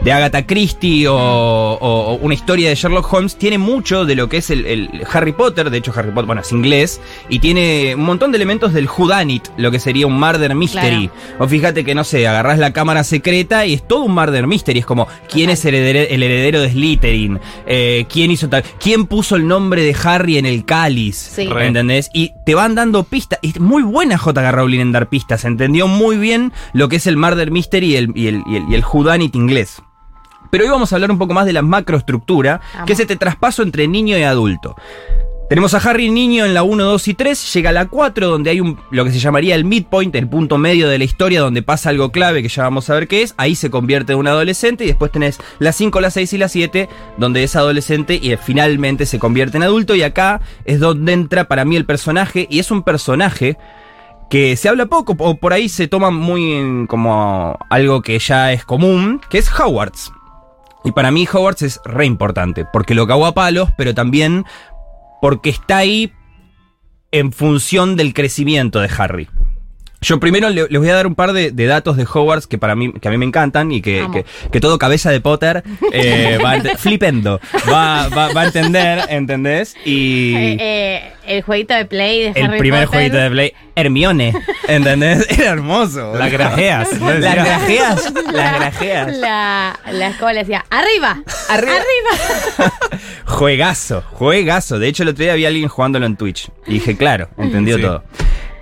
[0.01, 4.27] de Agatha Christie o, o- o una historia de Sherlock Holmes tiene mucho de lo
[4.29, 5.69] que es el, el Harry Potter.
[5.69, 6.99] De hecho, Harry Potter, bueno, es inglés.
[7.29, 11.09] Y tiene un montón de elementos del whodunit, lo que sería un murder mystery.
[11.39, 14.79] O fíjate que, no sé, agarrás la cámara secreta y es todo un murder mystery.
[14.79, 17.39] Es como, ¿quién es el heredero, el heredero de Slytherin?
[17.65, 18.63] Eh, ¿Quién hizo tal?
[18.79, 21.15] ¿Quién puso el nombre de Harry en el cáliz?
[21.15, 21.47] Sí.
[21.53, 21.67] Re.
[21.67, 22.09] ¿Entendés?
[22.13, 23.39] Y te van dando pistas.
[23.41, 24.51] Y es muy buena J.K.
[24.51, 25.45] Rowling en dar pistas.
[25.45, 28.63] Entendió muy bien lo que es el murder mystery y el, y el, y el,
[28.69, 29.81] y el whodunit inglés.
[30.53, 33.63] Pero hoy vamos a hablar un poco más de la macroestructura, que es este traspaso
[33.63, 34.75] entre niño y adulto.
[35.53, 38.59] Tenemos a Harry niño en la 1, 2 y 3, llega la 4 donde hay
[38.59, 41.91] un, lo que se llamaría el midpoint, el punto medio de la historia donde pasa
[41.91, 44.83] algo clave que ya vamos a ver qué es, ahí se convierte en un adolescente
[44.83, 49.05] y después tenés la 5, la 6 y la 7 donde es adolescente y finalmente
[49.05, 49.93] se convierte en adulto.
[49.93, 53.55] Y acá es donde entra para mí el personaje y es un personaje
[54.31, 58.65] que se habla poco o por ahí se toma muy como algo que ya es
[58.65, 60.11] común, que es Hogwarts.
[60.85, 64.45] Y para mí Hogwarts es re importante, porque lo cagó a palos, pero también
[65.23, 66.11] porque está ahí
[67.13, 69.29] en función del crecimiento de Harry.
[70.03, 72.57] Yo primero le- les voy a dar un par de, de datos de Hogwarts que
[72.57, 75.63] para mí, que a mí me encantan y que, que, que todo cabeza de Potter
[75.91, 77.39] eh, va flipendo,
[77.71, 79.75] va, va, va a entender, ¿entendés?
[79.85, 82.89] Y Eh, eh, el jueguito de Play de el Harry primer Potter.
[82.99, 84.33] jueguito de Play, Hermione,
[84.67, 85.25] ¿entendés?
[85.39, 86.13] Era hermoso.
[86.15, 87.09] La grajeas, ¿no?
[87.13, 89.17] Las grajeas, las grajeas.
[89.17, 91.71] La, la escuela decía, arriba, arriba.
[93.25, 94.79] Juegazo, juegazo.
[94.79, 96.49] De hecho, el otro día había alguien jugándolo en Twitch.
[96.67, 97.81] Y dije, claro, entendió Sí.
[97.83, 98.03] todo.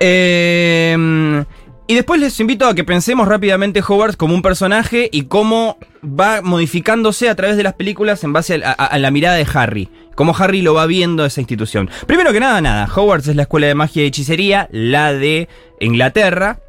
[0.04, 1.46] Eh,
[1.92, 6.42] y después les invito a que pensemos rápidamente Hogwarts como un personaje y cómo va
[6.42, 9.90] modificándose a través de las películas en base a, la mirada de Harry.
[10.16, 11.90] Cómo Harry lo va viendo esa institución.
[12.08, 12.90] Primero que nada, nada.
[12.96, 15.50] Hogwarts es la escuela de magia y hechicería, la de
[15.82, 16.60] Inglaterra.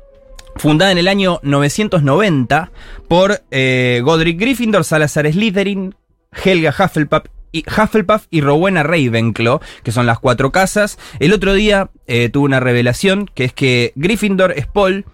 [0.57, 2.73] Fundada en el año 990
[3.07, 5.95] por eh, Godric Gryffindor, Salazar Slytherin,
[6.33, 7.23] Helga Hufflepuff
[7.53, 10.99] y, Hufflepuff y Rowena Ravenclaw, que son las cuatro casas.
[11.21, 15.05] El otro día eh, tuve una revelación, que es que Gryffindor es Paul,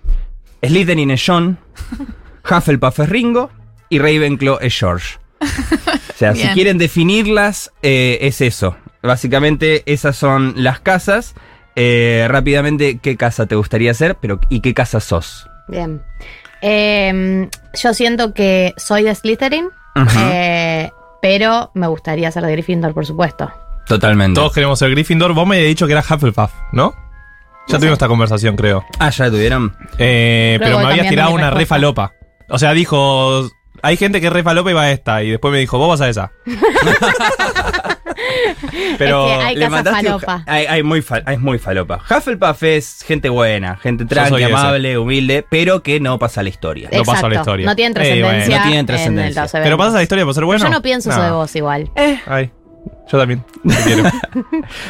[0.62, 1.59] Slytherin es John,
[2.51, 3.51] Hufflepuff es Ringo
[3.89, 5.19] y Ravenclaw es George.
[5.40, 8.77] O sea, si quieren definirlas, eh, es eso.
[9.02, 11.35] Básicamente esas son las casas.
[11.77, 14.16] Eh, rápidamente, ¿qué casa te gustaría ser?
[14.16, 15.48] Pero, ¿Y qué casa sos?
[15.69, 16.02] Bien.
[16.60, 19.69] Eh, yo siento que soy de Slytherin,
[20.19, 20.90] eh,
[21.20, 23.51] pero me gustaría ser de Gryffindor, por supuesto.
[23.86, 24.39] Totalmente.
[24.39, 25.32] Todos queremos ser Gryffindor.
[25.32, 26.95] Vos me habías dicho que era Hufflepuff, ¿no?
[27.69, 28.85] Ya tuvimos esta conversación, creo.
[28.99, 29.77] Ah, ya la tuvieron.
[29.99, 31.74] Eh, pero me habías tirado una re respuesta.
[31.74, 32.12] falopa.
[32.49, 33.49] O sea, dijo.
[33.81, 35.23] Hay gente que es re falopa y va a esta.
[35.23, 36.32] Y después me dijo, vos vas a esa.
[38.98, 39.28] pero.
[39.30, 40.42] Es que hay Le un- falopa.
[40.46, 42.00] Hay, hay muy fa- es muy falopa.
[42.09, 44.44] Hufflepuff es gente buena, gente tranqui, ese.
[44.52, 46.88] amable, humilde, pero que no pasa la historia.
[46.92, 47.66] No pasa la historia.
[47.66, 48.28] No tienen Eh, bueno.
[48.28, 48.56] trascendencia.
[48.56, 49.46] No tienen en trascendencia.
[49.62, 50.64] pero pasa la historia por ser bueno.
[50.64, 51.90] Yo no pienso eso de vos igual.
[52.26, 52.50] Ay.
[53.10, 53.44] Yo también.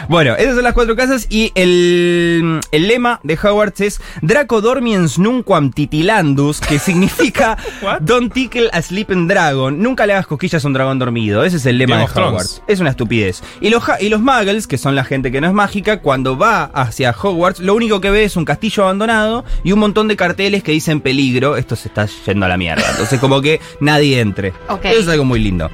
[0.08, 5.18] Bueno, esas son las cuatro casas y el, el lema de Hogwarts es Draco dormiens
[5.18, 7.56] nunquam titilandus, que significa
[8.00, 9.80] Don't tickle a sleeping dragon.
[9.80, 11.44] Nunca le hagas cosquillas a un dragón dormido.
[11.44, 12.20] Ese es el lema Game de.
[12.20, 12.62] Hogwarts.
[12.66, 13.42] Es una estupidez.
[13.60, 16.64] Y los, y los muggles, que son la gente que no es mágica, cuando va
[16.64, 20.62] hacia Hogwarts, lo único que ve es un castillo abandonado y un montón de carteles
[20.62, 21.56] que dicen peligro.
[21.56, 22.84] Esto se está yendo a la mierda.
[22.90, 24.52] Entonces, como que nadie entre.
[24.82, 25.70] Eso es algo muy lindo.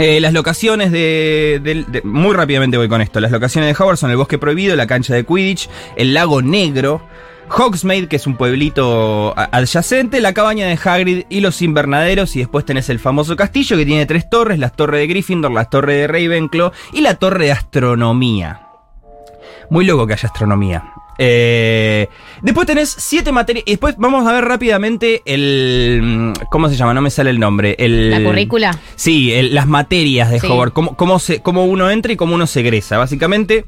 [0.00, 3.20] Eh, las locaciones de, Muy rápidamente voy con esto.
[3.20, 7.02] Las locaciones de Hogwarts son el Bosque Prohibido, la cancha de Quidditch, el Lago Negro,
[7.50, 12.34] Hogsmeade, que es un pueblito adyacente, la cabaña de Hagrid y los invernaderos.
[12.34, 15.66] Y después tenés el famoso castillo que tiene tres torres: la torre de Gryffindor, la
[15.66, 18.62] torre de Ravenclaw y la torre de astronomía.
[19.68, 20.82] Muy loco que haya astronomía.
[21.22, 22.08] Eh,
[22.40, 23.64] después tenés siete materias.
[23.66, 26.32] Y después vamos a ver rápidamente el.
[26.50, 26.94] ¿Cómo se llama?
[26.94, 27.76] No me sale el nombre.
[27.78, 28.78] El, La currícula.
[28.96, 30.46] Sí, el- las materias de Sí.
[30.46, 30.72] Hogwarts.
[30.72, 32.96] Cómo, cómo, se, cómo uno entra y cómo uno se egresa.
[32.98, 33.66] Básicamente.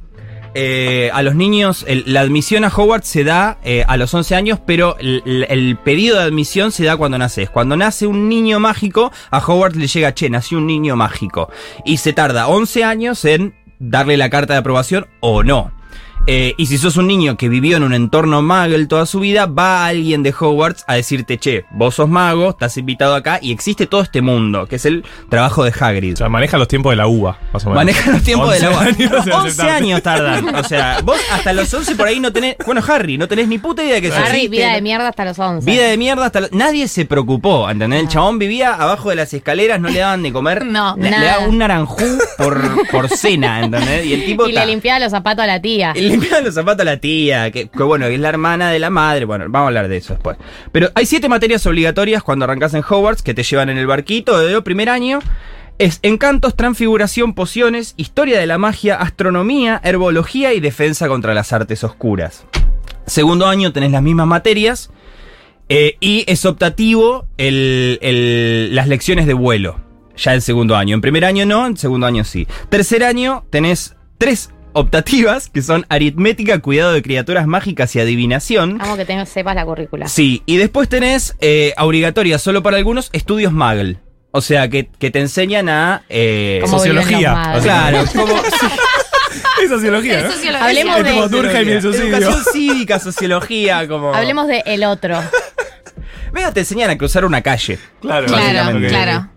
[0.55, 4.35] eh, a los niños, el- la admisión a Hogwarts se da eh, a los 11
[4.35, 7.49] años, pero el, pedido de admisión se da cuando naces.
[7.49, 11.49] Cuando nace un niño mágico, a Hogwarts le llega, che, nació un niño mágico.
[11.87, 15.73] Y se tarda 11 años en darle la carta de aprobación o no.
[16.29, 19.47] Eh, y si sos un niño que vivió en un entorno muggle toda su vida,
[19.47, 23.89] va alguien de Hogwarts a decirte, che, vos sos mago, estás invitado acá y existe
[23.89, 26.15] todo este mundo, que es el trabajo de Hagrid.
[26.15, 27.81] O sea, maneja los tiempos de la uva, más o menos.
[27.85, 28.87] Maneja los tiempos de la 11 agua.
[28.87, 29.73] años de 11 aceptarte.
[29.73, 30.55] años tardan.
[30.55, 32.55] O sea, vos hasta los 11 por ahí no tenés.
[32.65, 34.57] Bueno, Harry, no tenés ni puta idea de que eso Harry, existe.
[34.59, 35.69] vida de mierda hasta los 11.
[35.69, 38.01] Vida de mierda hasta lo- Nadie se preocupó, ¿entendés?
[38.01, 40.65] El chabón vivía abajo de las escaleras, no le daban de comer.
[40.73, 42.05] No, le, le daban un naranjú
[42.39, 44.07] por, por cena, ¿entendés?
[44.07, 44.47] Y el tipo.
[44.47, 45.93] Y le limpiaba los zapatos a la tía.
[46.13, 48.91] Le limpiaban los zapatos a la tía, que, que bueno, es la hermana de la
[48.91, 49.25] madre.
[49.25, 50.37] Bueno, vamos a hablar de eso después.
[50.71, 54.39] Pero hay siete materias obligatorias cuando arrancas en Hogwarts que te llevan en el barquito
[54.39, 55.21] de primer año.
[55.79, 61.83] Es encantos, transfiguración, pociones, historia de la magia, astronomía, herbología y defensa contra las artes
[61.83, 62.45] oscuras.
[63.07, 64.91] Segundo año tenés las mismas materias.
[65.69, 69.81] eh, y es optativo el- el- las lecciones de vuelo.
[70.17, 70.95] Ya el segundo año.
[70.95, 72.47] En primer año no, en segundo año sí.
[72.69, 78.79] Tercer año tenés tres optativas, que son aritmética, cuidado de criaturas mágicas y adivinación.
[78.79, 80.09] Vamos que tengas, sepas la currícula.
[80.09, 83.99] Sí, y después tenés eh, obligatoria solo para algunos estudios Muggle.
[84.31, 86.05] O sea, que, que te enseñan a...
[86.09, 87.59] eh, Sociología.
[87.63, 88.35] Claro, como,
[89.63, 90.33] Es sociología, Es ¿no?
[90.33, 90.65] sociología.
[90.67, 92.17] Hablemos Es de- tipo Durkheim y el suicidio.
[92.17, 94.15] educación cívica, sociología, como...
[94.15, 95.19] Hablemos de el otro.
[96.33, 97.79] Venga, te enseñan a cruzar una calle.
[98.01, 99.29] Claro, Claro, claro.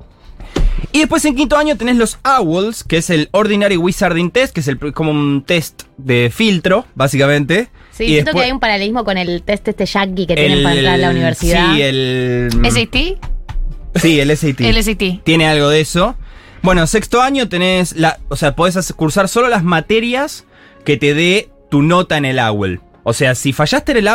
[0.96, 4.62] Y después en quinto año tenés los OWLs, que es el Ordinary Wizarding Test, que
[4.62, 7.68] es el, como un test de filtro, básicamente.
[7.92, 10.64] Sí, Y siento después- que hay un paralelismo con el test este yankee que tienen
[10.64, 11.74] para entrar a la universidad.
[11.74, 12.50] Sí, el...
[12.64, 12.96] ¿SAT?
[13.96, 14.62] Sí, el SAT.
[14.62, 15.22] El SAT.
[15.26, 16.16] Tiene algo de eso.
[16.62, 18.22] Bueno, sexto año tenés la.
[18.30, 20.46] O sea, podés cursar solo las materias
[20.86, 22.80] que te dé tu nota en el AWL.
[23.04, 24.08] O sea, si fallaste en el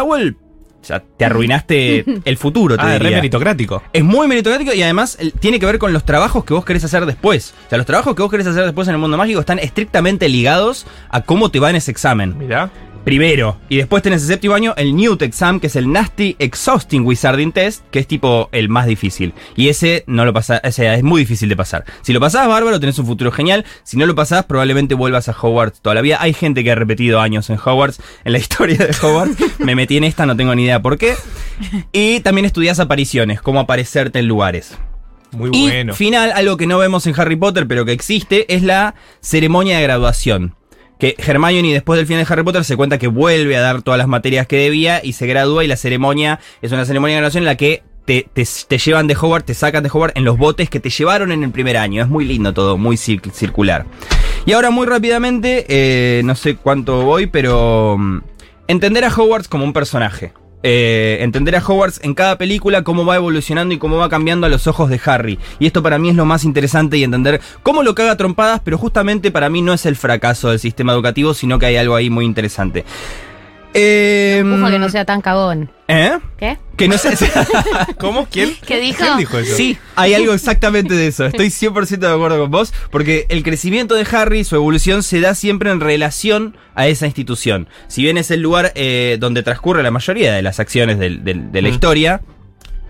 [0.83, 3.17] Ya te arruinaste el futuro, te Ah, es diría.
[3.19, 3.83] meritocrático.
[3.93, 7.05] Es muy meritocrático y además tiene que ver con los trabajos que vos querés hacer
[7.07, 7.55] después.
[7.67, 10.29] O sea, los trabajos que vos querés hacer después en el mundo mágico están estrictamente
[10.29, 12.37] ligados a cómo te va en ese examen.
[12.39, 12.71] Mirá.
[13.05, 13.59] Primero.
[13.69, 17.51] Y después tenés el séptimo año el Newt Exam, que es el Nasty Exhausting Wizarding
[17.53, 19.33] Test, que es tipo el más difícil.
[19.57, 21.85] Y ese no lo pasa, o sea, es muy difícil de pasar.
[22.03, 23.65] Si lo pasás, bárbaro, tenés un futuro genial.
[23.85, 26.19] Si no lo pasás, probablemente vuelvas a Hogwarts toda la vida.
[26.21, 29.61] Hay gente que ha repetido años en Hogwarts, en la historia de Hogwarts.
[29.61, 31.15] Me metí en esta, no tengo ni idea por qué.
[31.93, 34.77] Y también estudias apariciones, cómo aparecerte en lugares.
[35.33, 35.95] Muy Y bueno.
[35.95, 39.83] final, algo que no vemos en Harry Potter, pero que existe, es la ceremonia de
[39.85, 40.55] graduación.
[41.01, 43.99] Que Hermione después del final de Harry Potter se cuenta que vuelve a dar todas
[43.99, 47.43] las materias que debía y se gradúa y la ceremonia es una ceremonia de graduación
[47.43, 50.37] en la que te, te- te llevan de Hogwarts, te sacan de Hogwarts en los
[50.37, 52.03] botes que te llevaron en el primer año.
[52.03, 53.87] Es muy lindo todo, muy cir- circular.
[54.47, 58.19] Y ahora muy rápidamente, eh, no sé cuánto voy, pero mm,
[58.69, 60.33] entender a Hogwarts como un personaje.
[60.63, 64.51] Eh, entender a Hogwarts en cada película, cómo va evolucionando y cómo va cambiando a
[64.51, 65.39] los ojos de Harry.
[65.59, 68.77] Y esto para mí es lo más interesante y entender cómo lo caga trompadas, pero
[68.77, 72.11] justamente para mí no es el fracaso del sistema educativo, sino que hay algo ahí
[72.11, 72.85] muy interesante.
[73.75, 75.71] Eh, que no sea tan cagón.
[75.87, 76.19] ¿Eh?
[76.39, 76.59] ¿Qué?
[76.77, 77.17] Que no sé.
[77.99, 78.27] ¿Cómo?
[78.31, 78.55] ¿Quién?
[78.67, 79.05] ¿Qué dijo?
[79.05, 79.57] ¿Quién dijo eso?
[79.57, 81.27] Sí, hay algo exactamente de eso.
[81.27, 85.35] Estoy 100% de acuerdo con vos, porque el crecimiento de Harry, su evolución, se da
[85.35, 87.69] siempre en relación a esa institución.
[87.89, 91.11] Si bien es el lugar eh, donde transcurre la mayoría de las acciones de
[91.63, 91.73] la Mm.
[91.73, 92.23] historia,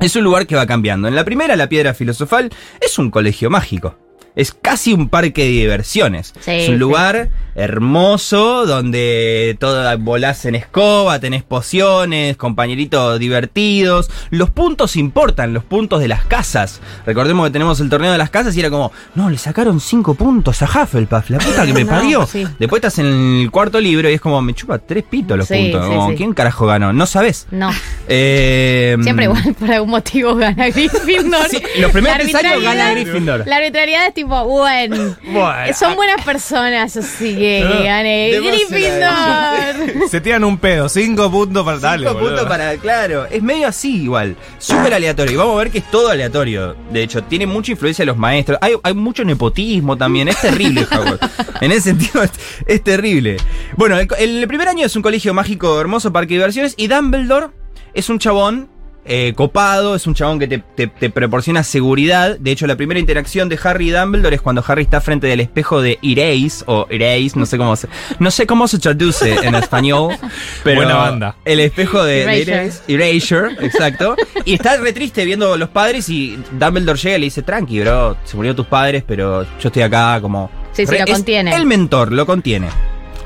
[0.00, 1.08] es un lugar que va cambiando.
[1.08, 2.50] En la primera, la piedra filosofal
[2.80, 3.98] es un colegio mágico.
[4.40, 6.32] Es casi un parque de diversiones.
[6.40, 6.78] Sí, es un sí.
[6.78, 14.10] lugar hermoso donde todo volás en escoba, tenés pociones, compañeritos divertidos.
[14.30, 16.80] Los puntos importan, los puntos de las casas.
[17.06, 20.14] Recordemos que tenemos el torneo de las casas y era como, no, le sacaron cinco
[20.14, 22.26] puntos a Hufflepuff, la puta que me No, parió.
[22.26, 22.46] sí.
[22.58, 23.06] Después estás en
[23.42, 25.86] el cuarto libro y es como, me chupa tres pitos los puntos.
[25.86, 26.14] Como.
[26.14, 26.92] ¿Quién carajo ganó?
[26.92, 27.46] No sabes.
[27.50, 27.70] No.
[28.08, 31.46] Eh, Siempre igual, por algún motivo gana Gryffindor.
[31.78, 33.46] Los primeros años gana Gryffindor.
[33.46, 35.74] La arbitrariedad es tipo, bueno, Bueno.
[35.74, 37.60] son buenas personas, así que
[38.42, 40.08] Gryffindor.
[40.10, 42.08] Se tiran un pedo, cinco puntos para darle.
[42.08, 45.32] Cinco puntos para, claro, es medio así igual, súper aleatorio.
[45.32, 46.76] Y vamos a ver que es todo aleatorio.
[46.90, 48.58] De hecho, tiene mucha influencia de los maestros.
[48.60, 51.18] Hay, hay mucho nepotismo también, es terrible Howard.
[51.60, 52.30] En ese sentido es,
[52.66, 53.36] es terrible.
[53.76, 56.74] Bueno, el, el primer año es un colegio mágico, hermoso, parque de diversiones.
[56.76, 57.48] Y Dumbledore
[57.94, 58.68] es un chabón
[59.04, 62.38] eh, copado, es un chabón que te, te- te proporciona seguridad.
[62.38, 65.40] De hecho, la primera interacción de Harry y Dumbledore es cuando Harry está frente del
[65.40, 69.54] espejo de Erase o Erase, no sé cómo se, no sé cómo se traduce en
[69.54, 70.14] español.
[70.64, 71.36] Pero Buena banda.
[71.44, 72.72] El espejo de, de Erasure.
[72.88, 74.16] Erasure, exacto.
[74.44, 77.80] Y está re triste viendo a los padres y Dumbledore llega y le dice, tranqui,
[77.80, 80.50] bro, se murieron tus padres, pero yo estoy acá como...
[80.72, 81.54] Sí, sí, Re- lo es contiene.
[81.56, 82.68] El mentor, lo contiene.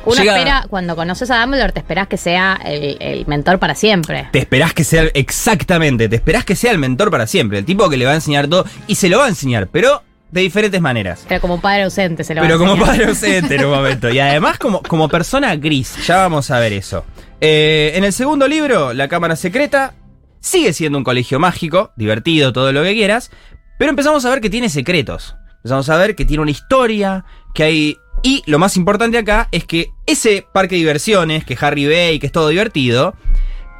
[0.06, 3.74] Uno Llega- espera, cuando conoces a Dumbledore, te esperás que sea el, el mentor para
[3.74, 4.28] siempre.
[4.32, 7.88] Te esperás que sea, exactamente, te esperás que sea el mentor para siempre, el tipo
[7.88, 10.80] que le va a enseñar todo y se lo va a enseñar, pero de diferentes
[10.80, 11.24] maneras.
[11.28, 12.90] Pero como padre ausente se lo va Pero a como enseñar.
[12.90, 14.10] padre ausente en un momento.
[14.10, 17.04] Y además como, como persona gris, ya vamos a ver eso.
[17.40, 19.94] Eh, en el segundo libro, La Cámara Secreta,
[20.40, 23.30] sigue siendo un colegio mágico, divertido, todo lo que quieras,
[23.78, 25.36] pero empezamos a ver que tiene secretos.
[25.58, 27.24] Empezamos a ver que tiene una historia,
[27.54, 27.96] que hay...
[28.24, 32.18] Y lo más importante acá es que ese parque de diversiones que Harry ve y
[32.18, 33.14] que es todo divertido,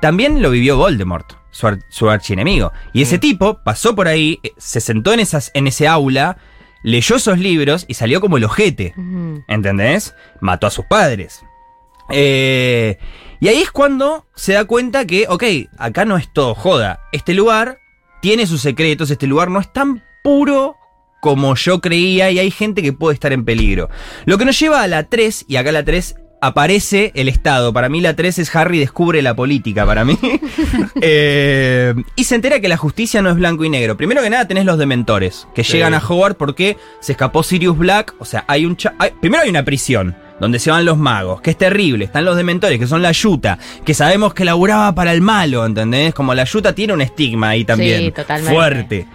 [0.03, 2.71] también lo vivió Voldemort, su, ar- su archienemigo.
[2.93, 6.37] Y ese tipo pasó por ahí, eh, se sentó en, esas, en ese aula,
[6.83, 8.93] leyó esos libros y salió como el ojete.
[9.49, 10.15] ¿Entendés?
[10.41, 11.43] Mató a sus padres.
[12.11, 12.99] Eh,
[13.41, 15.43] y ahí es cuando se da cuenta que, ok,
[15.79, 17.01] acá no es todo joda.
[17.13, 17.79] Este lugar
[18.21, 20.77] tiene sus secretos, este lugar no es tan puro
[21.25, 23.89] como yo creía y hay gente que puede estar en peligro.
[24.27, 27.73] Lo que nos lleva a la 3, y acá la 3 aparece el Estado.
[27.73, 30.19] Para mí la 3 es Harry descubre la política, para mí.
[31.01, 33.97] Eh, y se entera que la justicia no es blanco y negro.
[33.97, 35.73] Primero que nada tenés los dementores, que Sí.
[35.73, 38.15] llegan a Howard porque se escapó Sirius Black.
[38.19, 38.77] O sea, hay un...
[38.77, 40.15] cha- hay- primero hay una prisión.
[40.41, 42.05] Donde se van los magos, que es terrible.
[42.05, 46.13] Están los dementores, que son la yuta, que sabemos que laburaba para el malo, ¿entendés?
[46.13, 48.01] Como la yuta tiene un estigma ahí también.
[48.07, 48.53] Sí, totalmente.
[48.53, 49.07] Fuerte.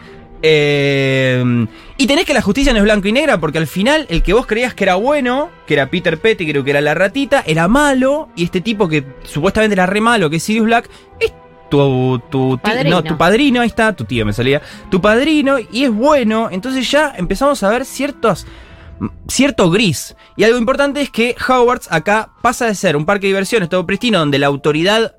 [0.41, 1.67] Eh,
[1.97, 4.33] y tenés que la justicia no es blanco y negra, porque al final el que
[4.33, 8.29] vos creías que era bueno, que era Peter Pettigrew, que era la ratita, era malo,
[8.35, 10.89] y este tipo que supuestamente era re malo, que es Sirius Black,
[11.19, 11.33] es
[11.69, 12.89] tu, tu, Padrino.
[12.89, 16.89] no, tu padrino, ahí está, tu tío me salía, tu padrino, y es bueno, entonces
[16.89, 18.47] ya empezamos a ver ciertos
[19.27, 20.15] cierto gris.
[20.35, 23.85] Y algo importante es que Hogwarts acá pasa de ser un parque de diversiones todo
[23.85, 25.15] pristino donde la autoridad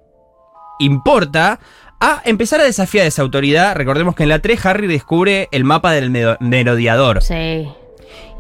[0.79, 1.61] importa
[2.01, 3.77] a empezar a desafiar esa autoridad.
[3.77, 7.23] Recordemos que en la 3 Harry descubre el mapa del merodeador.
[7.23, 7.69] Sí.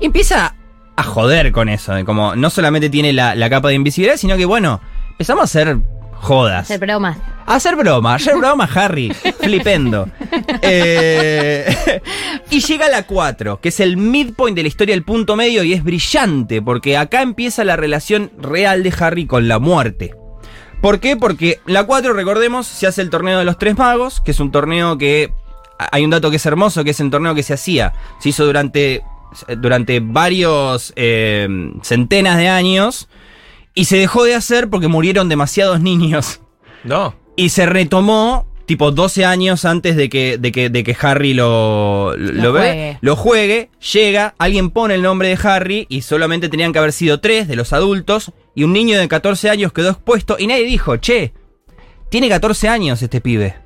[0.00, 0.56] Y empieza
[0.96, 1.92] a joder con eso.
[1.94, 4.80] De como no solamente tiene la, la capa de invisibilidad, sino que bueno,
[5.12, 5.78] empezamos a ser
[6.20, 6.64] jodas.
[6.64, 7.18] Hacer bromas.
[7.46, 10.08] Hacer broma, hacer broma, Harry, flipendo.
[10.62, 12.00] Eh,
[12.50, 15.72] y llega la 4, que es el midpoint de la historia, el punto medio, y
[15.72, 20.14] es brillante, porque acá empieza la relación real de Harry con la muerte.
[20.80, 21.16] ¿Por qué?
[21.16, 24.50] Porque la 4, recordemos, se hace el torneo de los tres magos, que es un
[24.50, 25.32] torneo que.
[25.92, 27.94] Hay un dato que es hermoso, que es el torneo que se hacía.
[28.18, 29.02] Se hizo durante,
[29.58, 31.48] durante varios eh,
[31.82, 33.08] centenas de años.
[33.74, 36.40] Y se dejó de hacer porque murieron demasiados niños.
[36.84, 37.14] No.
[37.36, 42.14] Y se retomó tipo 12 años antes de que, de que, de que Harry lo,
[42.16, 42.98] lo, Lo ve- juegue.
[43.00, 47.20] lo juegue, llega, alguien pone el nombre de Harry y solamente tenían que haber sido
[47.20, 50.96] tres de los adultos y un niño de 14 años quedó expuesto y nadie dijo,
[50.98, 51.32] che,
[52.10, 53.56] tiene 14 años este pibe.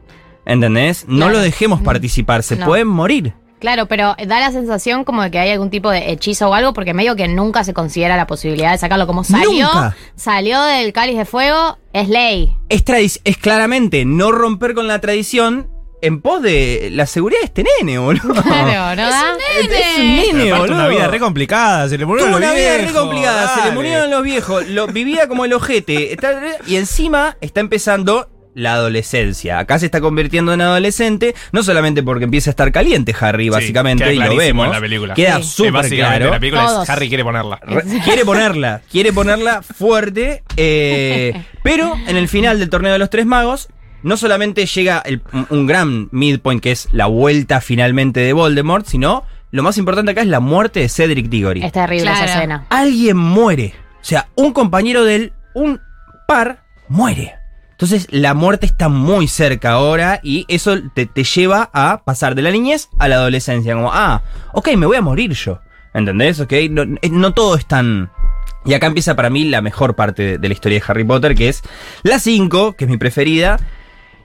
[0.46, 1.06] ¿Entendés?
[1.08, 1.32] No Claro.
[1.32, 2.66] lo dejemos participar, se No.
[2.66, 3.34] pueden morir.
[3.58, 6.74] Claro, pero da la sensación como de que hay algún tipo de hechizo o algo,
[6.74, 9.06] porque medio que nunca se considera la posibilidad de sacarlo.
[9.08, 9.96] Como salió, Nunca.
[10.14, 12.56] salió del cáliz de fuego, es ley.
[12.68, 12.84] Es,
[13.24, 15.68] es claramente no romper con la tradición
[16.06, 18.34] en pos de la seguridad de este nene, boludo.
[18.42, 19.10] Claro, ¿no?
[19.10, 19.34] da?
[19.60, 20.74] Es un nene, Aparte, boludo.
[20.74, 23.74] una vida re complicada, se le murieron Tuvo los una vida re complicada, se le
[23.74, 26.12] murieron los viejos, lo, vivía como el ojete.
[26.12, 29.58] está- y encima está empezando la adolescencia.
[29.58, 33.50] Acá se está convirtiendo en adolescente, no solamente porque empieza a estar caliente Harry, Sí,
[33.50, 34.66] básicamente, queda y lo vemos.
[34.66, 35.14] en la película.
[35.14, 35.48] Queda Sí.
[35.48, 36.30] súper Básicamente, claro.
[36.34, 36.84] La película Todos.
[36.84, 37.58] es Harry quiere ponerla.
[37.64, 43.10] Re- quiere ponerla, quiere ponerla fuerte, eh, pero en el final del torneo de los
[43.10, 43.68] tres magos,
[44.04, 49.24] no solamente llega el- un, gran midpoint que es la vuelta finalmente de Voldemort, sino
[49.50, 51.64] lo más importante acá es la muerte de Cedric Diggory.
[51.64, 52.24] Es terrible Claro.
[52.24, 52.66] esa escena.
[52.70, 55.80] Alguien muere, o sea, un compañero de él, un
[56.28, 57.34] par, muere.
[57.72, 62.42] Entonces la muerte está muy cerca ahora y eso te, te lleva a pasar de
[62.42, 63.74] la niñez a la adolescencia.
[63.74, 64.22] Como, ah,
[64.52, 65.60] ok, me voy a morir yo.
[65.92, 66.40] ¿Entendés?
[66.40, 68.10] Ok, no, eh, no todo es tan...
[68.64, 71.34] Y acá empieza para mí la mejor parte de, de la historia de Harry Potter,
[71.34, 71.62] que es
[72.02, 73.58] la 5, que es mi preferida.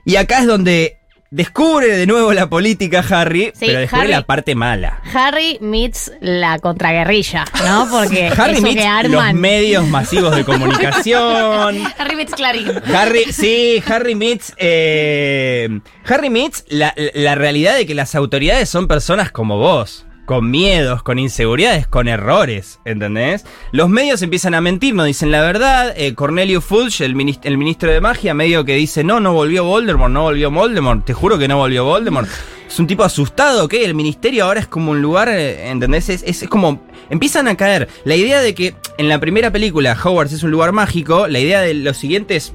[0.04, 0.96] Y acá es donde
[1.32, 5.00] descubre de nuevo la política Harry, Sí, pero descubre Harry- la parte mala.
[5.14, 7.86] Harry meets la contraguerrilla, ¿no?
[7.88, 11.84] Porque Harry eso meets que los medios masivos de comunicación.
[11.98, 12.66] Harry Metz Clarín.
[12.94, 14.54] Harry, sí, Harry Meets.
[14.56, 15.68] eh,
[16.06, 20.06] Harry Meets la, la realidad de que las autoridades son personas como vos.
[20.30, 23.44] Con miedos, con inseguridades, con errores, ¿entendés?
[23.72, 25.92] Los medios empiezan a mentir, no dicen la verdad.
[25.96, 29.64] Eh, Cornelio Fudge, el, minis- el ministro de magia, medio que dice: No, no volvió
[29.64, 31.04] Voldemort, no volvió Voldemort.
[31.04, 32.28] Te juro que no volvió Voldemort.
[32.68, 33.74] Es un tipo asustado, ¿ok?
[33.74, 36.08] El ministerio ahora es como un lugar, eh, ¿entendés?
[36.08, 36.80] Es, es- como.
[37.10, 37.88] Empiezan a caer.
[38.04, 41.60] La idea de que en la primera película Hogwarts es un lugar mágico, la idea
[41.60, 42.52] de los siguientes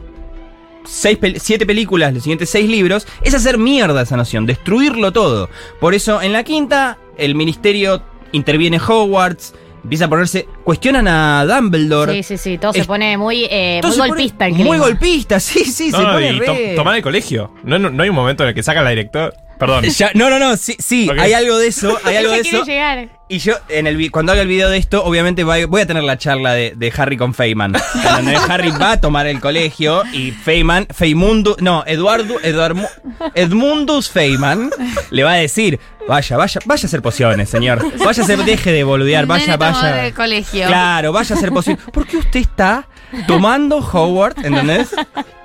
[0.86, 5.50] seis siete películas, los siguientes seis libros, es hacer mierda esa noción, destruirlo todo.
[5.82, 8.02] Por eso en la quinta, el ministerio
[8.32, 10.48] interviene Hogwarts, empieza a ponerse.
[10.64, 12.14] Cuestionan a Dumbledore.
[12.16, 14.78] Sí, sí, sí, todo se pone muy, eh, todo muy se pone golpista el Muy
[14.78, 17.52] golpista, sí, sí, se No, pone y re- to- tomar el colegio.
[17.64, 19.34] No, no, no hay un momento en el que sacan la directora.
[19.58, 19.86] Perdón.
[19.86, 22.64] Ya- no, no, no, sí, sí, hay algo de eso, hay algo de eso.
[22.66, 23.10] llegar.
[23.28, 26.18] Y yo, en el, cuando haga el video de esto, obviamente voy a tener la
[26.18, 27.74] charla de, de Harry con Feynman.
[28.04, 32.88] Donde Harry va a tomar el colegio y Feynman, Feymundo, no, Eduardo, Eduardo,
[33.34, 34.70] Edmundus Feynman
[35.10, 37.84] le va a decir, vaya, vaya, vaya a hacer pociones, señor.
[37.98, 40.04] Vaya a hacer, deje de boludear, vaya, vaya.
[40.04, 40.68] del colegio.
[40.68, 41.84] Claro, vaya a hacer pociones.
[41.92, 42.88] ¿Por qué usted está
[43.28, 44.94] tomando Howard, ¿entendés?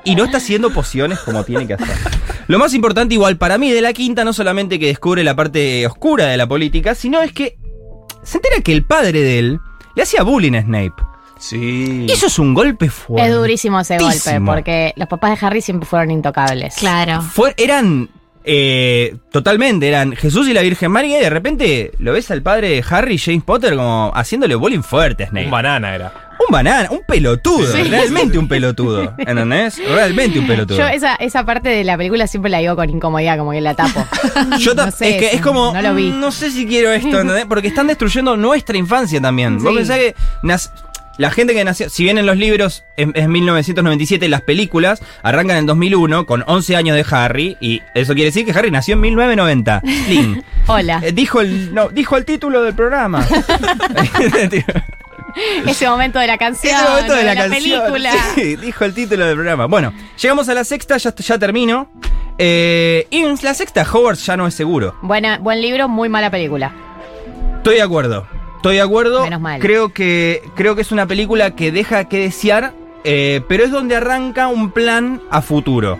[0.04, 1.96] Y no está haciendo pociones como tiene que hacer.
[2.46, 5.86] Lo más importante igual para mí de la quinta, no solamente que descubre la parte
[5.86, 7.58] oscura de la política, sino es que
[8.22, 9.60] se entera que el padre de él
[9.94, 10.94] le hacía bullying a Snape.
[11.38, 12.06] Sí.
[12.08, 13.28] Y eso es un golpe fuerte.
[13.28, 16.74] Es durísimo ese golpe, porque los papás de Harry siempre fueron intocables.
[16.76, 17.22] Claro.
[17.22, 18.10] Fue- eran
[18.44, 22.70] eh, totalmente, eran Jesús y la Virgen María y de repente lo ves al padre
[22.70, 25.44] de Harry, James Potter, como haciéndole bullying fuerte a Snape.
[25.46, 26.29] Un banana era.
[26.48, 27.82] Un banana, un pelotudo, Sí.
[27.84, 29.78] realmente un pelotudo, ¿entendés?
[29.86, 30.78] Realmente un pelotudo.
[30.78, 33.74] Yo esa, esa parte de la película siempre la digo con incomodidad, como que la
[33.74, 34.04] tapo.
[34.58, 36.10] Yo no sé, es que es como, no lo vi.
[36.10, 37.44] mm, no sé si quiero esto, ¿entendés?
[37.46, 39.62] Porque están destruyendo nuestra infancia también.
[39.62, 40.14] Vos pensás que
[41.18, 45.58] la gente que nació, si bien en los libros es, es 1997, las películas arrancan
[45.58, 49.00] en 2001 con 11 años de Harry y eso quiere decir que Harry nació en
[49.02, 49.82] 1990.
[50.06, 50.42] Slim.
[50.66, 51.00] Hola.
[51.04, 53.26] Eh, dijo el no, dijo el título del programa.
[55.66, 57.80] Ese momento de la canción, Ese momento de la, canción.
[57.82, 58.12] película.
[58.34, 59.66] Sí, dijo el título del programa.
[59.66, 61.88] Bueno, llegamos a la sexta, ya, ya termino.
[62.38, 64.94] Eh, y en la sexta, Hogwarts ya no es seguro.
[65.02, 66.72] Buena, buen libro, muy mala película.
[67.58, 68.26] Estoy de acuerdo.
[68.56, 69.22] Estoy de acuerdo.
[69.22, 69.60] Menos mal.
[69.60, 72.72] Creo que, creo que es una película que deja que desear,
[73.04, 75.98] eh, pero es donde arranca un plan a futuro.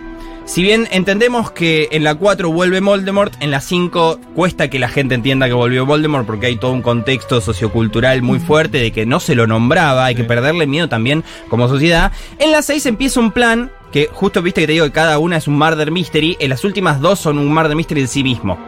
[0.51, 4.89] Si bien entendemos que en la 4 vuelve Voldemort, en la 5 cuesta que la
[4.89, 9.05] gente entienda que volvió Voldemort porque hay todo un contexto sociocultural muy fuerte de que
[9.05, 12.11] no se lo nombraba, hay que perderle miedo también como sociedad.
[12.37, 15.37] En la 6 empieza un plan que justo viste que te digo que cada una
[15.37, 18.59] es un murder mystery, en las últimas dos son un murder mystery en sí mismo.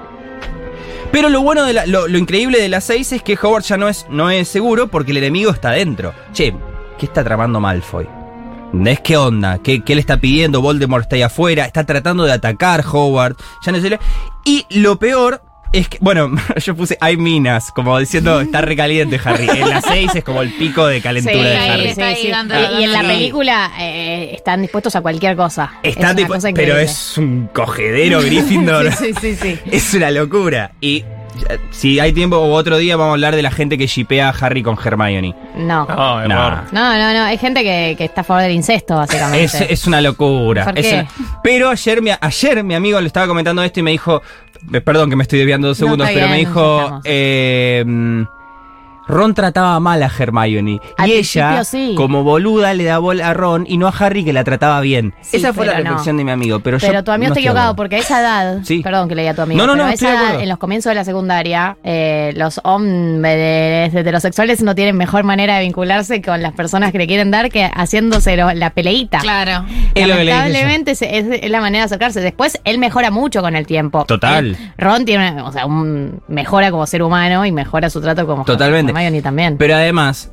[1.11, 3.75] Pero lo bueno, de la- lo, lo increíble de las seis es que Howard ya
[3.75, 6.13] no es, no es seguro porque el enemigo está dentro.
[6.31, 6.53] Che,
[6.97, 8.07] ¿qué está tramando Malfoy?
[8.85, 9.59] ¿Es qué onda?
[9.63, 10.61] ¿Qué, qué le está pidiendo?
[10.61, 13.35] Voldemort está ahí afuera, está tratando de atacar Howard.
[13.65, 13.99] Ya no sé.
[14.45, 15.41] Y lo peor
[15.71, 19.47] es que, bueno, yo puse hay minas, como diciendo está recaliente Harry.
[19.49, 21.87] En las seis es como el pico de calentura Sí, de ahí Harry.
[21.89, 22.27] está, sí.
[22.29, 23.07] dando Y, y en la Sí.
[23.07, 25.73] película eh, están dispuestos a cualquier cosa.
[25.83, 28.91] Está Es cosa pero es un cogedero Gryffindor.
[28.93, 29.59] sí, sí, sí, sí.
[29.71, 30.71] Es una locura.
[30.81, 31.03] Y
[31.71, 34.31] si hay tiempo o otro día vamos a hablar de la gente que shipea a
[34.31, 35.35] Harry con Hermione.
[35.55, 35.85] No.
[35.85, 37.23] No, No, no, no.
[37.23, 39.43] Hay gente que, que está a favor del incesto, básicamente.
[39.45, 40.65] Es, es una locura.
[40.65, 40.93] ¿Por Es qué?
[41.19, 44.21] una- Pero ayer mi, ayer mi amigo le estaba comentando esto y me dijo,
[44.71, 47.83] eh, perdón que me estoy desviando dos No, segundos, pero me bien, dijo, eh,
[49.07, 51.93] Ron trataba mal a Hermione Al y ella, sí.
[51.97, 55.13] como boluda, le da bola a Ron y no a Harry que la trataba bien.
[55.21, 55.79] Sí, Esa fue la no.
[55.83, 58.21] reflexión de mi amigo, pero, Pero, yo tu amigo no está equivocado porque a esa
[58.21, 58.81] edad, Sí.
[58.81, 60.41] perdón que le diga a tu amigo, No, no, pero no, a estoy esa edad,
[60.41, 65.63] en los comienzos de la secundaria, eh, los hombres heterosexuales no tienen mejor manera de
[65.65, 69.19] vincularse con las personas que le quieren dar que haciéndose lo- la peleita.
[69.19, 69.65] Claro.
[69.95, 72.21] Lamentablemente es, es- es la manera de acercarse.
[72.21, 74.05] Después él mejora mucho con el tiempo.
[74.05, 74.45] Total.
[74.47, 78.45] Él- Ron tiene, o sea, un, mejora como ser humano y mejora su trato como
[78.45, 78.92] Totalmente.
[78.93, 79.57] Hermione también.
[79.57, 80.31] Pero además,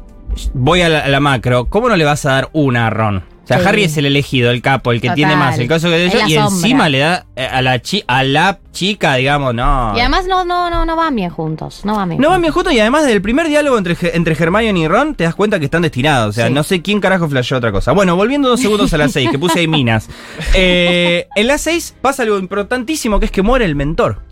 [0.54, 3.24] voy a la, a la macro, ¿cómo no le vas a dar una a Ron?
[3.42, 3.66] O sea, Sí.
[3.66, 5.16] Harry es el elegido, el capo, el que Total.
[5.16, 6.44] tiene más, el caso que yo, la y sombra.
[6.54, 9.92] encima le da eh, a la, chi- a la chica, digamos, no.
[9.96, 11.80] Y además no, no, no, no van bien juntos.
[11.84, 12.20] No van bien.
[12.20, 15.24] No van bien juntos y además del primer diálogo entre, entre Hermione y Ron te
[15.24, 16.28] das cuenta que están destinados.
[16.28, 16.52] O sea, Sí.
[16.52, 17.90] no sé quién carajo flasheó otra cosa.
[17.90, 20.08] Bueno, volviendo dos segundos a las seis, que puse ahí minas.
[20.54, 24.22] Eh, en las seis pasa algo importantísimo que es que muere el mentor.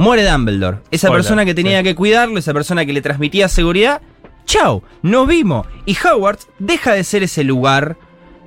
[0.00, 0.78] Muere Dumbledore.
[0.90, 4.00] Esa persona que tenía que cuidarlo, esa persona que le transmitía seguridad.
[4.46, 5.66] Chao, nos vimos.
[5.86, 7.96] Y Howard deja de ser ese lugar.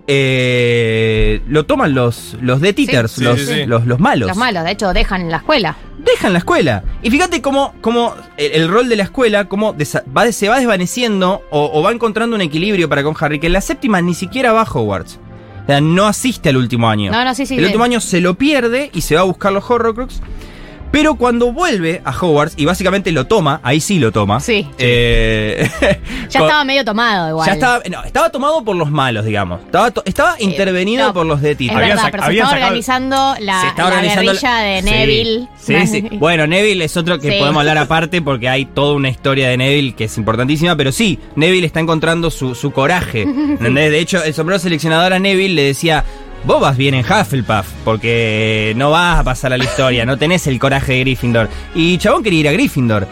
[0.08, 3.66] eh, lo toman los, los Death Eaters, Sí, los, sí, sí.
[3.66, 5.78] los, los malos Los malos, de hecho, dejan la escuela.
[5.98, 6.84] dejan la escuela.
[7.02, 9.74] Y fíjate cómo, cómo el, el rol de la escuela cómo
[10.18, 13.54] va, se va desvaneciendo o, o va encontrando un equilibrio para con Harry, que en
[13.54, 15.20] la séptima ni siquiera va a Hogwarts.
[15.64, 17.10] O sea, no asiste al último año.
[17.12, 17.68] No, no, sí, sí, El bien.
[17.70, 20.20] último año se lo pierde y se va a buscar los Horrocrux.
[20.94, 24.40] Pero cuando vuelve a Hogwarts, y básicamente lo toma, ahí sí lo toma.
[24.40, 24.68] Sí.
[24.78, 25.68] eh,
[26.30, 27.48] Ya con- estaba medio tomado igual.
[27.48, 29.60] ya estaba, no, estaba tomado por los malos, digamos.
[29.61, 31.80] Estaba, to- estaba intervenido Eh, no, por los Death Es Eaters.
[31.90, 35.48] verdad, pero se estaba organizando la, Se está la organizando guerrilla de Sí, Neville.
[35.60, 36.10] Sí, sí.
[36.20, 37.38] Bueno, Neville es otro que Sí.
[37.40, 41.18] podemos hablar aparte porque hay toda una historia de Neville que es importantísima, pero sí,
[41.36, 43.22] Neville está encontrando su, su coraje.
[43.24, 43.90] ¿entendés?
[43.90, 46.03] De hecho, el sombrero seleccionador a Neville le decía.
[46.45, 50.45] Vos vas bien en Hufflepuff, porque no vas a pasar a la historia, no tenés
[50.48, 51.48] el coraje de Gryffindor.
[51.74, 53.07] Y Chabón quería ir a Gryffindor.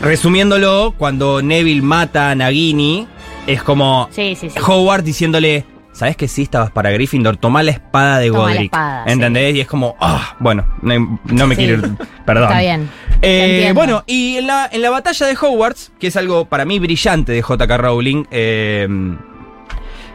[0.00, 3.06] Resumiéndolo, cuando Neville mata a Nagini,
[3.46, 4.58] es como Sí, sí, sí.
[4.66, 7.36] Howard diciéndole, ¿sabes que sí estabas para Gryffindor?
[7.36, 9.56] Toma la espada de Toma la espada, ¿Entendés?
[9.56, 11.66] Y es como, ah, bueno, no, no me Sí.
[11.66, 11.96] quiero ir.
[12.24, 12.44] Perdón.
[12.48, 12.88] Está bien.
[13.20, 16.78] Eh, bueno, y en la, en la batalla de Hogwarts, que es algo para mí
[16.78, 17.76] brillante de J.K.
[17.76, 18.88] Rowling, eh,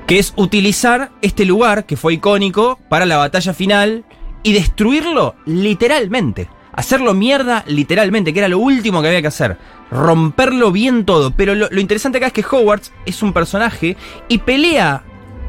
[0.07, 4.06] que es utilizar este lugar que fue icónico para la batalla final
[4.44, 6.48] y destruirlo literalmente.
[6.72, 9.57] Hacerlo mierda literalmente, que era lo último que había que hacer.
[9.90, 11.32] Romperlo bien todo.
[11.32, 13.95] Pero lo, interesante acá es que Hogwarts es un personaje
[14.27, 15.03] y pelea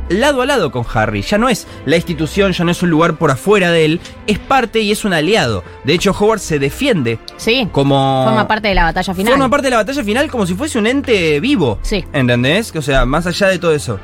[0.09, 1.23] lado a lado con Harry.
[1.23, 4.01] Ya no es la institución, ya no es un lugar por afuera de él.
[4.27, 5.65] Es parte y es un aliado.
[5.85, 7.69] De hecho, Hogwarts se defiende Sí.
[7.73, 8.25] como...
[8.25, 9.33] Forma parte de la batalla final.
[9.33, 11.79] Forma parte de la batalla final como si fuese un ente vivo.
[11.83, 12.05] Sí.
[12.13, 12.75] ¿Entendés?
[12.77, 13.99] O sea, más allá de todo eso.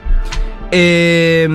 [0.71, 1.49] Eh,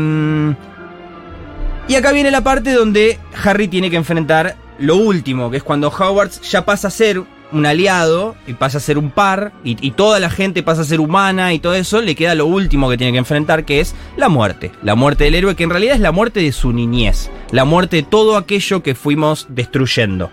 [1.87, 5.87] y acá viene la parte donde Harry tiene que enfrentar lo último, que es cuando
[5.89, 9.91] Hogwarts ya pasa a ser un aliado y pasa a ser un par y, y
[9.91, 12.97] toda la gente pasa a ser humana y todo eso, le queda lo último que
[12.97, 14.71] tiene que enfrentar, que es la muerte.
[14.83, 17.29] La muerte del héroe, que en realidad es la muerte de su niñez.
[17.51, 20.29] La muerte de todo aquello que fuimos destruyendo.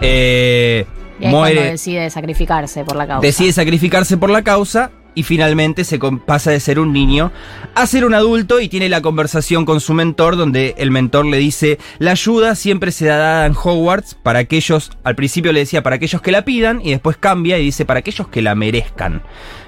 [0.00, 0.86] Eh,
[1.20, 3.26] Y ahí muere decide sacrificarse por la causa.
[3.26, 7.32] decide sacrificarse por la causa y finalmente se pasa de ser un niño
[7.74, 11.38] a ser un adulto y tiene la conversación con su mentor donde el mentor le
[11.38, 15.82] dice la ayuda siempre se da dada en Hogwarts para aquellos, al principio le decía
[15.82, 19.22] para aquellos que la pidan y después cambia y dice para aquellos que la merezcan.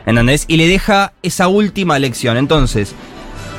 [0.06, 0.44] ¿Entendés?
[0.48, 2.36] Y le deja esa última lección.
[2.36, 2.94] Entonces,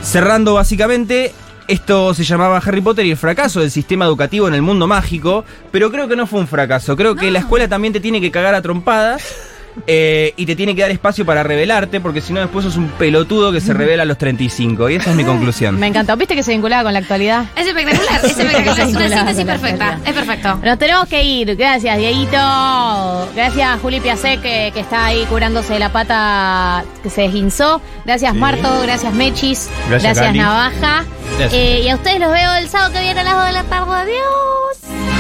[0.01, 1.33] cerrando básicamente,
[1.67, 5.43] esto se llamaba Harry Potter y el fracaso del sistema educativo en el mundo mágico,
[5.71, 6.95] pero creo que no fue un fracaso.
[6.95, 9.54] Creo que la escuela también te tiene que cagar a trompadas.
[9.87, 12.87] Eh, y te tiene que dar espacio para revelarte, porque si no después sos un
[12.89, 14.89] pelotudo que se revela a los 35.
[14.89, 15.79] Y esa es mi conclusión.
[15.79, 16.15] Me encantó.
[16.17, 17.45] ¿Viste que se vinculaba con la actualidad?
[17.55, 20.59] Es espectacular, es espectacular, es una síntesis perfecta, es perfecto.
[20.63, 21.55] Nos tenemos que ir.
[21.55, 23.29] Gracias, Dieguito.
[23.35, 27.81] Gracias, Juli Piacé, que, que está ahí curándose la pata que se desguinzó.
[28.05, 28.39] Gracias, Sí.
[28.39, 28.81] Marto.
[28.81, 29.69] Gracias, Mechis.
[29.89, 30.39] Gracias, Gali.
[30.39, 31.05] Navaja.
[31.37, 31.53] Gracias.
[31.53, 33.63] Eh, y a ustedes los veo el sábado que viene a las 2 de la
[33.63, 33.91] tarde.
[33.95, 35.14] Adiós.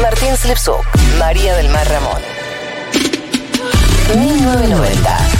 [0.00, 0.84] Martín Slipsuk,
[1.18, 2.22] María del Mar Ramón.
[4.18, 5.31] 1990.